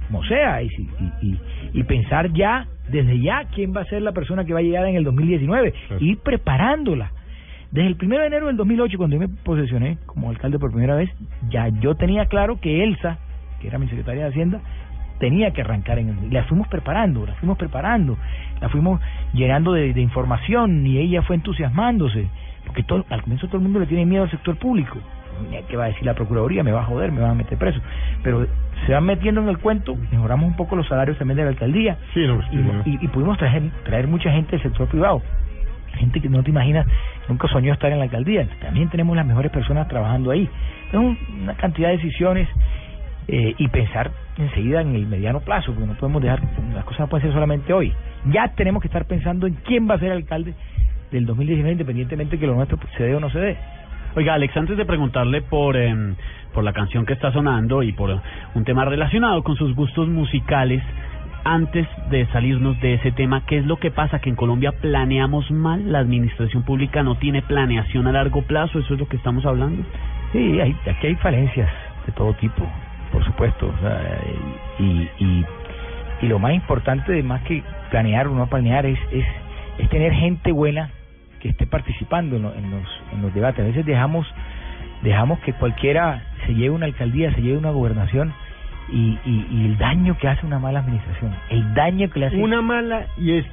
como 0.08 0.24
sea, 0.24 0.62
y, 0.62 0.68
y, 0.68 1.28
y, 1.28 1.40
y 1.74 1.84
pensar 1.84 2.32
ya, 2.34 2.66
desde 2.90 3.20
ya, 3.20 3.46
quién 3.54 3.76
va 3.76 3.82
a 3.82 3.86
ser 3.86 4.02
la 4.02 4.14
persona 4.14 4.46
que 4.46 4.54
va 4.54 4.60
a 4.60 4.64
llegar 4.64 4.86
en 4.88 4.96
el 4.96 5.04
2019, 5.04 5.74
ir 6.00 6.18
preparándola. 6.20 7.12
Desde 7.72 7.88
el 7.88 7.98
1 8.02 8.18
de 8.18 8.28
enero 8.28 8.48
del 8.48 8.56
2008, 8.56 8.98
cuando 8.98 9.16
yo 9.18 9.20
me 9.20 9.28
posesioné 9.28 9.98
como 10.06 10.30
alcalde 10.30 10.58
por 10.58 10.72
primera 10.72 10.96
vez, 10.96 11.10
ya 11.50 11.68
yo 11.68 11.96
tenía 11.96 12.26
claro 12.28 12.60
que 12.62 12.84
Elsa, 12.84 13.18
que 13.60 13.68
era 13.68 13.78
mi 13.78 13.88
secretaria 13.88 14.24
de 14.24 14.30
Hacienda, 14.30 14.62
tenía 15.20 15.52
que 15.52 15.62
arrancar 15.62 16.00
en 16.00 16.10
el... 16.10 16.34
La 16.34 16.44
fuimos 16.46 16.68
preparando, 16.70 17.26
la 17.26 17.34
fuimos 17.36 17.58
preparando, 17.58 18.18
la 18.62 18.70
fuimos 18.70 19.02
llenando 19.34 19.74
de, 19.74 19.94
de 19.94 20.02
información 20.02 20.86
y 20.88 21.00
ella 21.00 21.24
fue 21.24 21.36
entusiasmándose, 21.36 22.28
porque 22.68 22.84
todo, 22.84 23.04
al 23.10 23.22
comienzo 23.24 23.48
todo 23.48 23.58
el 23.58 23.64
mundo 23.64 23.80
le 23.80 23.88
tiene 23.88 24.06
miedo 24.06 24.24
al 24.24 24.30
sector 24.32 24.56
público. 24.58 25.00
¿Qué 25.70 25.78
va 25.78 25.86
a 25.86 25.88
decir 25.88 26.04
la 26.04 26.16
Procuraduría? 26.16 26.64
Me 26.64 26.72
va 26.72 26.82
a 26.82 26.86
joder, 26.86 27.12
me 27.12 27.22
van 27.22 27.32
a 27.32 27.36
meter 27.36 27.58
preso. 27.60 27.80
Pero 28.24 28.48
se 28.88 28.92
van 28.94 29.04
metiendo 29.06 29.42
en 29.42 29.50
el 29.50 29.60
cuento, 29.60 29.96
mejoramos 30.12 30.48
un 30.50 30.56
poco 30.56 30.76
los 30.76 30.88
salarios 30.88 31.18
también 31.20 31.38
de 31.38 31.44
la 31.44 31.50
alcaldía 31.50 31.98
Sí, 32.14 32.26
no, 32.26 32.42
sí, 32.50 32.56
no. 32.56 32.82
y, 32.86 33.08
pudimos 33.10 33.38
traer, 33.38 33.70
traer 33.86 34.08
mucha 34.08 34.32
gente 34.32 34.52
del 34.52 34.62
sector 34.64 34.88
privado. 34.88 35.22
Gente 35.94 36.22
que 36.22 36.30
no 36.30 36.44
te 36.44 36.50
imaginas, 36.50 36.86
nunca 37.30 37.48
soñó 37.48 37.72
estar 37.74 37.92
en 37.92 38.00
la 38.00 38.06
alcaldía. 38.06 38.48
También 38.62 38.90
tenemos 38.90 39.16
las 39.16 39.26
mejores 39.26 39.52
personas 39.52 39.88
trabajando 39.88 40.32
ahí. 40.32 40.50
Es 40.90 40.94
un- 40.96 41.18
una 41.44 41.54
cantidad 41.56 41.90
de 41.90 41.98
decisiones 41.98 42.48
eh, 43.28 43.54
y 43.58 43.68
pensar 43.68 44.10
enseguida 44.38 44.82
en 44.82 44.96
el 44.96 45.06
mediano 45.06 45.42
plazo, 45.42 45.72
porque 45.74 45.86
no 45.88 45.94
podemos 45.98 46.22
dejar, 46.22 46.40
las 46.74 46.86
cosas 46.86 47.02
no 47.02 47.08
pueden 47.10 47.26
ser 47.28 47.34
solamente 47.34 47.74
hoy. 47.74 47.94
Ya 48.32 48.48
tenemos 48.56 48.82
que 48.82 48.88
estar 48.88 49.06
pensando 49.06 49.46
en 49.48 49.56
quién 49.66 49.88
va 49.90 49.96
a 49.96 50.00
ser 50.00 50.12
alcalde 50.14 50.54
del 51.12 51.26
2019, 51.26 51.72
independientemente 51.72 52.38
que 52.38 52.48
lo 52.48 52.56
nuestro 52.56 52.78
se 52.98 53.04
dé 53.04 53.16
o 53.16 53.20
no 53.20 53.30
se 53.30 53.40
dé. 53.40 53.58
Oiga, 54.16 54.34
Alex, 54.34 54.56
antes 54.58 54.78
de 54.78 54.86
preguntarle 54.86 55.42
por, 55.42 55.78
em, 55.78 56.16
por 56.54 56.64
la 56.64 56.74
canción 56.74 57.06
que 57.06 57.14
está 57.14 57.32
sonando 57.32 57.84
y 57.84 57.92
por 57.92 58.20
un 58.56 58.64
tema 58.64 58.84
relacionado 58.86 59.44
con 59.44 59.56
sus 59.56 59.76
gustos 59.76 60.08
musicales, 60.08 60.82
antes 61.44 61.88
de 62.10 62.26
salirnos 62.28 62.80
de 62.82 62.96
ese 62.96 63.12
tema, 63.12 63.46
¿qué 63.46 63.60
es 63.60 63.66
lo 63.66 63.78
que 63.78 63.92
pasa? 63.92 64.20
Que 64.20 64.30
en 64.30 64.36
Colombia 64.36 64.74
planeamos 64.82 65.50
mal, 65.52 65.92
la 65.92 66.00
administración 66.00 66.64
pública 66.64 67.04
no 67.04 67.16
tiene 67.16 67.42
planeación 67.42 68.08
a 68.08 68.12
largo 68.12 68.42
plazo, 68.42 68.80
¿eso 68.80 68.96
es 68.96 69.00
lo 69.00 69.08
que 69.08 69.18
estamos 69.18 69.46
hablando? 69.46 69.84
Sí, 70.34 70.60
hay, 70.60 70.76
aquí 70.90 71.08
hay 71.08 71.16
falencias 71.16 71.70
de 72.06 72.12
todo 72.14 72.34
tipo, 72.34 72.68
por 73.12 73.24
supuesto. 73.24 73.68
o 73.68 73.82
sea, 73.82 74.20
y, 74.80 75.10
y, 75.20 75.46
y 76.24 76.28
lo 76.28 76.40
más 76.40 76.54
importante, 76.54 77.22
más 77.24 77.42
que 77.44 77.64
planear 77.92 78.28
o 78.28 78.36
no 78.36 78.48
planear, 78.48 78.86
es, 78.86 79.00
es, 79.12 79.26
es 79.78 79.90
tener 79.90 80.12
gente 80.14 80.52
buena 80.52 80.90
que 81.48 81.52
esté 81.52 81.68
participando 81.68 82.36
en, 82.36 82.44
lo- 82.44 82.54
en 82.56 82.70
los, 82.72 82.84
en 83.14 83.22
los 83.22 83.34
debates. 83.34 83.64
A 83.64 83.68
veces 83.68 83.86
dejamos, 83.86 84.28
dejamos 85.02 85.40
que 85.40 85.54
cualquiera 85.54 86.24
se 86.46 86.54
lleve 86.54 86.72
una 86.72 86.86
alcaldía, 86.86 87.34
se 87.34 87.42
lleve 87.42 87.58
una 87.58 87.72
gobernación 87.72 88.34
y, 88.90 89.18
y, 89.26 89.48
y 89.52 89.66
el 89.66 89.78
daño 89.78 90.18
que 90.18 90.28
hace 90.28 90.46
una 90.46 90.60
mala 90.60 90.80
administración, 90.80 91.34
el 91.50 91.74
daño 91.74 92.10
que 92.10 92.20
le 92.20 92.26
hace... 92.28 92.38
Una 92.38 92.62
mala 92.62 93.06
y 93.18 93.32
es 93.34 93.46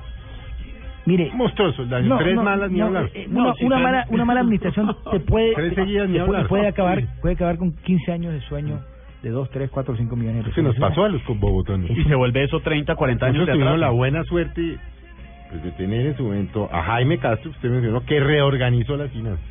Mire, 1.07 1.31
monstruoso 1.35 1.83
el 1.83 1.91
daño. 1.91 2.09
no, 2.09 2.19
Tres 2.19 2.35
no, 2.35 2.43
malas 2.43 2.71
ni 2.71 2.79
no, 2.79 2.87
hablar. 2.87 3.11
eh, 3.13 3.27
una, 3.31 3.53
una 3.61 3.79
mala 3.79 4.07
una 4.09 4.25
mala 4.25 4.41
administración 4.41 4.97
te 5.11 5.21
puede 5.21 5.55
Tres 5.55 5.75
seguidas 5.75 6.09
ni 6.09 6.19
hablar. 6.19 6.47
puede 6.47 6.67
acabar 6.67 7.03
puede 7.21 7.35
acabar 7.35 7.59
con 7.59 7.73
15 7.73 8.11
años 8.13 8.33
de 8.33 8.41
sueño 8.43 8.81
de 9.23 9.29
2, 9.31 9.51
3, 9.51 9.71
4, 9.71 9.97
5 9.99 10.17
millones 10.17 10.45
de 10.47 10.53
Se 10.53 10.63
nos 10.63 10.75
pesos. 10.75 10.89
pasó 10.89 11.05
a 11.05 11.09
los 11.11 11.23
bogotanos. 11.27 11.91
Y 11.91 12.05
se 12.05 12.15
vuelve 12.15 12.45
eso 12.45 12.61
30, 12.61 12.95
40 12.95 13.27
años 13.27 13.35
Nosotros 13.37 13.47
de 13.49 13.53
tuvimos 13.65 13.75
atrás. 13.77 13.81
la 13.81 13.91
buena 13.91 14.25
suerte 14.25 14.79
pues, 15.55 15.63
de 15.63 15.71
tener 15.73 16.07
en 16.07 16.17
su 16.17 16.25
momento 16.25 16.69
a 16.73 16.83
Jaime 16.83 17.19
Castro, 17.19 17.53
usted 17.53 17.71
mencionó, 17.71 18.05
que 18.05 18.19
reorganizó 18.19 18.97
las 18.97 19.11
finanzas. 19.13 19.45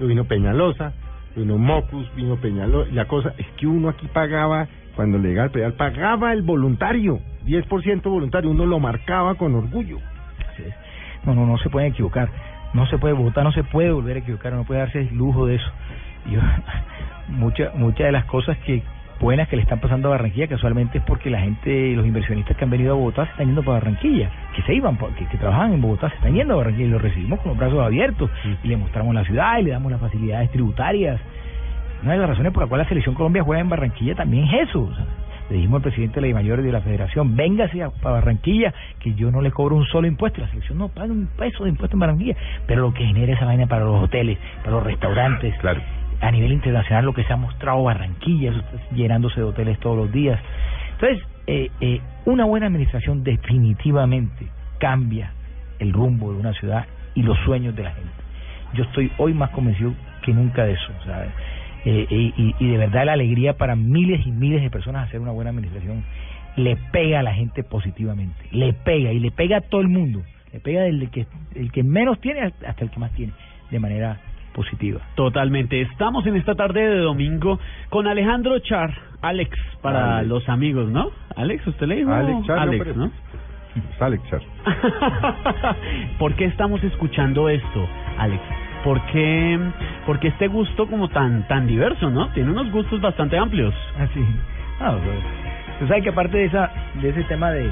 Vino 0.00 0.24
Peñalosa, 0.24 0.92
vino 1.36 1.56
Mocus, 1.56 2.12
vino 2.16 2.36
Peñalosa. 2.36 2.90
La 2.92 3.04
cosa 3.04 3.32
es 3.38 3.46
que 3.56 3.68
uno 3.68 3.90
aquí 3.90 4.08
pagaba, 4.08 4.66
cuando 4.96 5.18
le 5.18 5.28
llegaba 5.28 5.46
el 5.46 5.52
pedal, 5.52 5.74
pagaba 5.74 6.32
el 6.32 6.42
voluntario, 6.42 7.20
10% 7.46 8.02
voluntario, 8.02 8.50
uno 8.50 8.66
lo 8.66 8.80
marcaba 8.80 9.36
con 9.36 9.54
orgullo. 9.54 9.98
Así 10.52 10.64
es. 10.64 10.74
No, 11.24 11.34
no, 11.34 11.46
no 11.46 11.58
se 11.58 11.70
pueden 11.70 11.92
equivocar. 11.92 12.28
No 12.72 12.86
se 12.86 12.98
puede 12.98 13.14
votar, 13.14 13.44
no 13.44 13.52
se 13.52 13.62
puede 13.62 13.92
volver 13.92 14.16
a 14.16 14.20
equivocar, 14.20 14.52
no 14.52 14.64
puede 14.64 14.80
darse 14.80 15.00
el 15.00 15.14
lujo 15.14 15.46
de 15.46 15.56
eso. 15.56 15.70
Yo, 16.28 16.40
muchas 17.28 17.72
muchas 17.76 18.06
de 18.06 18.12
las 18.12 18.24
cosas 18.24 18.58
que 18.58 18.82
buenas 19.20 19.48
que 19.48 19.56
le 19.56 19.62
están 19.62 19.80
pasando 19.80 20.08
a 20.08 20.12
Barranquilla 20.12 20.48
casualmente 20.48 20.98
es 20.98 21.04
porque 21.04 21.30
la 21.30 21.40
gente, 21.40 21.94
los 21.94 22.06
inversionistas 22.06 22.56
que 22.56 22.64
han 22.64 22.70
venido 22.70 22.92
a 22.92 22.96
Bogotá 22.96 23.26
se 23.26 23.32
están 23.32 23.46
yendo 23.46 23.62
para 23.62 23.78
Barranquilla, 23.78 24.30
que 24.56 24.62
se 24.62 24.74
iban, 24.74 24.96
que, 24.96 25.26
que 25.26 25.36
trabajaban 25.36 25.74
en 25.74 25.82
Bogotá 25.82 26.08
se 26.08 26.16
están 26.16 26.34
yendo 26.34 26.54
a 26.54 26.56
Barranquilla 26.56 26.86
y 26.86 26.90
los 26.90 27.02
recibimos 27.02 27.38
con 27.40 27.50
los 27.50 27.58
brazos 27.58 27.78
abiertos 27.80 28.30
y 28.64 28.68
le 28.68 28.76
mostramos 28.76 29.14
la 29.14 29.24
ciudad 29.24 29.58
y 29.58 29.64
le 29.64 29.70
damos 29.72 29.92
las 29.92 30.00
facilidades 30.00 30.50
tributarias. 30.50 31.20
Una 32.02 32.12
de 32.12 32.18
las 32.18 32.30
razones 32.30 32.52
por 32.52 32.62
la 32.62 32.68
cual 32.68 32.80
la 32.80 32.88
selección 32.88 33.14
Colombia 33.14 33.42
juega 33.42 33.60
en 33.60 33.68
Barranquilla 33.68 34.14
también 34.14 34.44
es 34.46 34.68
eso. 34.68 34.80
o 34.80 34.94
sea, 34.94 35.04
le 35.50 35.56
dijimos 35.56 35.78
al 35.78 35.82
presidente 35.82 36.20
de 36.20 36.28
la 36.28 36.34
mayor 36.34 36.62
de 36.62 36.72
la 36.72 36.80
federación, 36.80 37.36
véngase 37.36 37.82
a, 37.82 37.86
a 37.86 38.10
Barranquilla, 38.10 38.72
que 39.00 39.14
yo 39.14 39.30
no 39.30 39.42
le 39.42 39.50
cobro 39.50 39.76
un 39.76 39.84
solo 39.84 40.06
impuesto. 40.06 40.40
La 40.40 40.48
selección 40.48 40.78
no 40.78 40.88
paga 40.88 41.12
un 41.12 41.28
peso 41.36 41.64
de 41.64 41.70
impuesto 41.70 41.96
en 41.96 42.00
Barranquilla, 42.00 42.36
pero 42.66 42.82
lo 42.82 42.94
que 42.94 43.04
genera 43.04 43.34
esa 43.34 43.44
vaina 43.44 43.66
para 43.66 43.84
los 43.84 44.02
hoteles, 44.02 44.38
para 44.60 44.70
los 44.76 44.84
restaurantes, 44.84 45.54
Claro. 45.58 45.80
A 46.20 46.30
nivel 46.30 46.52
internacional 46.52 47.04
lo 47.04 47.14
que 47.14 47.24
se 47.24 47.32
ha 47.32 47.36
mostrado 47.36 47.82
Barranquilla, 47.82 48.52
llenándose 48.94 49.40
de 49.40 49.46
hoteles 49.46 49.78
todos 49.80 49.96
los 49.96 50.12
días. 50.12 50.40
Entonces, 50.92 51.26
eh, 51.46 51.70
eh, 51.80 52.00
una 52.26 52.44
buena 52.44 52.66
administración 52.66 53.24
definitivamente 53.24 54.46
cambia 54.78 55.32
el 55.78 55.92
rumbo 55.92 56.32
de 56.32 56.40
una 56.40 56.52
ciudad 56.54 56.86
y 57.14 57.22
los 57.22 57.38
sueños 57.44 57.74
de 57.74 57.84
la 57.84 57.92
gente. 57.92 58.10
Yo 58.74 58.84
estoy 58.84 59.10
hoy 59.18 59.34
más 59.34 59.50
convencido 59.50 59.94
que 60.22 60.32
nunca 60.32 60.64
de 60.64 60.72
eso, 60.72 60.92
¿sabes? 61.04 61.30
Eh, 61.86 62.06
y, 62.10 62.54
y 62.58 62.70
de 62.70 62.76
verdad 62.76 63.06
la 63.06 63.14
alegría 63.14 63.54
para 63.54 63.74
miles 63.74 64.26
y 64.26 64.30
miles 64.30 64.62
de 64.62 64.68
personas 64.68 65.08
hacer 65.08 65.18
una 65.18 65.32
buena 65.32 65.48
administración 65.48 66.04
le 66.56 66.76
pega 66.92 67.20
a 67.20 67.22
la 67.22 67.32
gente 67.32 67.62
positivamente, 67.64 68.38
le 68.50 68.72
pega 68.72 69.12
y 69.12 69.18
le 69.18 69.30
pega 69.30 69.58
a 69.58 69.60
todo 69.62 69.80
el 69.80 69.88
mundo, 69.88 70.22
le 70.52 70.60
pega 70.60 70.82
del 70.82 71.08
que 71.10 71.26
el 71.54 71.72
que 71.72 71.82
menos 71.82 72.20
tiene 72.20 72.52
hasta 72.66 72.84
el 72.84 72.90
que 72.90 72.98
más 72.98 73.12
tiene, 73.12 73.32
de 73.70 73.78
manera 73.78 74.20
positiva. 74.54 75.00
Totalmente. 75.14 75.80
Estamos 75.80 76.26
en 76.26 76.36
esta 76.36 76.54
tarde 76.54 76.80
de 76.80 76.98
domingo 76.98 77.58
con 77.88 78.06
Alejandro 78.06 78.58
Char, 78.60 78.92
Alex, 79.22 79.56
para 79.82 80.18
Alex. 80.18 80.28
los 80.28 80.48
amigos, 80.48 80.88
¿no? 80.90 81.10
Alex, 81.36 81.66
usted 81.66 81.86
le 81.86 81.96
dijo 81.96 82.12
Alex 82.12 82.46
Char, 82.46 82.56
no, 82.56 82.62
Alex, 82.62 82.96
¿no? 82.96 83.04
Es 83.76 84.02
Alex 84.02 84.22
Char. 84.28 84.40
¿Por 86.18 86.34
qué 86.34 86.46
estamos 86.46 86.82
escuchando 86.84 87.48
esto, 87.48 87.88
Alex? 88.18 88.42
¿Por 88.84 89.00
qué, 89.06 89.58
por 90.06 90.18
qué 90.20 90.28
este 90.28 90.48
gusto 90.48 90.86
como 90.86 91.08
tan 91.08 91.46
tan 91.48 91.66
diverso, 91.66 92.10
no? 92.10 92.28
Tiene 92.32 92.50
unos 92.50 92.70
gustos 92.72 93.00
bastante 93.00 93.36
amplios. 93.38 93.74
Así. 93.98 94.24
Ah, 94.80 94.96
pues, 95.02 95.18
Tú 95.78 95.86
sabes 95.86 96.02
que 96.02 96.10
aparte 96.10 96.36
de 96.38 96.44
esa 96.46 96.70
de 97.00 97.08
ese 97.10 97.22
tema 97.24 97.50
de, 97.50 97.70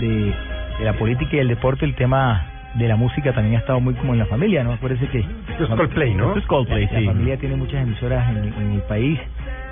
de, 0.00 0.34
de 0.78 0.84
la 0.84 0.92
política 0.94 1.36
y 1.36 1.38
el 1.40 1.48
deporte, 1.48 1.84
el 1.84 1.94
tema 1.94 2.44
de 2.74 2.86
la 2.88 2.96
música 2.96 3.32
también 3.32 3.56
ha 3.56 3.58
estado 3.60 3.80
muy 3.80 3.94
como 3.94 4.12
en 4.12 4.18
la 4.20 4.26
familia, 4.26 4.62
¿no? 4.62 4.76
Parece 4.76 5.06
que... 5.08 5.18
Esto 5.20 5.64
es 5.64 5.70
Coldplay, 5.70 6.14
¿no? 6.14 6.28
Esto 6.28 6.38
es 6.40 6.46
Coldplay, 6.46 6.86
La 6.92 6.98
sí. 7.00 7.06
familia 7.06 7.36
tiene 7.38 7.56
muchas 7.56 7.82
emisoras 7.82 8.28
en, 8.30 8.42
mi- 8.42 8.48
en 8.56 8.74
mi 8.74 8.80
país. 8.82 9.18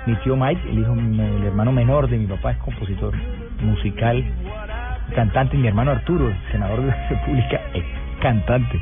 Mi 0.05 0.15
tío 0.15 0.35
Mike, 0.35 0.61
el 0.69 0.79
hijo, 0.79 0.93
el 0.93 1.43
hermano 1.45 1.71
menor 1.71 2.09
de 2.09 2.17
mi 2.17 2.25
papá, 2.25 2.51
es 2.51 2.57
compositor 2.57 3.13
musical, 3.61 4.23
cantante. 5.15 5.55
Y 5.55 5.59
mi 5.59 5.67
hermano 5.67 5.91
Arturo, 5.91 6.31
senador 6.51 6.81
de 6.81 6.87
la 6.87 7.07
República, 7.09 7.61
es 7.73 7.83
cantante. 8.21 8.79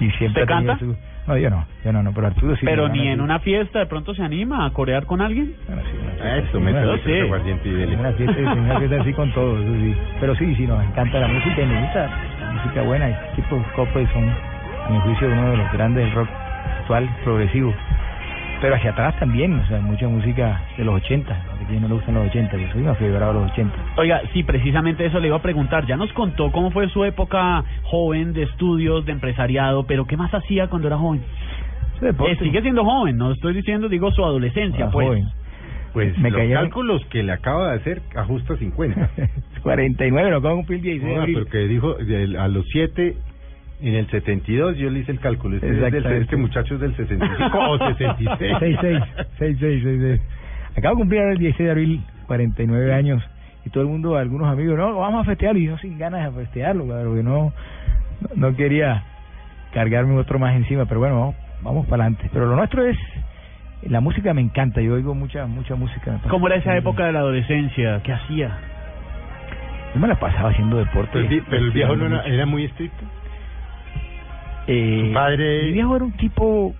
Y 0.00 0.10
siempre 0.12 0.42
¿Usted 0.42 0.54
canta? 0.54 0.78
su- 0.78 0.94
No, 1.26 1.36
yo 1.38 1.50
no, 1.50 1.66
yo 1.84 1.92
no, 1.92 2.02
no, 2.02 2.12
pero 2.12 2.26
Arturo 2.28 2.54
sí. 2.56 2.64
Pero 2.66 2.88
ni 2.88 3.08
en 3.08 3.20
una 3.20 3.40
fiesta 3.40 3.78
de 3.80 3.86
pronto 3.86 4.14
se 4.14 4.22
anima 4.22 4.66
a 4.66 4.70
corear 4.70 5.06
con 5.06 5.20
alguien. 5.22 5.54
Bueno, 5.66 5.82
sí, 5.90 5.96
una 6.00 6.10
fiesta, 6.12 6.36
Eso, 6.36 6.58
una- 6.58 6.72
tres 7.02 7.02
sí. 7.04 7.22
una 7.22 8.12
fiesta, 8.12 8.38
en 8.52 8.58
una 8.60 8.78
fiesta 8.78 9.00
así 9.00 9.12
con 9.14 9.32
todo, 9.32 9.58
eso 9.58 9.72
sí. 9.80 9.94
Pero 10.20 10.34
sí, 10.36 10.54
sí, 10.54 10.66
nos 10.66 10.84
encanta 10.84 11.18
la 11.18 11.28
música 11.28 11.62
y 11.62 11.66
me 11.66 11.80
gusta 11.80 12.00
la 12.06 12.35
música 12.56 12.82
buena. 12.82 13.08
Este 13.08 13.42
tipo 13.42 13.56
de 13.56 13.62
Coldplay 13.74 14.06
son, 14.12 14.28
a 14.28 14.90
mi 14.90 15.00
juicio, 15.00 15.28
uno 15.28 15.50
de 15.50 15.56
los 15.56 15.72
grandes 15.72 16.04
del 16.04 16.14
rock 16.14 16.28
actual, 16.80 17.08
progresivo. 17.24 17.74
Pero 18.60 18.74
hacia 18.74 18.90
atrás 18.90 19.14
también, 19.18 19.58
o 19.58 19.66
sea, 19.66 19.80
mucha 19.80 20.08
música 20.08 20.62
de 20.78 20.84
los 20.84 20.94
80. 20.94 21.32
A 21.32 21.68
quien 21.68 21.82
no 21.82 21.88
le 21.88 21.94
gustan 21.94 22.14
los 22.14 22.28
80, 22.28 22.56
yo 22.56 22.68
soy 22.72 22.82
un 22.82 22.88
aficionado 22.88 23.30
a 23.30 23.34
los 23.34 23.52
80. 23.52 23.74
Oiga, 23.96 24.22
sí, 24.32 24.42
precisamente 24.42 25.04
eso 25.04 25.20
le 25.20 25.28
iba 25.28 25.36
a 25.36 25.42
preguntar. 25.42 25.84
Ya 25.86 25.96
nos 25.96 26.10
contó 26.14 26.50
cómo 26.50 26.70
fue 26.70 26.88
su 26.88 27.04
época 27.04 27.62
joven 27.82 28.32
de 28.32 28.44
estudios, 28.44 29.04
de 29.04 29.12
empresariado, 29.12 29.84
pero 29.86 30.06
¿qué 30.06 30.16
más 30.16 30.32
hacía 30.32 30.68
cuando 30.68 30.88
era 30.88 30.96
joven? 30.96 31.22
Eh, 32.00 32.36
sigue 32.38 32.62
siendo 32.62 32.84
joven, 32.84 33.16
no 33.16 33.32
estoy 33.32 33.54
diciendo, 33.54 33.88
digo, 33.88 34.10
su 34.12 34.24
adolescencia, 34.24 34.86
ah, 34.86 34.90
pues. 34.90 35.06
joven. 35.06 35.28
Pues 35.96 36.18
Me 36.18 36.30
los 36.30 36.38
caía- 36.40 36.56
cálculos 36.60 37.02
que 37.06 37.22
le 37.22 37.32
acaba 37.32 37.70
de 37.70 37.76
hacer 37.76 38.02
ajusta 38.14 38.54
50. 38.58 39.08
49, 39.62 40.30
lo 40.30 40.36
acabo 40.36 40.50
de 40.50 40.56
cumplir 40.66 40.78
el 40.80 40.82
16 40.84 41.08
de 41.08 41.14
No, 41.14 41.20
abril. 41.22 41.34
pero 41.38 41.50
que 41.50 41.58
dijo 41.68 41.96
a 42.38 42.48
los 42.48 42.66
7 42.68 43.16
en 43.80 43.94
el 43.94 44.06
72 44.10 44.76
yo 44.76 44.90
le 44.90 44.98
hice 44.98 45.12
el 45.12 45.20
cálculo. 45.20 45.56
Este, 45.56 45.70
es 45.70 45.80
del- 45.92 46.04
este 46.20 46.36
muchacho 46.36 46.74
es 46.74 46.80
del 46.82 46.94
65 46.96 47.58
o 47.58 47.78
66. 47.78 48.28
66, 48.58 49.02
66, 49.38 49.82
66. 49.82 50.20
Acabo 50.76 50.96
de 50.96 51.00
cumplir 51.00 51.20
el 51.22 51.38
16 51.38 51.64
de 51.66 51.70
abril 51.70 52.02
49 52.26 52.92
años 52.92 53.22
y 53.64 53.70
todo 53.70 53.82
el 53.82 53.88
mundo, 53.88 54.16
algunos 54.18 54.48
amigos, 54.48 54.76
no, 54.76 54.98
vamos 54.98 55.22
a 55.22 55.24
festearlo 55.24 55.58
y 55.58 55.64
yo 55.64 55.78
sin 55.78 55.96
ganas 55.96 56.30
de 56.34 56.42
festearlo, 56.42 56.84
claro, 56.84 57.08
porque 57.08 57.22
no, 57.22 57.54
no, 58.20 58.28
no 58.50 58.54
quería 58.54 59.02
cargarme 59.72 60.14
otro 60.18 60.38
más 60.38 60.54
encima, 60.56 60.84
pero 60.84 61.00
bueno, 61.00 61.18
vamos, 61.18 61.34
vamos 61.62 61.86
para 61.86 62.04
adelante. 62.04 62.28
Pero 62.34 62.44
lo 62.46 62.54
nuestro 62.54 62.84
es, 62.86 62.98
la 63.82 64.00
música 64.00 64.34
me 64.34 64.40
encanta, 64.40 64.80
yo 64.80 64.94
oigo 64.94 65.14
mucha, 65.14 65.46
mucha 65.46 65.74
música. 65.76 66.20
¿Cómo 66.28 66.46
era 66.48 66.56
esa 66.56 66.76
época 66.76 67.06
de 67.06 67.12
la 67.12 67.20
adolescencia? 67.20 68.00
¿Qué 68.02 68.12
hacía? 68.12 68.58
Yo 69.94 70.00
me 70.00 70.08
la 70.08 70.18
pasaba 70.18 70.50
haciendo 70.50 70.76
deporte. 70.78 71.10
Pero, 71.12 71.24
el 71.24 71.28
vi- 71.28 71.40
pero 71.48 71.64
el 71.64 71.70
viejo 71.70 71.96
no 71.96 72.06
era, 72.06 72.22
era 72.24 72.46
muy 72.46 72.64
estricto. 72.64 73.04
Eh, 74.66 75.04
su 75.08 75.14
padre- 75.14 75.62
Mi 75.66 75.72
viejo 75.72 75.96
era 75.96 76.04
un 76.04 76.12
tipo, 76.12 76.74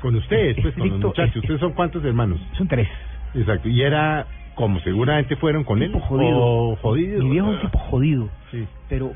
Con 0.00 0.16
ustedes, 0.16 0.56
pues, 0.60 0.74
con 0.74 0.88
los 0.88 0.96
Estricto, 0.96 1.06
muchachos. 1.08 1.30
es- 1.36 1.42
¿Ustedes 1.42 1.60
son 1.60 1.72
cuántos 1.72 2.04
hermanos? 2.04 2.40
son 2.52 2.66
tres. 2.68 2.88
Exacto. 3.34 3.68
Y 3.68 3.82
era 3.82 4.26
como 4.56 4.80
seguramente 4.80 5.36
fueron 5.36 5.62
con 5.64 5.80
él. 5.82 5.92
tipo 5.92 6.00
jodido. 6.00 6.38
O 6.40 6.76
jodido. 6.76 7.22
Mi 7.22 7.30
viejo 7.30 7.48
es 7.50 7.54
un 7.56 7.60
tipo 7.62 7.78
jodido. 7.78 8.28
Sí. 8.50 8.66
pero 8.88 9.12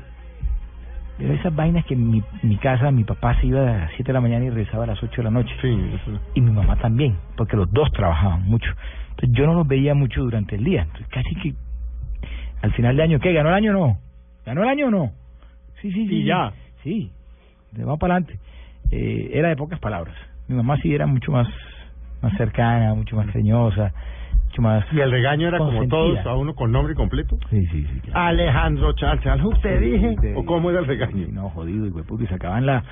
pero 1.17 1.33
esas 1.33 1.55
vainas 1.55 1.85
que 1.85 1.93
en 1.93 2.09
mi, 2.09 2.23
mi 2.43 2.57
casa 2.57 2.91
mi 2.91 3.03
papá 3.03 3.39
se 3.39 3.47
iba 3.47 3.61
a 3.61 3.77
las 3.77 3.89
7 3.91 4.03
de 4.05 4.13
la 4.13 4.21
mañana 4.21 4.45
y 4.45 4.49
regresaba 4.49 4.83
a 4.83 4.87
las 4.87 5.01
8 5.01 5.15
de 5.17 5.23
la 5.23 5.31
noche 5.31 5.53
Sí, 5.61 5.69
eso. 5.95 6.19
y 6.33 6.41
mi 6.41 6.51
mamá 6.51 6.75
también 6.77 7.15
porque 7.37 7.55
los 7.55 7.71
dos 7.71 7.91
trabajaban 7.93 8.43
mucho 8.43 8.69
entonces 9.11 9.29
yo 9.37 9.45
no 9.45 9.53
los 9.53 9.67
veía 9.67 9.93
mucho 9.95 10.21
durante 10.23 10.55
el 10.55 10.63
día 10.63 10.81
entonces 10.83 11.07
casi 11.07 11.33
que 11.35 11.53
al 12.61 12.73
final 12.73 12.95
de 12.97 13.03
año 13.03 13.19
¿qué? 13.19 13.31
¿ganó 13.33 13.49
el 13.49 13.55
año 13.55 13.71
o 13.71 13.73
no? 13.87 13.97
¿ganó 14.45 14.63
el 14.63 14.69
año 14.69 14.87
o 14.87 14.91
no? 14.91 15.11
sí, 15.81 15.91
sí, 15.91 16.07
sí 16.07 16.15
Y 16.15 16.25
ya. 16.25 16.51
sí, 16.83 17.11
sí. 17.73 17.81
vamos 17.81 17.99
para 17.99 18.15
adelante 18.15 18.39
eh, 18.91 19.31
era 19.33 19.49
de 19.49 19.55
pocas 19.55 19.79
palabras 19.79 20.15
mi 20.47 20.55
mamá 20.55 20.77
sí 20.81 20.93
era 20.93 21.05
mucho 21.07 21.31
más 21.31 21.47
más 22.21 22.35
cercana 22.37 22.93
mucho 22.93 23.15
más 23.15 23.27
cariñosa 23.27 23.93
mucho 24.55 24.61
más 24.61 24.85
Y 24.91 24.99
el 24.99 25.11
regaño 25.11 25.47
era 25.47 25.57
como 25.57 25.87
todos, 25.87 26.25
a 26.25 26.35
uno 26.35 26.53
con 26.55 26.71
nombre 26.71 26.95
completo. 26.95 27.37
sí, 27.49 27.65
sí, 27.67 27.85
sí 27.91 27.99
claro. 28.01 28.27
Alejandro 28.27 28.93
Charchal, 28.93 29.45
usted 29.45 29.79
Sí, 29.79 29.85
dije. 29.91 30.15
sí. 30.21 30.27
¿O 30.35 30.45
cómo 30.45 30.69
era 30.69 30.79
el 30.79 30.85
regaño? 30.87 31.25
Sí, 31.25 31.31
no, 31.31 31.49
jodido, 31.49 31.85
hijo 31.87 31.97
de 31.97 32.03
puta, 32.03 32.23
y 32.23 32.27
sacaban 32.27 32.65
la, 32.65 32.83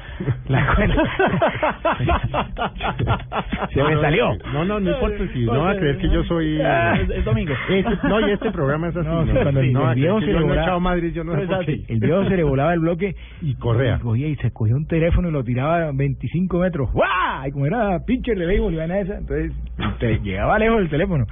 la. 0.47 0.75
Se 3.73 3.83
me 3.83 3.95
No, 3.95 4.01
salió. 4.01 4.29
No, 4.53 4.65
no, 4.65 4.79
no 4.79 4.91
importa 4.91 5.23
si 5.33 5.45
no 5.45 5.63
va 5.63 5.71
a 5.71 5.75
creer 5.77 5.97
que 5.97 6.09
yo 6.09 6.23
soy. 6.23 6.59
Ah, 6.73 6.97
es- 6.99 7.09
es 7.09 7.25
domingo. 7.25 7.53
Este- 7.69 8.07
no, 8.07 8.19
y 8.27 8.31
este 8.31 8.51
programa 8.51 8.87
es 8.89 8.95
así. 8.97 9.07
No, 9.07 9.25
No, 9.25 9.33
cuando 9.41 9.59
el- 9.61 9.73
no, 9.73 9.89
el 9.91 9.95
viejo 9.95 10.21
se 10.21 10.79
Madrid, 10.79 11.13
yo 11.13 11.23
no, 11.23 11.35
es 11.37 11.49
así. 11.49 11.85
El 11.87 11.99
viejo 11.99 12.23
se 12.25 12.35
le 12.37 12.43
volaba 12.43 12.73
el 12.73 12.79
bloque 12.79 13.15
Y 13.41 13.55
correa. 13.55 13.97
y 13.97 13.99
cogía 13.99 14.27
y 14.27 14.35
se 14.37 14.51
cogía 14.51 14.75
un 14.75 14.87
teléfono 14.87 15.29
y 15.29 15.31
lo 15.31 15.43
tiraba 15.43 15.87
a 15.87 15.91
25 15.93 16.59
metros. 16.59 16.91
¡Guau! 16.91 17.47
Y 17.47 17.51
como 17.51 17.65
era 17.65 17.99
pitcher 18.05 18.37
de 18.37 18.45
béisbol 18.45 18.73
y 18.73 18.77
vaina 18.77 18.99
esa, 18.99 19.17
entonces 19.17 19.51
te 19.99 20.19
llegaba 20.19 20.57
lejos 20.59 20.79
el 20.81 20.89
teléfono. 20.89 21.25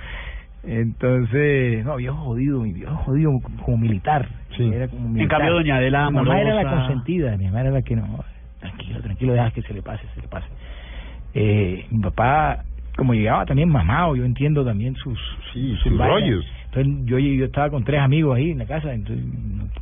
Entonces, 0.63 1.83
no, 1.85 1.95
viejo 1.97 2.15
jodido, 2.17 2.61
mi 2.61 2.73
viejo 2.73 2.95
jodido 2.97 3.31
como 3.65 3.77
militar. 3.77 4.27
Sí. 4.55 4.63
Era 4.73 4.87
como 4.87 5.05
En 5.07 5.13
militar. 5.13 5.39
cambio, 5.39 5.53
doña 5.55 5.77
Adela 5.77 6.09
Mi 6.09 6.17
mamá 6.17 6.39
era 6.41 6.53
la 6.55 6.69
consentida, 6.69 7.35
mi 7.37 7.45
mamá 7.45 7.61
era 7.61 7.71
la 7.71 7.81
que 7.81 7.95
no. 7.95 8.03
Tranquilo, 8.03 8.21
tranquilo. 8.59 9.01
tranquilo, 9.01 9.33
deja 9.33 9.51
que 9.51 9.61
se 9.63 9.73
le 9.73 9.81
pase, 9.81 10.03
se 10.13 10.21
le 10.21 10.27
pase. 10.27 10.47
Eh, 11.33 11.85
mi 11.89 11.99
papá, 12.01 12.63
como 12.95 13.13
llegaba 13.13 13.45
también 13.45 13.69
mamado, 13.69 14.15
yo 14.15 14.23
entiendo 14.25 14.63
también 14.65 14.95
sus, 14.95 15.17
Sí, 15.53 15.75
sus 15.81 15.97
rollos. 15.97 16.45
Entonces 16.65 17.05
yo, 17.05 17.17
yo 17.19 17.45
estaba 17.45 17.69
con 17.69 17.83
tres 17.83 17.99
amigos 17.99 18.37
ahí 18.37 18.51
en 18.51 18.59
la 18.59 18.65
casa, 18.65 18.93
entonces, 18.93 19.25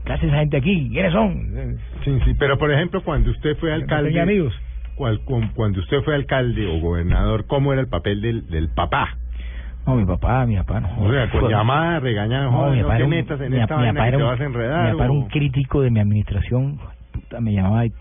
¿qué 0.05 0.13
hace 0.13 0.27
esa 0.27 0.37
gente 0.39 0.57
aquí? 0.57 0.89
¿Quiénes 0.91 1.11
son? 1.11 1.77
Sí, 2.03 2.17
sí, 2.25 2.33
pero 2.39 2.57
por 2.57 2.71
ejemplo, 2.71 3.03
cuando 3.03 3.29
usted 3.31 3.57
fue 3.57 3.69
No 3.69 3.75
alcalde, 3.75 4.09
tenía 4.09 4.23
amigos. 4.23 4.53
cuando 4.95 5.79
usted 5.81 6.01
fue 6.03 6.15
alcalde 6.15 6.65
o 6.67 6.79
gobernador, 6.79 7.45
¿cómo 7.47 7.73
era 7.73 7.81
el 7.81 7.89
papel 7.89 8.21
del, 8.21 8.47
del 8.49 8.69
papá? 8.69 9.17
No, 9.89 9.95
mi 9.95 10.05
papá, 10.05 10.45
mi 10.45 10.55
papá 10.57 10.79
no. 10.81 10.89
O 10.99 11.11
sea, 11.11 11.29
con 11.31 11.41
Fue- 11.41 11.49
llamada, 11.49 11.99
regañada, 11.99 12.51
No, 12.51 12.69
mi 12.71 12.77
no 12.77 12.83
papá 12.83 12.93
te 12.93 12.95
era 12.97 13.05
un- 13.05 13.09
metas 13.09 13.41
en 13.41 13.51
mi- 13.51 13.59
esta 13.59 13.77
mi 13.77 13.83
vaina 13.85 14.05
que 14.05 14.17
te 14.17 14.23
vas 14.23 14.39
a 14.39 14.43
enredar. 14.43 14.85
Mi 14.85 14.91
papá 14.91 15.03
era 15.05 15.13
un 15.13 15.27
crítico 15.27 15.81
de 15.81 15.89
mi 15.91 15.99
administración. 15.99 16.79
Puta, 17.11 17.41
me 17.41 17.53
llamaba 17.53 17.85
y, 17.87 17.91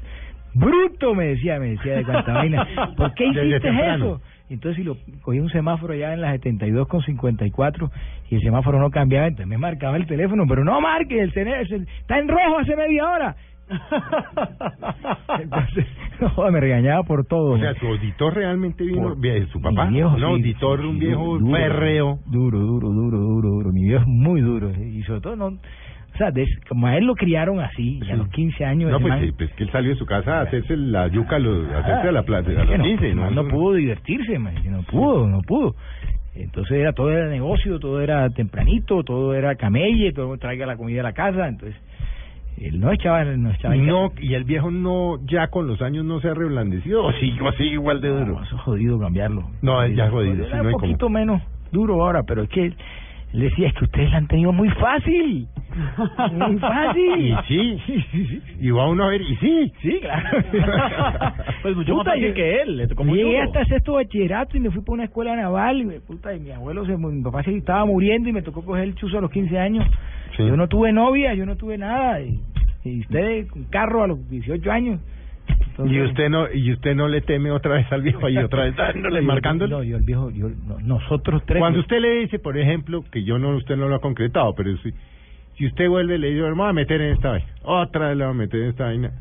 bruto, 0.54 1.14
me 1.14 1.26
decía, 1.28 1.58
me 1.58 1.68
decía 1.70 1.96
de 1.96 2.04
cuánta 2.04 2.32
vaina. 2.34 2.66
¿Por 2.96 3.14
qué 3.14 3.26
hiciste 3.26 3.68
eso? 4.04 4.20
Y 4.50 4.54
Entonces, 4.54 4.76
si 4.76 4.84
lo 4.84 4.96
cogí 5.22 5.40
un 5.40 5.50
semáforo 5.50 5.94
ya 5.94 6.12
en 6.14 6.20
las 6.22 6.32
72 6.32 6.88
con 6.88 7.02
54 7.02 7.90
y 8.30 8.36
el 8.36 8.40
semáforo 8.42 8.78
no 8.78 8.90
cambiaba, 8.90 9.26
entonces 9.26 9.46
me 9.46 9.58
marcaba 9.58 9.96
el 9.96 10.06
teléfono, 10.06 10.44
pero 10.48 10.64
no 10.64 10.80
marque, 10.80 11.20
el 11.20 11.32
teléfono 11.32 11.84
está 12.00 12.18
en 12.18 12.28
rojo 12.28 12.58
hace 12.58 12.74
media 12.76 13.10
hora. 13.10 13.36
Entonces, 15.40 15.86
no, 16.36 16.50
me 16.50 16.60
regañaba 16.60 17.02
por 17.02 17.24
todo. 17.26 17.52
O 17.52 17.58
sea, 17.58 17.74
su 17.74 17.86
auditor 17.86 18.34
realmente 18.34 18.84
vino, 18.84 19.14
Por- 19.14 19.48
su 19.52 19.60
papá, 19.60 19.86
mi 19.86 19.94
viejo, 19.94 20.10
un 20.10 20.16
sí, 20.18 20.22
auditor, 20.24 20.80
sí, 20.80 20.86
un 20.86 20.98
viejo 20.98 21.38
duro, 21.38 21.52
férreo. 21.56 22.18
Duro, 22.26 22.58
duro, 22.58 22.88
duro, 22.90 23.18
duro, 23.18 23.48
duro. 23.50 23.72
Mi 23.72 23.84
viejo 23.84 24.02
es 24.02 24.08
muy 24.08 24.40
duro. 24.40 24.70
¿eh? 24.70 24.88
Y 24.88 25.02
sobre 25.02 25.20
todo, 25.20 25.36
no, 25.36 25.46
o 25.46 26.16
sea, 26.18 26.30
des- 26.30 26.48
como 26.68 26.86
a 26.86 26.96
él 26.96 27.04
lo 27.04 27.14
criaron 27.14 27.60
así, 27.60 28.00
y 28.04 28.10
a 28.10 28.16
los 28.16 28.28
15 28.28 28.64
años. 28.64 28.90
No, 28.90 28.98
pues 29.00 29.10
man- 29.10 29.20
sí, 29.24 29.32
pues 29.36 29.52
que 29.54 29.64
él 29.64 29.70
salió 29.70 29.90
de 29.90 29.96
su 29.96 30.06
casa 30.06 30.38
a 30.38 30.42
hacerse 30.42 30.76
la 30.76 31.06
yuca, 31.08 31.36
a 31.36 31.38
los- 31.38 31.68
a 31.70 31.78
hacerse 31.78 32.08
Ah, 32.08 32.12
la 32.12 32.22
plata, 32.22 32.50
a 32.50 32.54
que 32.54 32.64
los 32.64 32.78
no, 32.78 32.84
15, 32.84 33.14
no, 33.14 33.30
¿no? 33.30 33.42
no 33.42 33.48
pudo 33.48 33.74
divertirse, 33.74 34.38
man, 34.38 34.54
no 34.70 34.82
pudo, 34.82 35.26
no 35.28 35.40
pudo. 35.42 35.74
Entonces 36.34 36.78
era 36.78 36.92
todo 36.92 37.10
era 37.10 37.28
negocio, 37.28 37.78
todo 37.80 38.00
era 38.00 38.28
tempranito, 38.30 39.02
todo 39.02 39.34
era 39.34 39.56
camelle, 39.56 40.12
todo 40.12 40.36
traiga 40.38 40.66
la 40.66 40.76
comida 40.76 41.00
a 41.00 41.04
la 41.04 41.12
casa, 41.12 41.48
entonces 41.48 41.76
él 42.62 42.80
no 42.80 42.92
echaba, 42.92 43.24
no 43.24 43.50
echaba 43.50 43.76
Y 43.76 43.80
no, 43.80 44.12
el 44.20 44.44
viejo 44.44 44.70
no, 44.70 45.16
ya 45.26 45.48
con 45.48 45.66
los 45.66 45.80
años 45.82 46.04
no 46.04 46.20
se 46.20 46.28
ha 46.28 46.34
reblandecido, 46.34 47.04
o 47.04 47.12
sigue 47.12 47.72
igual 47.72 48.00
de 48.00 48.08
duro. 48.08 48.26
No, 48.38 48.42
eso 48.42 48.56
es 48.56 48.62
jodido 48.62 48.98
cambiarlo. 48.98 49.48
No, 49.62 49.86
ya 49.86 50.06
es 50.06 50.10
jodido, 50.10 50.44
sí, 50.44 50.50
no 50.52 50.60
hay 50.60 50.66
un 50.66 50.72
poquito 50.72 51.08
menos 51.08 51.42
duro 51.72 52.02
ahora, 52.02 52.22
pero 52.22 52.42
es 52.42 52.48
que 52.48 52.66
él 52.66 52.76
decía, 53.32 53.68
es 53.68 53.74
que 53.74 53.84
ustedes 53.84 54.10
la 54.10 54.16
han 54.18 54.26
tenido 54.26 54.52
muy 54.52 54.68
fácil. 54.70 55.46
Muy 56.32 56.58
fácil. 56.58 57.28
Y 57.28 57.36
sí, 57.46 58.42
y 58.58 58.70
va 58.70 58.88
uno 58.88 59.04
a 59.04 59.08
ver, 59.10 59.20
y 59.20 59.36
sí. 59.36 59.72
Sí, 59.82 59.98
claro. 60.00 60.38
Pues 61.62 61.76
mucho 61.76 61.94
más 61.94 62.00
Puta, 62.04 62.10
fácil 62.12 62.28
yo- 62.28 62.34
que 62.34 62.62
él, 62.62 62.76
le 62.78 62.86
tocó 62.88 63.04
muy 63.04 63.18
Llegué 63.18 63.36
duro. 63.36 63.42
hasta 63.44 63.64
sexto 63.66 63.92
bachillerato 63.94 64.56
y 64.56 64.60
me 64.60 64.70
fui 64.70 64.80
para 64.82 64.94
una 64.94 65.04
escuela 65.04 65.36
naval 65.36 65.80
y, 65.82 65.84
me- 65.84 66.00
puta, 66.00 66.34
y 66.34 66.40
mi 66.40 66.50
abuelo, 66.50 66.84
se, 66.86 66.96
mi 66.96 67.22
papá 67.22 67.42
se 67.42 67.54
estaba 67.56 67.84
muriendo 67.84 68.28
y 68.28 68.32
me 68.32 68.42
tocó 68.42 68.64
coger 68.64 68.84
el 68.84 68.94
chuzo 68.96 69.18
a 69.18 69.20
los 69.20 69.30
15 69.30 69.58
años. 69.58 69.86
Sí. 70.36 70.46
Yo 70.46 70.56
no 70.56 70.68
tuve 70.68 70.92
novia, 70.92 71.34
yo 71.34 71.46
no 71.46 71.56
tuve 71.56 71.78
nada. 71.78 72.20
Y, 72.20 72.40
y 72.84 73.00
ustedes 73.00 73.50
con 73.50 73.64
carro 73.64 74.02
a 74.02 74.06
los 74.06 74.28
18 74.30 74.70
años. 74.70 75.00
Entonces- 75.70 75.96
Y 75.96 76.00
usted 76.02 76.28
no, 76.28 76.52
y 76.52 76.72
usted 76.72 76.94
no 76.94 77.08
le 77.08 77.20
teme 77.20 77.50
otra 77.50 77.74
vez 77.74 77.90
al 77.92 78.02
viejo 78.02 78.26
ahí 78.26 78.36
otra 78.44 78.64
vez 78.64 78.76
dándole, 78.76 79.22
marcándole. 79.22 79.70
No, 79.70 79.82
yo 79.82 79.96
el 79.96 80.02
viejo, 80.04 80.30
yo, 80.30 80.48
no, 80.66 80.78
nosotros 80.80 81.42
tres. 81.46 81.60
Cuando 81.60 81.80
usted 81.80 82.00
le 82.00 82.20
dice, 82.20 82.38
por 82.38 82.58
ejemplo, 82.58 83.04
que 83.10 83.24
yo 83.24 83.38
no, 83.38 83.56
usted 83.56 83.76
no 83.76 83.88
lo 83.88 83.94
ha 83.96 84.00
concretado, 84.00 84.54
pero 84.54 84.76
si, 84.78 84.92
si 85.56 85.66
usted 85.66 85.88
vuelve 85.88 86.18
le 86.18 86.30
dice, 86.30 86.42
me 86.42 86.52
voy 86.52 86.68
a 86.68 86.72
meter 86.72 87.00
en 87.00 87.12
esta 87.14 87.30
vaina, 87.30 87.46
otra 87.62 88.08
vez 88.08 88.16
le 88.18 88.24
voy 88.24 88.34
a 88.34 88.36
meter 88.36 88.60
en 88.62 88.68
esta 88.68 88.84
vaina. 88.84 89.12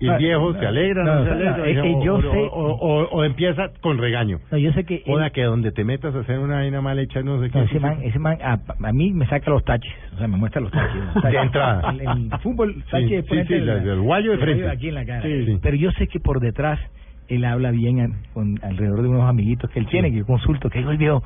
Y 0.00 0.06
el 0.06 0.12
Ah, 0.12 0.16
viejo 0.18 0.52
se 0.54 0.66
alegra, 0.66 1.04
no, 1.04 1.14
no, 1.14 1.24
se 1.24 1.30
no, 1.30 1.34
alegra. 1.36 1.66
es 1.68 1.82
que 1.82 1.94
o, 1.94 2.04
yo 2.04 2.14
o- 2.16 2.20
sé- 2.22 2.48
o, 2.52 2.72
o- 2.72 3.08
o 3.10 3.24
empieza 3.24 3.70
con 3.80 3.96
regaño. 3.98 4.40
No, 4.50 4.58
yo 4.58 4.72
sé 4.72 4.84
que. 4.84 5.02
Donde 5.44 5.70
te 5.72 5.84
metas 5.84 6.14
a 6.14 6.20
hacer 6.20 6.38
una 6.40 6.56
vaina 6.56 6.80
mal 6.80 6.98
hecha, 6.98 7.22
no 7.22 7.40
sé 7.40 7.48
qué. 7.50 7.58
no, 7.58 7.64
ese 7.64 7.78
man, 7.80 7.98
ese 8.02 8.18
man 8.18 8.38
a, 8.42 8.58
a 8.88 8.92
mí 8.92 9.12
me 9.12 9.26
saca 9.26 9.50
los 9.50 9.64
taches, 9.64 9.92
o 10.14 10.18
sea, 10.18 10.26
me 10.26 10.36
muestra 10.36 10.60
los 10.60 10.72
taches. 10.72 11.00
o 11.14 11.20
De 11.28 11.36
entrada. 11.38 11.90
El, 11.92 12.00
el 12.00 12.30
fútbol, 12.40 12.74
Sí, 12.74 12.82
tache 12.90 13.06
de 13.16 13.22
sí, 13.22 13.28
frente 13.28 13.46
sí, 13.48 13.54
del- 13.54 13.66
la- 13.66 13.76
del 13.76 14.00
guayo 14.00 14.32
de 14.32 14.38
frente. 14.38 14.68
Aquí 14.68 14.88
en 14.88 14.94
la 14.94 15.04
cara. 15.06 15.22
Sí, 15.22 15.46
sí. 15.46 15.58
Pero 15.62 15.76
yo 15.76 15.90
sé 15.92 16.08
que 16.08 16.18
por 16.20 16.40
detrás 16.40 16.80
él 17.28 17.44
habla 17.44 17.70
bien 17.70 18.16
con, 18.34 18.58
alrededor 18.62 19.00
de 19.02 19.08
unos 19.08 19.28
amiguitos 19.28 19.70
que 19.70 19.78
él 19.78 19.86
tiene, 19.86 20.10
que 20.10 20.18
yo 20.18 20.26
consulto, 20.26 20.68
que 20.70 20.78
digo 20.80 20.90
el 20.90 20.98
viejo. 20.98 21.22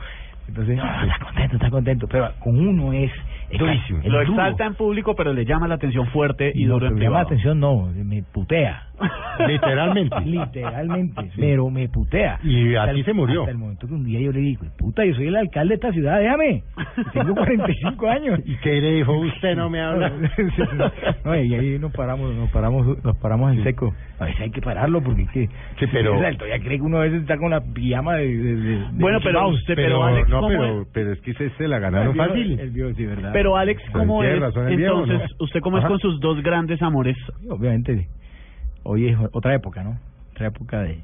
Entonces, 0.46 0.76
no, 0.76 0.82
está 0.84 1.18
contento, 1.24 1.56
está 1.56 1.70
contento. 1.70 2.06
Pero 2.08 2.30
con 2.40 2.58
uno 2.58 2.92
es. 2.92 3.10
Es 3.51 3.59
Durísimo. 3.59 4.01
es 4.03 4.07
Lo 4.12 4.20
exalta 4.20 4.64
en 4.66 4.74
público, 4.74 5.14
pero 5.16 5.32
le 5.32 5.44
llama 5.44 5.66
la 5.68 5.74
atención 5.76 6.07
fuerte 6.09 6.53
y 6.55 6.64
No, 6.66 6.74
duro 6.74 6.86
en 6.88 6.94
pero 6.94 7.05
llama 7.05 7.16
la 7.18 7.22
atención, 7.22 7.61
no, 7.61 7.86
me 8.05 8.22
putea. 8.22 8.82
Literalmente. 9.46 10.16
Literalmente, 10.24 11.30
pero 11.36 11.70
me 11.70 11.88
putea. 11.88 12.40
Y 12.42 12.74
así 12.74 13.03
se 13.05 13.12
murió. 13.12 13.42
Hasta 13.42 13.53
el 13.53 13.59
momento 13.59 13.86
que 13.86 13.94
un 13.94 14.05
día 14.05 14.20
yo 14.20 14.32
le 14.32 14.40
digo, 14.40 14.66
puta, 14.76 15.05
yo 15.05 15.14
soy 15.14 15.28
el 15.28 15.36
alcalde 15.36 15.68
de 15.70 15.74
esta 15.76 15.92
ciudad, 15.92 16.18
déjame. 16.18 16.62
Tengo 17.12 17.34
45 17.34 18.09
años. 18.11 18.40
¿Y 18.44 18.57
qué 18.57 18.80
le 18.80 18.94
dijo? 18.94 19.12
Usted 19.18 19.55
no 19.57 19.70
me 19.70 19.80
habla. 19.80 20.12
no, 21.24 21.36
y 21.40 21.55
ahí 21.55 21.78
nos 21.78 21.92
paramos, 21.92 22.34
nos 22.34 22.51
paramos, 22.51 23.03
nos 23.05 23.16
paramos 23.18 23.55
en 23.55 23.62
seco. 23.64 23.94
A 24.18 24.24
veces 24.24 24.40
hay 24.40 24.51
que 24.51 24.61
pararlo 24.61 25.01
porque 25.01 25.22
es 25.22 25.30
que 25.30 25.46
Sí, 25.78 25.86
pero- 25.92 26.18
sea, 26.18 26.32
todavía 26.32 26.59
cree 26.59 26.76
que 26.78 26.82
uno 26.82 26.99
a 26.99 27.03
veces 27.03 27.20
está 27.22 27.36
con 27.38 27.51
la 27.51 27.61
pijama 27.61 28.16
de, 28.16 28.26
de- 28.36 28.57
de- 28.57 28.78
de 28.78 28.84
Bueno, 28.94 29.20
pero 29.22 29.49
usted, 29.49 29.76
pero, 29.76 30.03
Alex, 30.05 30.28
no, 30.28 30.40
¿cómo 30.40 30.49
pero, 30.49 30.82
es? 30.82 30.88
pero 30.92 31.12
es 31.12 31.20
que 31.20 31.34
se, 31.34 31.51
se 31.51 31.68
la 31.68 31.78
ganaron 31.78 32.16
fácil. 32.16 32.59
el 32.59 32.70
viejo, 32.70 32.90
sí, 32.96 33.07
verdad. 33.07 33.30
Pero 33.39 33.57
Alex, 33.57 33.80
¿cómo 33.93 34.20
tiene 34.20 34.34
es? 34.34 34.41
razón 34.41 34.66
el 34.68 34.76
viejo, 34.76 35.03
Entonces, 35.05 35.30
¿no? 35.39 35.45
¿usted 35.45 35.61
cómo 35.61 35.78
es 35.78 35.84
Ajá. 35.84 35.91
con 35.91 36.01
sus 36.01 36.18
dos 36.18 36.43
grandes 36.43 36.82
amores? 36.82 37.16
obviamente 37.49 38.09
hoy 38.82 39.07
es 39.09 39.16
otra 39.32 39.55
época, 39.55 39.84
¿no? 39.84 39.97
Otra 40.32 40.49
época 40.49 40.80
de 40.82 40.99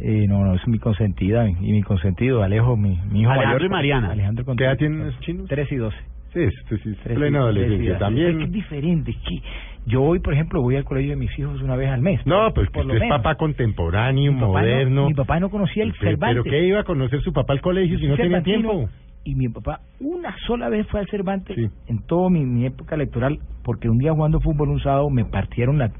eh, 0.00 0.26
no, 0.28 0.44
no, 0.44 0.54
es 0.54 0.66
mi 0.66 0.78
consentida 0.80 1.48
y 1.48 1.54
mi 1.72 1.82
consentido, 1.82 2.42
Alejo, 2.42 2.76
mi, 2.76 2.98
mi 3.10 3.20
hijo 3.22 3.30
Alejandro 3.30 3.54
mayor. 3.58 3.62
y 3.62 3.68
Mariana. 3.68 4.10
Alejandro 4.10 4.44
¿Qué 4.56 4.64
edad 4.64 4.76
tienen 4.76 5.06
los 5.06 5.20
chinos? 5.20 5.48
13 5.48 5.74
y 5.74 5.78
12. 5.78 5.96
Sí, 6.34 6.40
sí, 6.68 6.76
sí, 6.82 6.96
Tres 7.04 7.16
y- 7.16 7.20
plena 7.20 7.38
adolescencia. 7.38 7.76
doce. 7.76 7.82
Es 7.82 7.86
que 7.86 7.92
es 7.92 7.98
También. 7.98 8.52
diferente, 8.52 9.10
es 9.12 9.16
que 9.18 9.42
yo 9.86 10.02
hoy, 10.02 10.18
por 10.18 10.34
ejemplo, 10.34 10.60
voy 10.60 10.74
al 10.76 10.84
colegio 10.84 11.10
de 11.10 11.16
mis 11.16 11.36
hijos 11.38 11.62
una 11.62 11.74
vez 11.76 11.88
al 11.90 12.00
mes. 12.02 12.20
No, 12.26 12.52
pues 12.52 12.66
que 12.68 12.72
por 12.74 12.82
lo 12.84 12.92
usted 12.94 12.96
es 13.04 13.08
menos. 13.10 13.16
papá 13.18 13.36
contemporáneo, 13.36 14.32
Mi 14.32 14.40
papá 14.40 14.46
no- 14.46 14.52
moderno. 14.58 15.06
mi 15.06 15.14
papá 15.14 15.38
no 15.40 15.50
conocía 15.50 15.84
el 15.84 15.92
Cervantes. 15.94 16.42
¿Pero 16.42 16.44
qué 16.44 16.66
iba 16.66 16.80
a 16.80 16.84
conocer 16.84 17.20
su 17.22 17.32
papá 17.32 17.52
al 17.54 17.60
colegio 17.60 17.96
si 17.98 18.06
no 18.08 18.16
tenía 18.16 18.42
tiempo? 18.42 18.88
Y 19.24 19.34
mi 19.34 19.48
papá 19.48 19.80
una 20.00 20.34
sola 20.46 20.68
vez 20.68 20.86
fue 20.88 21.00
al 21.00 21.08
Cervantes 21.08 21.56
Sí. 21.56 21.68
en 21.88 21.98
toda 22.06 22.30
mi, 22.30 22.44
mi 22.44 22.64
época 22.66 22.94
electoral, 22.94 23.38
porque 23.64 23.88
un 23.88 23.98
día 23.98 24.12
jugando 24.12 24.40
fútbol 24.40 24.70
un 24.70 24.80
sábado 24.80 25.10
me 25.10 25.24
partieron 25.24 25.78
la, 25.78 25.90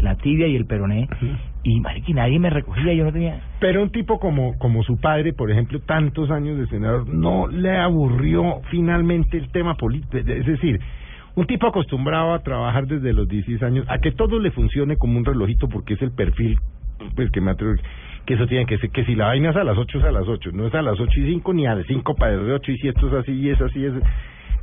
la 0.00 0.16
tibia 0.16 0.46
y 0.48 0.56
el 0.56 0.66
peroné, 0.66 1.08
y 1.62 1.80
marica, 1.80 2.10
y 2.10 2.14
nadie 2.14 2.38
me 2.38 2.50
recogía, 2.50 2.92
yo 2.94 3.04
no 3.04 3.12
tenía... 3.12 3.40
Pero 3.60 3.82
un 3.82 3.90
tipo 3.90 4.18
como, 4.18 4.56
como 4.58 4.82
su 4.82 4.96
padre, 4.98 5.32
por 5.32 5.50
ejemplo, 5.50 5.80
tantos 5.80 6.30
años 6.30 6.58
de 6.58 6.66
senador, 6.68 7.06
no 7.08 7.46
le 7.48 7.76
aburrió 7.76 8.60
finalmente 8.70 9.36
el 9.36 9.50
tema 9.50 9.74
político. 9.74 10.16
Es 10.16 10.46
decir, 10.46 10.80
un 11.34 11.46
tipo 11.46 11.66
acostumbrado 11.66 12.32
a 12.32 12.40
trabajar 12.40 12.86
desde 12.86 13.12
los 13.12 13.28
16 13.28 13.62
años, 13.62 13.86
a 13.88 13.98
que 13.98 14.12
todo 14.12 14.38
le 14.40 14.50
funcione 14.50 14.96
como 14.96 15.18
un 15.18 15.24
relojito 15.24 15.68
porque 15.68 15.94
es 15.94 16.02
el 16.02 16.12
perfil, 16.12 16.58
pues 17.14 17.30
que 17.30 17.40
me 17.40 17.50
atrevo, 17.52 17.74
que 18.28 18.34
eso 18.34 18.46
tiene 18.46 18.66
que 18.66 18.76
ser, 18.76 18.90
que 18.90 19.06
si 19.06 19.14
la 19.14 19.28
vaina 19.28 19.48
es 19.50 19.56
a 19.56 19.64
las 19.64 19.78
8 19.78 19.98
es 20.00 20.04
a 20.04 20.12
las 20.12 20.28
8, 20.28 20.50
no 20.52 20.66
es 20.66 20.74
a 20.74 20.82
las 20.82 21.00
8 21.00 21.10
y 21.20 21.32
5 21.32 21.52
ni 21.54 21.66
a 21.66 21.74
las 21.74 21.86
5 21.86 22.14
para 22.14 22.36
de 22.36 22.52
8 22.52 22.72
y 22.72 22.76
si 22.76 22.88
esto 22.88 23.06
es 23.08 23.14
así 23.14 23.32
y 23.32 23.48
es 23.48 23.60
así, 23.60 23.84
es... 23.86 23.94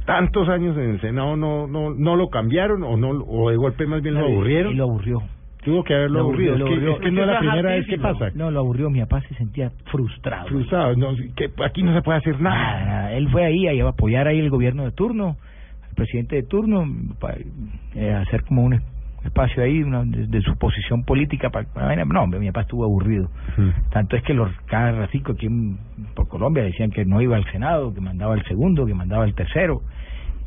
Tantos 0.05 0.47
años 0.49 0.77
en 0.77 0.91
el 0.91 1.01
Senado 1.01 1.35
no 1.35 1.65
no 1.65 1.89
no 1.89 2.15
lo 2.15 2.29
cambiaron 2.29 2.83
o 2.83 2.95
no 2.95 3.09
o 3.09 3.49
de 3.49 3.55
golpe 3.55 3.87
más 3.87 4.03
bien 4.03 4.13
lo 4.13 4.25
aburrieron. 4.27 4.73
Y 4.73 4.75
lo 4.75 4.83
aburrió. 4.83 5.23
Tuvo 5.63 5.83
que 5.83 5.95
haberlo 5.95 6.19
Lo 6.19 6.25
aburrido. 6.25 6.53
aburrió, 6.57 6.75
Es 6.75 6.79
que, 6.79 6.91
es 6.91 6.99
que 6.99 7.11
no 7.11 7.21
es 7.21 7.27
la 7.27 7.39
primera 7.39 7.69
vez 7.71 7.87
que 7.87 7.97
pasa. 7.97 8.29
No, 8.35 8.51
lo 8.51 8.59
aburrió, 8.59 8.91
mi 8.91 8.99
papá 8.99 9.21
se 9.21 9.33
sentía 9.33 9.71
frustrado. 9.85 10.47
Frustrado, 10.47 10.95
no, 10.95 11.15
que 11.35 11.49
aquí 11.65 11.81
no 11.81 11.91
se 11.95 12.03
puede 12.03 12.19
hacer 12.19 12.39
Nada, 12.39 12.55
nada. 12.55 12.85
nada. 12.85 13.13
Él 13.13 13.27
fue 13.29 13.45
ahí 13.45 13.67
a 13.67 13.87
apoyar 13.89 14.27
ahí 14.27 14.37
el 14.39 14.51
gobierno 14.51 14.83
de 14.83 14.91
turno, 14.91 15.37
el 15.89 15.95
presidente 15.95 16.35
de 16.35 16.43
turno, 16.43 16.85
para 17.19 17.39
eh, 17.95 18.13
hacer 18.13 18.43
como 18.43 18.61
un 18.61 18.79
espacio 19.25 19.63
ahí 19.63 19.81
una, 19.83 20.03
de, 20.03 20.27
de 20.27 20.41
su 20.41 20.57
posición 20.57 21.03
política. 21.03 21.49
Para, 21.49 22.05
no, 22.05 22.21
hombre, 22.21 22.39
mi 22.39 22.47
papá 22.47 22.61
estuvo 22.61 22.83
aburrido. 22.83 23.29
Tanto 23.91 24.15
es 24.15 24.23
que 24.23 24.33
los 24.33 24.51
cada 24.65 24.91
ratico 24.91 25.33
aquí 25.33 25.47
por 26.15 26.27
Colombia 26.27 26.63
decían 26.63 26.91
que 26.91 27.05
no 27.05 27.21
iba 27.21 27.35
al 27.35 27.45
Senado, 27.51 27.93
que 27.93 28.01
mandaba 28.01 28.35
el 28.35 28.43
segundo, 28.45 28.85
que 28.85 28.93
mandaba 28.93 29.25
el 29.25 29.33
tercero. 29.33 29.81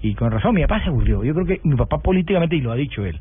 Y 0.00 0.14
con 0.14 0.30
razón, 0.30 0.54
mi 0.54 0.62
papá 0.62 0.80
se 0.82 0.88
aburrió. 0.88 1.24
Yo 1.24 1.34
creo 1.34 1.46
que 1.46 1.60
mi 1.64 1.76
papá 1.76 1.98
políticamente, 1.98 2.56
y 2.56 2.60
lo 2.60 2.72
ha 2.72 2.76
dicho 2.76 3.04
él, 3.04 3.20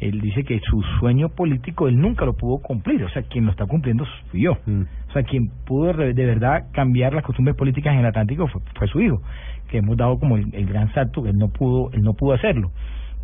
él 0.00 0.20
dice 0.20 0.44
que 0.44 0.60
su 0.60 0.80
sueño 1.00 1.28
político 1.30 1.88
él 1.88 2.00
nunca 2.00 2.24
lo 2.24 2.34
pudo 2.34 2.58
cumplir. 2.58 3.02
O 3.04 3.08
sea, 3.10 3.22
quien 3.22 3.44
lo 3.44 3.50
está 3.50 3.66
cumpliendo 3.66 4.06
fui 4.30 4.42
yo. 4.42 4.56
Mm. 4.64 4.82
O 5.08 5.12
sea, 5.12 5.22
quien 5.24 5.50
pudo 5.66 5.92
de 5.92 6.26
verdad 6.26 6.66
cambiar 6.72 7.12
las 7.14 7.24
costumbres 7.24 7.56
políticas 7.56 7.92
en 7.94 8.00
el 8.00 8.06
Atlántico 8.06 8.46
fue, 8.46 8.60
fue 8.76 8.88
su 8.88 9.00
hijo, 9.00 9.20
que 9.68 9.78
hemos 9.78 9.96
dado 9.96 10.18
como 10.18 10.36
el, 10.36 10.54
el 10.54 10.66
gran 10.66 10.92
salto 10.94 11.22
que 11.22 11.30
él 11.30 11.36
no 11.36 11.48
pudo, 11.48 11.90
él 11.92 12.02
no 12.02 12.14
pudo 12.14 12.34
hacerlo. 12.34 12.70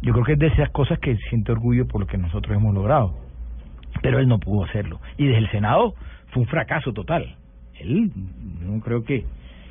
Yo 0.04 0.12
creo 0.12 0.24
que 0.24 0.32
es 0.34 0.38
de 0.38 0.46
esas 0.48 0.70
cosas 0.70 0.98
que 0.98 1.16
siente 1.30 1.50
orgullo 1.52 1.86
por 1.88 2.00
lo 2.02 2.06
que 2.06 2.18
nosotros 2.18 2.56
hemos 2.56 2.74
logrado. 2.74 3.14
Pero 4.02 4.18
él 4.18 4.28
no 4.28 4.38
pudo 4.38 4.64
hacerlo. 4.64 5.00
Y 5.16 5.26
desde 5.26 5.38
el 5.38 5.50
Senado 5.50 5.94
fue 6.32 6.42
un 6.42 6.48
fracaso 6.48 6.92
total. 6.92 7.36
Él, 7.80 8.10
no 8.60 8.80
creo 8.80 9.02
que, 9.04 9.24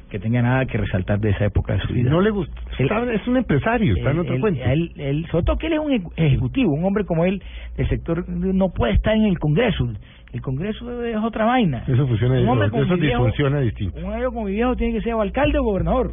que 0.09 0.19
tenga 0.19 0.41
nada 0.41 0.65
que 0.65 0.77
resaltar 0.77 1.19
de 1.19 1.31
esa 1.31 1.45
época 1.45 1.73
de 1.73 1.81
su 1.81 1.93
vida. 1.93 2.09
No 2.09 2.21
le 2.21 2.29
gusta. 2.31 2.53
Él- 2.79 2.89
es 3.13 3.27
un 3.27 3.37
empresario, 3.37 3.95
está 3.95 4.11
en 4.11 4.15
él- 4.17 4.21
otro 4.21 4.35
él- 4.47 4.61
él- 4.61 4.91
él- 4.97 5.27
sobre 5.31 5.43
todo 5.45 5.57
que 5.57 5.67
él 5.67 5.73
es 5.73 5.79
un 5.79 5.91
eje- 5.91 6.11
ejecutivo, 6.17 6.73
un 6.73 6.83
hombre 6.85 7.05
como 7.05 7.25
él 7.25 7.41
del 7.77 7.87
sector 7.89 8.27
no 8.27 8.69
puede 8.69 8.93
estar 8.93 9.15
en 9.15 9.23
el 9.25 9.37
Congreso. 9.39 9.87
El 10.31 10.41
Congreso 10.41 11.03
es 11.05 11.15
otra 11.17 11.45
vaina. 11.45 11.83
Eso 11.87 12.07
funciona, 12.07 12.39
Un 12.41 12.49
hombre 12.49 12.67
eso 12.67 12.77
viejo- 12.97 12.97
disfunciona 13.25 13.59
distinto, 13.59 13.97
Un 13.99 14.05
hombre 14.05 14.25
como 14.25 14.45
mi 14.45 14.51
viejo 14.53 14.75
tiene 14.75 14.93
que 14.93 15.01
ser 15.01 15.13
o 15.13 15.21
alcalde 15.21 15.59
o 15.59 15.63
gobernador. 15.63 16.11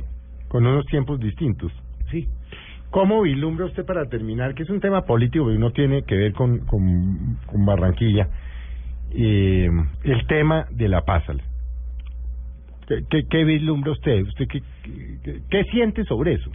con 0.48 0.66
unos 0.66 0.84
tiempos 0.86 1.18
distintos. 1.20 1.72
Sí. 2.10 2.26
¿Cómo 2.90 3.22
vislumbra 3.22 3.66
usted 3.66 3.84
para 3.86 4.06
terminar, 4.06 4.54
que 4.54 4.64
es 4.64 4.70
un 4.70 4.80
tema 4.80 5.02
político 5.02 5.46
que 5.48 5.58
no 5.58 5.70
tiene 5.70 6.02
que 6.02 6.16
ver 6.16 6.32
con, 6.32 6.58
con, 6.66 7.36
con 7.46 7.64
Barranquilla, 7.64 8.28
eh, 9.12 9.70
el 10.04 10.26
tema 10.26 10.66
de 10.70 10.88
la 10.88 11.02
paz? 11.02 11.24
¿Qué, 12.88 13.04
qué, 13.08 13.26
qué 13.28 13.44
vislumbra 13.44 13.92
usted? 13.92 14.22
¿Usted 14.26 14.48
qué, 14.48 14.62
qué, 15.22 15.40
qué 15.48 15.64
siente 15.64 16.04
sobre 16.04 16.34
eso? 16.34 16.50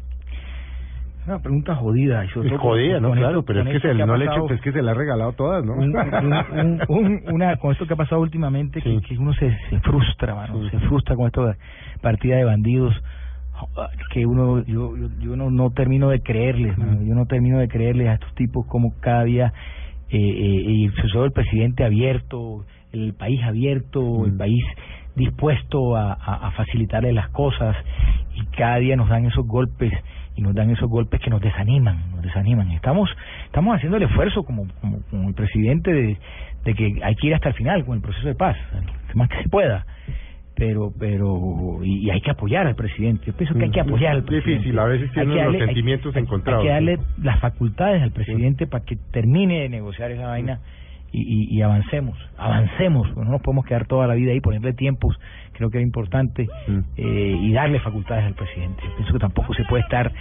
Una 1.25 1.39
pregunta 1.39 1.73
jodida. 1.75 2.23
y 2.23 2.27
sobre 2.29 2.49
Es 2.49 2.57
jodida, 2.59 2.99
¿no? 2.99 3.11
Claro, 3.13 3.39
esto- 3.39 3.45
pero 3.45 3.61
es 3.61 3.69
que 3.69 3.79
se, 3.79 3.89
ha 4.01 4.05
no 4.05 4.15
le 4.17 4.27
pues 4.47 4.61
que 4.61 4.71
se 4.71 4.81
la 4.81 4.91
ha 4.91 4.93
regalado 4.93 5.31
todas, 5.33 5.65
¿no? 5.65 5.73
un- 5.73 5.95
un- 5.95 6.59
un- 6.59 6.81
un- 6.87 7.33
una 7.33 7.55
con 7.55 7.71
esto 7.71 7.87
que 7.87 7.93
ha 7.93 7.97
pasado 7.97 8.21
últimamente 8.21 8.81
que, 8.81 8.99
que 9.01 9.17
uno 9.17 9.33
se, 9.33 9.57
se 9.69 9.79
frustra 9.79 10.35
mano 10.35 10.69
se 10.69 10.79
frustra 10.81 11.15
con 11.15 11.25
esta 11.27 11.55
partida 12.01 12.35
de 12.35 12.43
bandidos 12.43 12.93
que 14.11 14.25
uno 14.25 14.63
yo 14.65 14.95
yo, 14.97 15.09
yo 15.19 15.35
no, 15.35 15.49
no 15.49 15.71
termino 15.71 16.09
de 16.09 16.21
creerles 16.21 16.75
yo 16.77 17.15
no 17.15 17.25
termino 17.25 17.59
de 17.59 17.67
creerles 17.67 18.07
a 18.09 18.13
estos 18.13 18.33
tipos 18.35 18.65
como 18.67 18.93
cada 18.99 19.23
día 19.23 19.53
eh, 20.09 20.17
eh, 20.17 20.71
y 20.71 20.89
sobre 21.11 21.27
el 21.27 21.31
presidente 21.31 21.83
abierto 21.83 22.65
el 22.91 23.13
país 23.13 23.41
abierto 23.43 24.25
el 24.25 24.35
país 24.37 24.63
dispuesto 25.15 25.95
a, 25.95 26.13
a, 26.13 26.47
a 26.47 26.51
facilitarle 26.51 27.13
las 27.13 27.29
cosas 27.29 27.75
y 28.35 28.45
cada 28.57 28.77
día 28.77 28.95
nos 28.95 29.09
dan 29.09 29.25
esos 29.25 29.47
golpes 29.47 29.93
y 30.35 30.41
nos 30.41 30.53
dan 30.53 30.69
esos 30.69 30.89
golpes 30.89 31.21
que 31.21 31.29
nos 31.29 31.41
desaniman, 31.41 32.11
nos 32.11 32.21
desaniman. 32.21 32.71
Estamos 32.71 33.09
estamos 33.45 33.75
haciendo 33.75 33.97
el 33.97 34.03
esfuerzo 34.03 34.43
como 34.43 34.67
como, 34.81 34.99
como 35.09 35.29
el 35.29 35.33
presidente 35.33 35.91
de, 35.91 36.17
de 36.65 36.73
que 36.73 36.99
hay 37.01 37.15
que 37.15 37.27
ir 37.27 37.35
hasta 37.35 37.49
el 37.49 37.55
final 37.55 37.85
con 37.85 37.95
el 37.95 38.01
proceso 38.01 38.27
de 38.27 38.35
paz, 38.35 38.57
más 39.13 39.29
que 39.29 39.41
se 39.41 39.49
pueda. 39.49 39.85
Pero 40.57 40.93
pero 40.97 41.79
y, 41.83 42.05
y 42.07 42.09
hay 42.11 42.21
que 42.21 42.31
apoyar 42.31 42.65
al 42.65 42.75
presidente. 42.75 43.25
Yo 43.27 43.33
pienso 43.33 43.53
que 43.55 43.65
hay 43.65 43.71
que 43.71 43.83
Mm, 43.83 43.87
apoyar 43.89 44.11
al 44.13 44.17
es 44.19 44.25
difícil, 44.25 44.53
presidente. 44.53 44.79
a 44.79 44.85
veces 44.85 45.11
tiene 45.11 45.35
darle- 45.35 45.59
hay- 45.59 45.65
sentimientos 45.65 46.15
hay- 46.15 46.21
encontrados, 46.23 46.61
Hay 46.61 46.67
que 46.67 46.73
darle 46.73 46.97
¿no? 46.97 47.03
las 47.23 47.39
facultades 47.41 48.01
al 48.01 48.11
presidente 48.11 48.65
para 48.65 48.85
que 48.85 48.95
termine 49.11 49.61
de 49.61 49.69
negociar 49.69 50.11
esa 50.11 50.27
vaina 50.27 50.59
y, 51.11 51.21
y, 51.21 51.57
y 51.57 51.61
avancemos, 51.61 52.17
avancemos, 52.37 53.15
no 53.15 53.23
nos 53.25 53.41
podemos 53.41 53.65
quedar 53.65 53.85
toda 53.85 54.05
la 54.07 54.15
vida 54.15 54.31
ahí, 54.31 54.41
ponerle 54.41 54.73
tiempos, 54.73 55.17
creo 55.53 55.69
que 55.69 55.77
era 55.77 55.83
importante, 55.85 56.47
eh, 56.97 57.37
y 57.41 57.51
darle 57.53 57.79
facultades 57.79 58.25
al 58.25 58.33
presidente. 58.33 58.83
Pienso 58.97 59.13
que 59.13 59.19
tampoco 59.19 59.53
se 59.53 59.63
puede 59.65 59.83
estar 59.83 60.11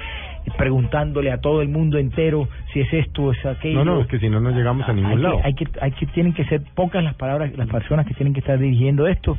preguntándole 0.57 1.33
a 1.33 1.39
todo 1.41 1.63
el 1.63 1.69
mundo 1.69 1.99
entero 1.99 2.49
si 2.73 2.81
es 2.81 2.93
esto 2.93 3.25
o 3.25 3.33
es 3.33 3.45
aquello. 3.47 3.85
No, 3.85 3.97
no, 3.97 4.01
es 4.03 4.07
que 4.09 4.19
si 4.19 4.29
no, 4.29 4.41
no 4.41 4.51
llegamos 4.51 4.89
a 4.89 4.93
ningún 4.93 5.13
hay 5.13 5.17
lado. 5.19 5.37
Que, 5.39 5.47
hay 5.47 5.55
que, 5.55 5.67
hay 5.81 5.91
que, 5.93 6.07
tienen 6.07 6.33
que 6.33 6.45
ser 6.45 6.63
pocas 6.75 7.03
las 7.03 7.15
palabras, 7.15 7.53
las 7.57 7.69
personas 7.69 8.07
que 8.07 8.15
tienen 8.15 8.33
que 8.35 8.41
estar 8.41 8.59
dirigiendo 8.59 9.07
esto, 9.09 9.39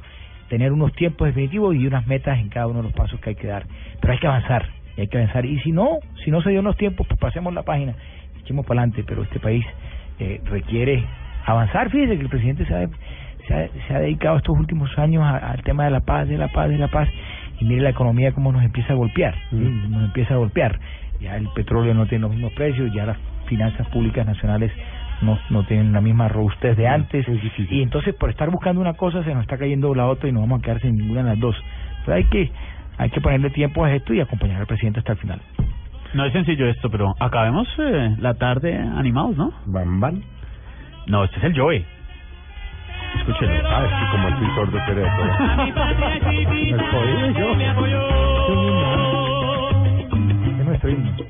tener 0.50 0.72
unos 0.72 0.94
tiempos 0.94 1.28
definitivos 1.28 1.76
y 1.76 1.88
unas 1.88 2.06
metas 2.08 2.40
en 2.40 2.50
cada 2.50 2.68
uno 2.68 2.80
de 2.80 2.84
los 2.84 2.94
pasos 2.94 3.20
que 3.20 3.32
hay 3.32 3.36
que 3.36 3.48
dar. 3.48 3.66
Pero 4.00 4.14
hay 4.14 4.20
que 4.20 4.28
avanzar, 4.28 4.70
y 4.98 5.02
hay 5.02 5.08
que 5.08 5.18
avanzar. 5.18 5.46
Y 5.46 5.60
si 5.62 5.72
no, 5.72 6.00
si 6.24 6.32
no 6.32 6.42
se 6.42 6.52
dio 6.52 6.62
los 6.62 6.78
tiempos, 6.78 7.08
pues 7.08 7.20
pasemos 7.20 7.54
la 7.54 7.64
página, 7.64 7.96
echemos 8.42 8.66
para 8.66 8.82
adelante. 8.82 9.04
Pero 9.08 9.24
este 9.24 9.40
país 9.40 9.66
eh, 10.20 10.42
requiere 10.46 11.04
avanzar. 11.46 11.90
Fíjese 11.90 12.18
que 12.18 12.24
el 12.24 12.30
presidente 12.30 12.66
se 12.66 12.74
ha, 12.74 12.88
se 13.48 13.54
ha, 13.54 13.70
se 13.88 13.94
ha 13.94 14.00
dedicado 14.00 14.38
estos 14.38 14.58
últimos 14.58 14.98
años 14.98 15.24
al 15.24 15.62
tema 15.64 15.86
de 15.86 15.92
la 15.92 16.02
paz, 16.02 16.28
de 16.28 16.38
la 16.38 16.50
paz, 16.50 16.70
de 16.70 16.78
la 16.78 16.90
paz. 16.90 17.10
Y 17.60 17.66
mire 17.66 17.82
la 17.82 17.90
economía 17.90 18.34
cómo 18.34 18.52
nos 18.52 18.64
empieza 18.64 18.94
a 18.94 18.96
golpear, 18.96 19.34
¿sí? 19.50 19.56
nos 19.56 20.06
empieza 20.06 20.34
a 20.34 20.38
golpear. 20.38 20.80
Ya 21.22 21.38
el 21.38 21.48
petróleo 21.56 21.94
no 21.94 22.06
tiene 22.06 22.24
los 22.24 22.32
mismos 22.32 22.52
precios, 22.54 22.94
ya 22.94 23.06
las 23.06 23.18
finanzas 23.46 23.88
públicas 23.88 24.26
nacionales 24.26 24.72
no, 25.22 25.40
no 25.50 25.64
tienen 25.64 25.94
la 25.94 26.02
misma 26.02 26.28
robustez 26.28 26.76
de 26.78 26.88
antes. 26.88 27.26
Y 27.70 27.82
entonces 27.82 28.14
por 28.16 28.30
estar 28.30 28.50
buscando 28.50 28.82
una 28.82 28.94
cosa 28.94 29.24
se 29.24 29.34
nos 29.34 29.44
está 29.44 29.58
cayendo 29.58 29.94
la 29.96 30.08
otra 30.08 30.30
y 30.30 30.32
nos 30.32 30.42
vamos 30.44 30.60
a 30.60 30.64
quedar 30.64 30.82
sin 30.82 30.98
ninguna 30.98 31.24
de 31.24 31.30
las 31.30 31.40
dos. 31.40 31.56
Pero 32.06 32.18
hay 32.18 32.26
que, 32.26 32.52
hay 32.98 33.10
que 33.10 33.22
ponerle 33.22 33.50
tiempo 33.50 33.84
a 33.84 33.94
esto 33.94 34.14
y 34.14 34.22
acompañar 34.22 34.62
al 34.62 34.68
presidente 34.68 35.00
hasta 35.00 35.14
el 35.14 35.18
final. 35.20 35.42
No 36.14 36.26
es 36.26 36.34
sencillo 36.34 36.68
esto, 36.68 36.90
pero 36.90 37.14
acabemos 37.20 37.68
eh, 37.78 38.16
la 38.20 38.36
tarde 38.36 38.78
animados, 38.78 39.36
¿no? 39.36 39.52
¿Van, 39.66 40.00
van? 40.00 40.24
No, 41.08 41.24
este 41.24 41.38
es 41.38 41.44
el 41.44 41.60
Joey. 41.60 41.86
Escúchelo. 43.20 43.54
Ah, 43.68 43.86
es 43.86 43.92
que 43.92 44.06
como 44.12 44.28
de. 44.28 44.36
El 46.72 46.82
jodido 46.92 47.30
yo. 47.32 47.48
Es 50.60 50.66
nuestro 50.66 50.90
himno. 50.90 51.25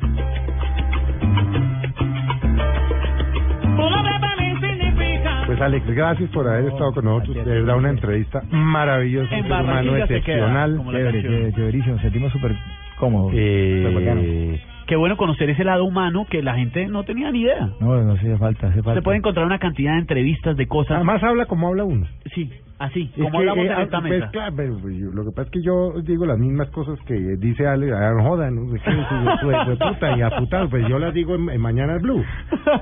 Alex, 5.66 5.86
gracias 5.96 6.30
por 6.30 6.48
haber 6.48 6.66
estado 6.66 6.94
con 6.94 7.06
nosotros. 7.06 7.44
De 7.46 7.52
verdad, 7.52 7.78
una 7.78 7.90
entrevista 7.90 8.44
maravillosa, 8.52 9.30
un 9.34 9.40
En 9.40 9.44
ser 9.48 9.62
humano 9.62 9.98
excepcional. 9.98 10.78
como 10.78 10.92
la 10.92 11.00
Chévere, 11.12 11.54
chéverísimo. 11.54 11.94
Nos 11.94 12.02
sentimos 12.04 12.32
súper 12.32 12.56
cómodos. 13.00 13.32
Eh, 13.36 14.62
Qué 14.88 14.96
bueno 14.96 15.18
conocer 15.18 15.50
ese 15.50 15.64
lado 15.64 15.84
humano 15.86 16.26
que 16.30 16.44
la 16.44 16.56
gente 16.56 16.88
no 16.88 17.04
tenía 17.04 17.32
ni 17.32 17.42
idea. 17.42 17.70
No, 17.80 18.02
no 18.04 18.14
hace 18.14 18.38
falta, 18.38 18.68
hace 18.68 18.84
falta. 18.84 19.00
Se 19.00 19.04
puede 19.04 19.18
encontrar 19.18 19.46
una 19.46 19.58
cantidad 19.60 19.94
de 19.94 20.00
entrevistas, 20.00 20.56
de 20.58 20.68
cosas. 20.68 20.98
además 20.98 21.24
habla 21.24 21.46
como 21.48 21.68
habla 21.70 21.84
uno. 21.86 22.06
Sí, 22.36 22.52
así, 22.78 23.10
Es 23.16 23.24
como 23.24 23.32
que, 23.32 23.38
hablamos 23.38 23.66
eh, 23.66 23.72
en 23.74 23.82
esta 23.82 23.98
ah, 23.98 24.02
pues, 24.02 24.14
mesa. 24.14 24.30
claro, 24.32 24.54
pero, 24.56 24.78
pues, 24.80 24.96
yo- 24.98 25.12
lo 25.12 25.24
que 25.24 25.32
pasa 25.32 25.42
es 25.44 25.50
que 25.52 25.62
yo 25.64 25.94
digo 26.04 26.26
las 26.28 26.38
mismas 26.38 26.70
cosas 26.70 27.00
que 27.08 27.16
dice 27.16 27.66
Ale, 27.66 27.92
ah, 27.94 28.12
no 28.16 28.24
jodan, 28.30 28.56
no 28.56 28.72
de- 28.72 28.80
puta 28.80 30.18
y 30.18 30.22
a 30.22 30.30
putar, 30.38 30.70
pues 30.70 30.88
yo 30.88 31.00
las 31.00 31.14
digo 31.14 31.34
en, 31.36 31.50
en 31.50 31.62
Mañana 31.62 31.98
Blue. 31.98 32.24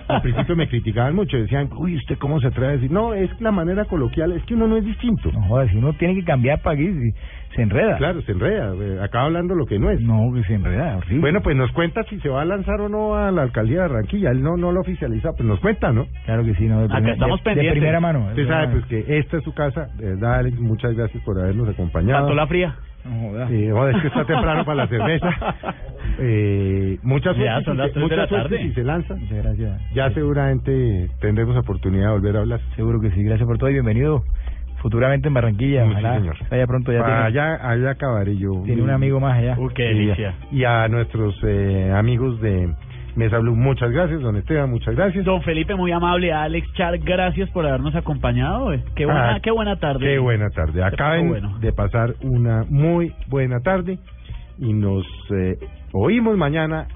Al 0.08 0.22
principio 0.22 0.56
me 0.56 0.68
criticaban 0.68 1.16
mucho, 1.16 1.38
decían, 1.38 1.70
uy, 1.78 1.95
¿usted 1.95 2.18
cómo 2.18 2.39
se 2.41 2.47
atreve 2.47 2.68
a 2.68 2.72
decir? 2.72 2.91
No, 2.91 3.14
es 3.14 3.30
la 3.39 3.51
manera 3.51 3.86
coloquial, 3.86 4.32
es 4.34 4.43
que 4.43 4.56
uno 4.56 4.68
no 4.68 4.78
es 4.78 4.84
distinto. 4.86 5.32
No 5.32 5.41
jodas, 5.43 5.70
si 5.70 5.78
uno 5.78 5.93
tiene 5.93 6.16
que 6.16 6.24
cambiar 6.26 6.62
para 6.62 6.76
aquí, 6.76 6.88
si- 6.88 7.14
se 7.56 7.62
enreda. 7.62 7.97
Claro, 7.97 8.22
se 8.24 8.32
enreda, 8.32 8.74
eh, 8.76 8.99
acaba 9.01 9.26
hablando 9.26 9.56
lo 9.56 9.66
que 9.66 9.80
no 9.80 9.89
es. 9.91 10.01
No, 10.01 10.32
que 10.34 10.43
se 10.43 10.56
enreda, 10.56 10.97
horrible. 10.97 11.20
Bueno, 11.22 11.41
pues 11.41 11.56
nos 11.56 11.72
cuenta 11.72 12.04
si 12.04 12.20
se 12.20 12.30
va 12.30 12.41
a 12.41 12.45
lanzar 12.45 12.82
o 12.82 12.89
no 12.89 13.16
a 13.16 13.32
la 13.32 13.43
alcaldía 13.43 13.84
de 13.84 13.88
Barranquilla. 13.89 14.32
Él 14.32 14.41
no, 14.43 14.58
no 14.58 14.72
lo 14.72 14.82
oficializa, 14.82 15.32
pues 15.34 15.47
nos 15.47 15.60
cuenta, 15.60 15.91
¿no? 15.91 16.08
Claro 16.26 16.43
que 16.45 16.56
sí, 16.56 16.68
no, 16.68 16.80
de, 16.80 16.86
Acá 16.86 16.95
primer- 16.95 17.14
estamos 17.14 17.43
de- 17.43 17.49
de 17.49 17.56
pendientes. 17.56 17.74
primera 17.80 17.99
mano. 17.99 18.20
de 18.26 18.30
Usted 18.32 18.47
sabe 18.47 18.68
pues 18.70 18.86
que 18.86 19.18
esta 19.20 19.38
es 19.38 19.43
su 19.43 19.54
casa. 19.54 19.88
De 19.97 20.10
verdad, 20.16 20.36
Alex, 20.39 20.60
muchas 20.60 20.93
gracias 20.95 21.24
por 21.24 21.39
habernos 21.39 21.70
acompañado. 21.70 22.20
Tanto 22.22 22.36
la 22.36 22.47
fría. 22.47 22.76
No 23.06 23.30
jodas. 23.30 23.51
Eh, 23.51 23.70
joder, 23.72 23.95
es 23.97 24.01
que 24.01 24.08
está 24.08 24.26
temprano 24.26 24.64
para 24.66 24.76
la 24.76 24.88
cerveza. 24.88 25.30
Eh, 26.20 26.99
mucha 27.01 27.34
suerte, 27.34 27.45
Ya, 27.45 27.58
si 27.60 27.66
son 27.66 27.78
las 27.78 27.88
se- 27.88 27.93
tres 27.93 28.01
de 28.01 28.01
mucha 28.08 28.16
la 28.18 28.28
suerte 28.28 28.49
tarde. 28.56 28.68
si 28.70 28.74
se 28.76 28.84
lanza. 28.84 29.16
Muchas 29.16 29.43
gracias. 29.43 29.82
Ya 29.93 30.12
seguramente 30.12 31.10
tendremos 31.20 31.58
oportunidad 31.58 32.08
de 32.08 32.12
volver 32.14 32.38
a 32.38 32.39
hablar. 32.41 32.60
Seguro 32.76 32.99
que 33.01 33.10
sí. 33.12 33.24
Gracias 33.24 33.47
por 33.47 33.58
todo 33.58 33.70
y 33.70 33.74
bienvenido 33.74 34.24
futuramente 34.84 35.28
en 35.30 35.34
Barranquilla. 35.34 35.86
Sí, 35.86 35.92
Ojalá 35.92 36.16
señor. 36.20 36.36
vaya 36.52 36.68
pronto. 36.68 36.92
Ya 36.92 37.04
tiene, 37.04 37.20
allá, 37.20 37.70
allá 37.70 37.90
acabaré 37.90 38.38
yo. 38.38 38.62
tiene 38.66 38.84
un 38.84 38.92
amigo 38.92 39.20
más 39.20 39.40
allá. 39.40 39.56
Uy, 39.58 39.74
qué 39.74 39.84
delicia. 39.84 40.36
Y 40.52 40.64
a 40.66 40.88
nuestros 40.90 41.36
eh, 41.44 41.92
amigos 41.96 42.40
de 42.42 42.70
Mesa 43.16 43.40
Blue, 43.40 43.56
muchas 43.56 43.92
gracias. 43.92 44.22
Don 44.22 44.36
Esteban, 44.36 44.70
muchas 44.70 44.96
gracias. 44.96 45.24
Don 45.26 45.42
Felipe, 45.42 45.74
muy 45.76 45.92
amable. 45.92 46.32
Alex 46.34 46.72
Char, 46.74 46.98
gracias 47.00 47.50
por 47.52 47.66
habernos 47.66 47.96
acompañado. 47.96 48.74
eh. 48.74 48.84
Qué 48.96 49.06
buena, 49.06 49.36
Ah, 49.36 49.40
qué 49.42 49.52
buena 49.52 49.76
tarde. 49.78 50.06
Qué 50.06 50.20
buena 50.20 50.50
tarde. 50.50 50.84
Acaben 50.84 51.30
bueno. 51.30 51.58
de 51.60 51.72
pasar 51.74 52.14
una 52.22 52.66
muy 52.70 53.14
buena 53.30 53.62
tarde 53.62 53.98
y 54.60 54.74
nos 54.74 55.06
eh, 55.36 55.58
oímos 55.94 56.38
mañana 56.38 56.88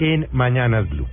en 0.00 0.26
Mañanas 0.32 0.88
Blue. 0.90 1.06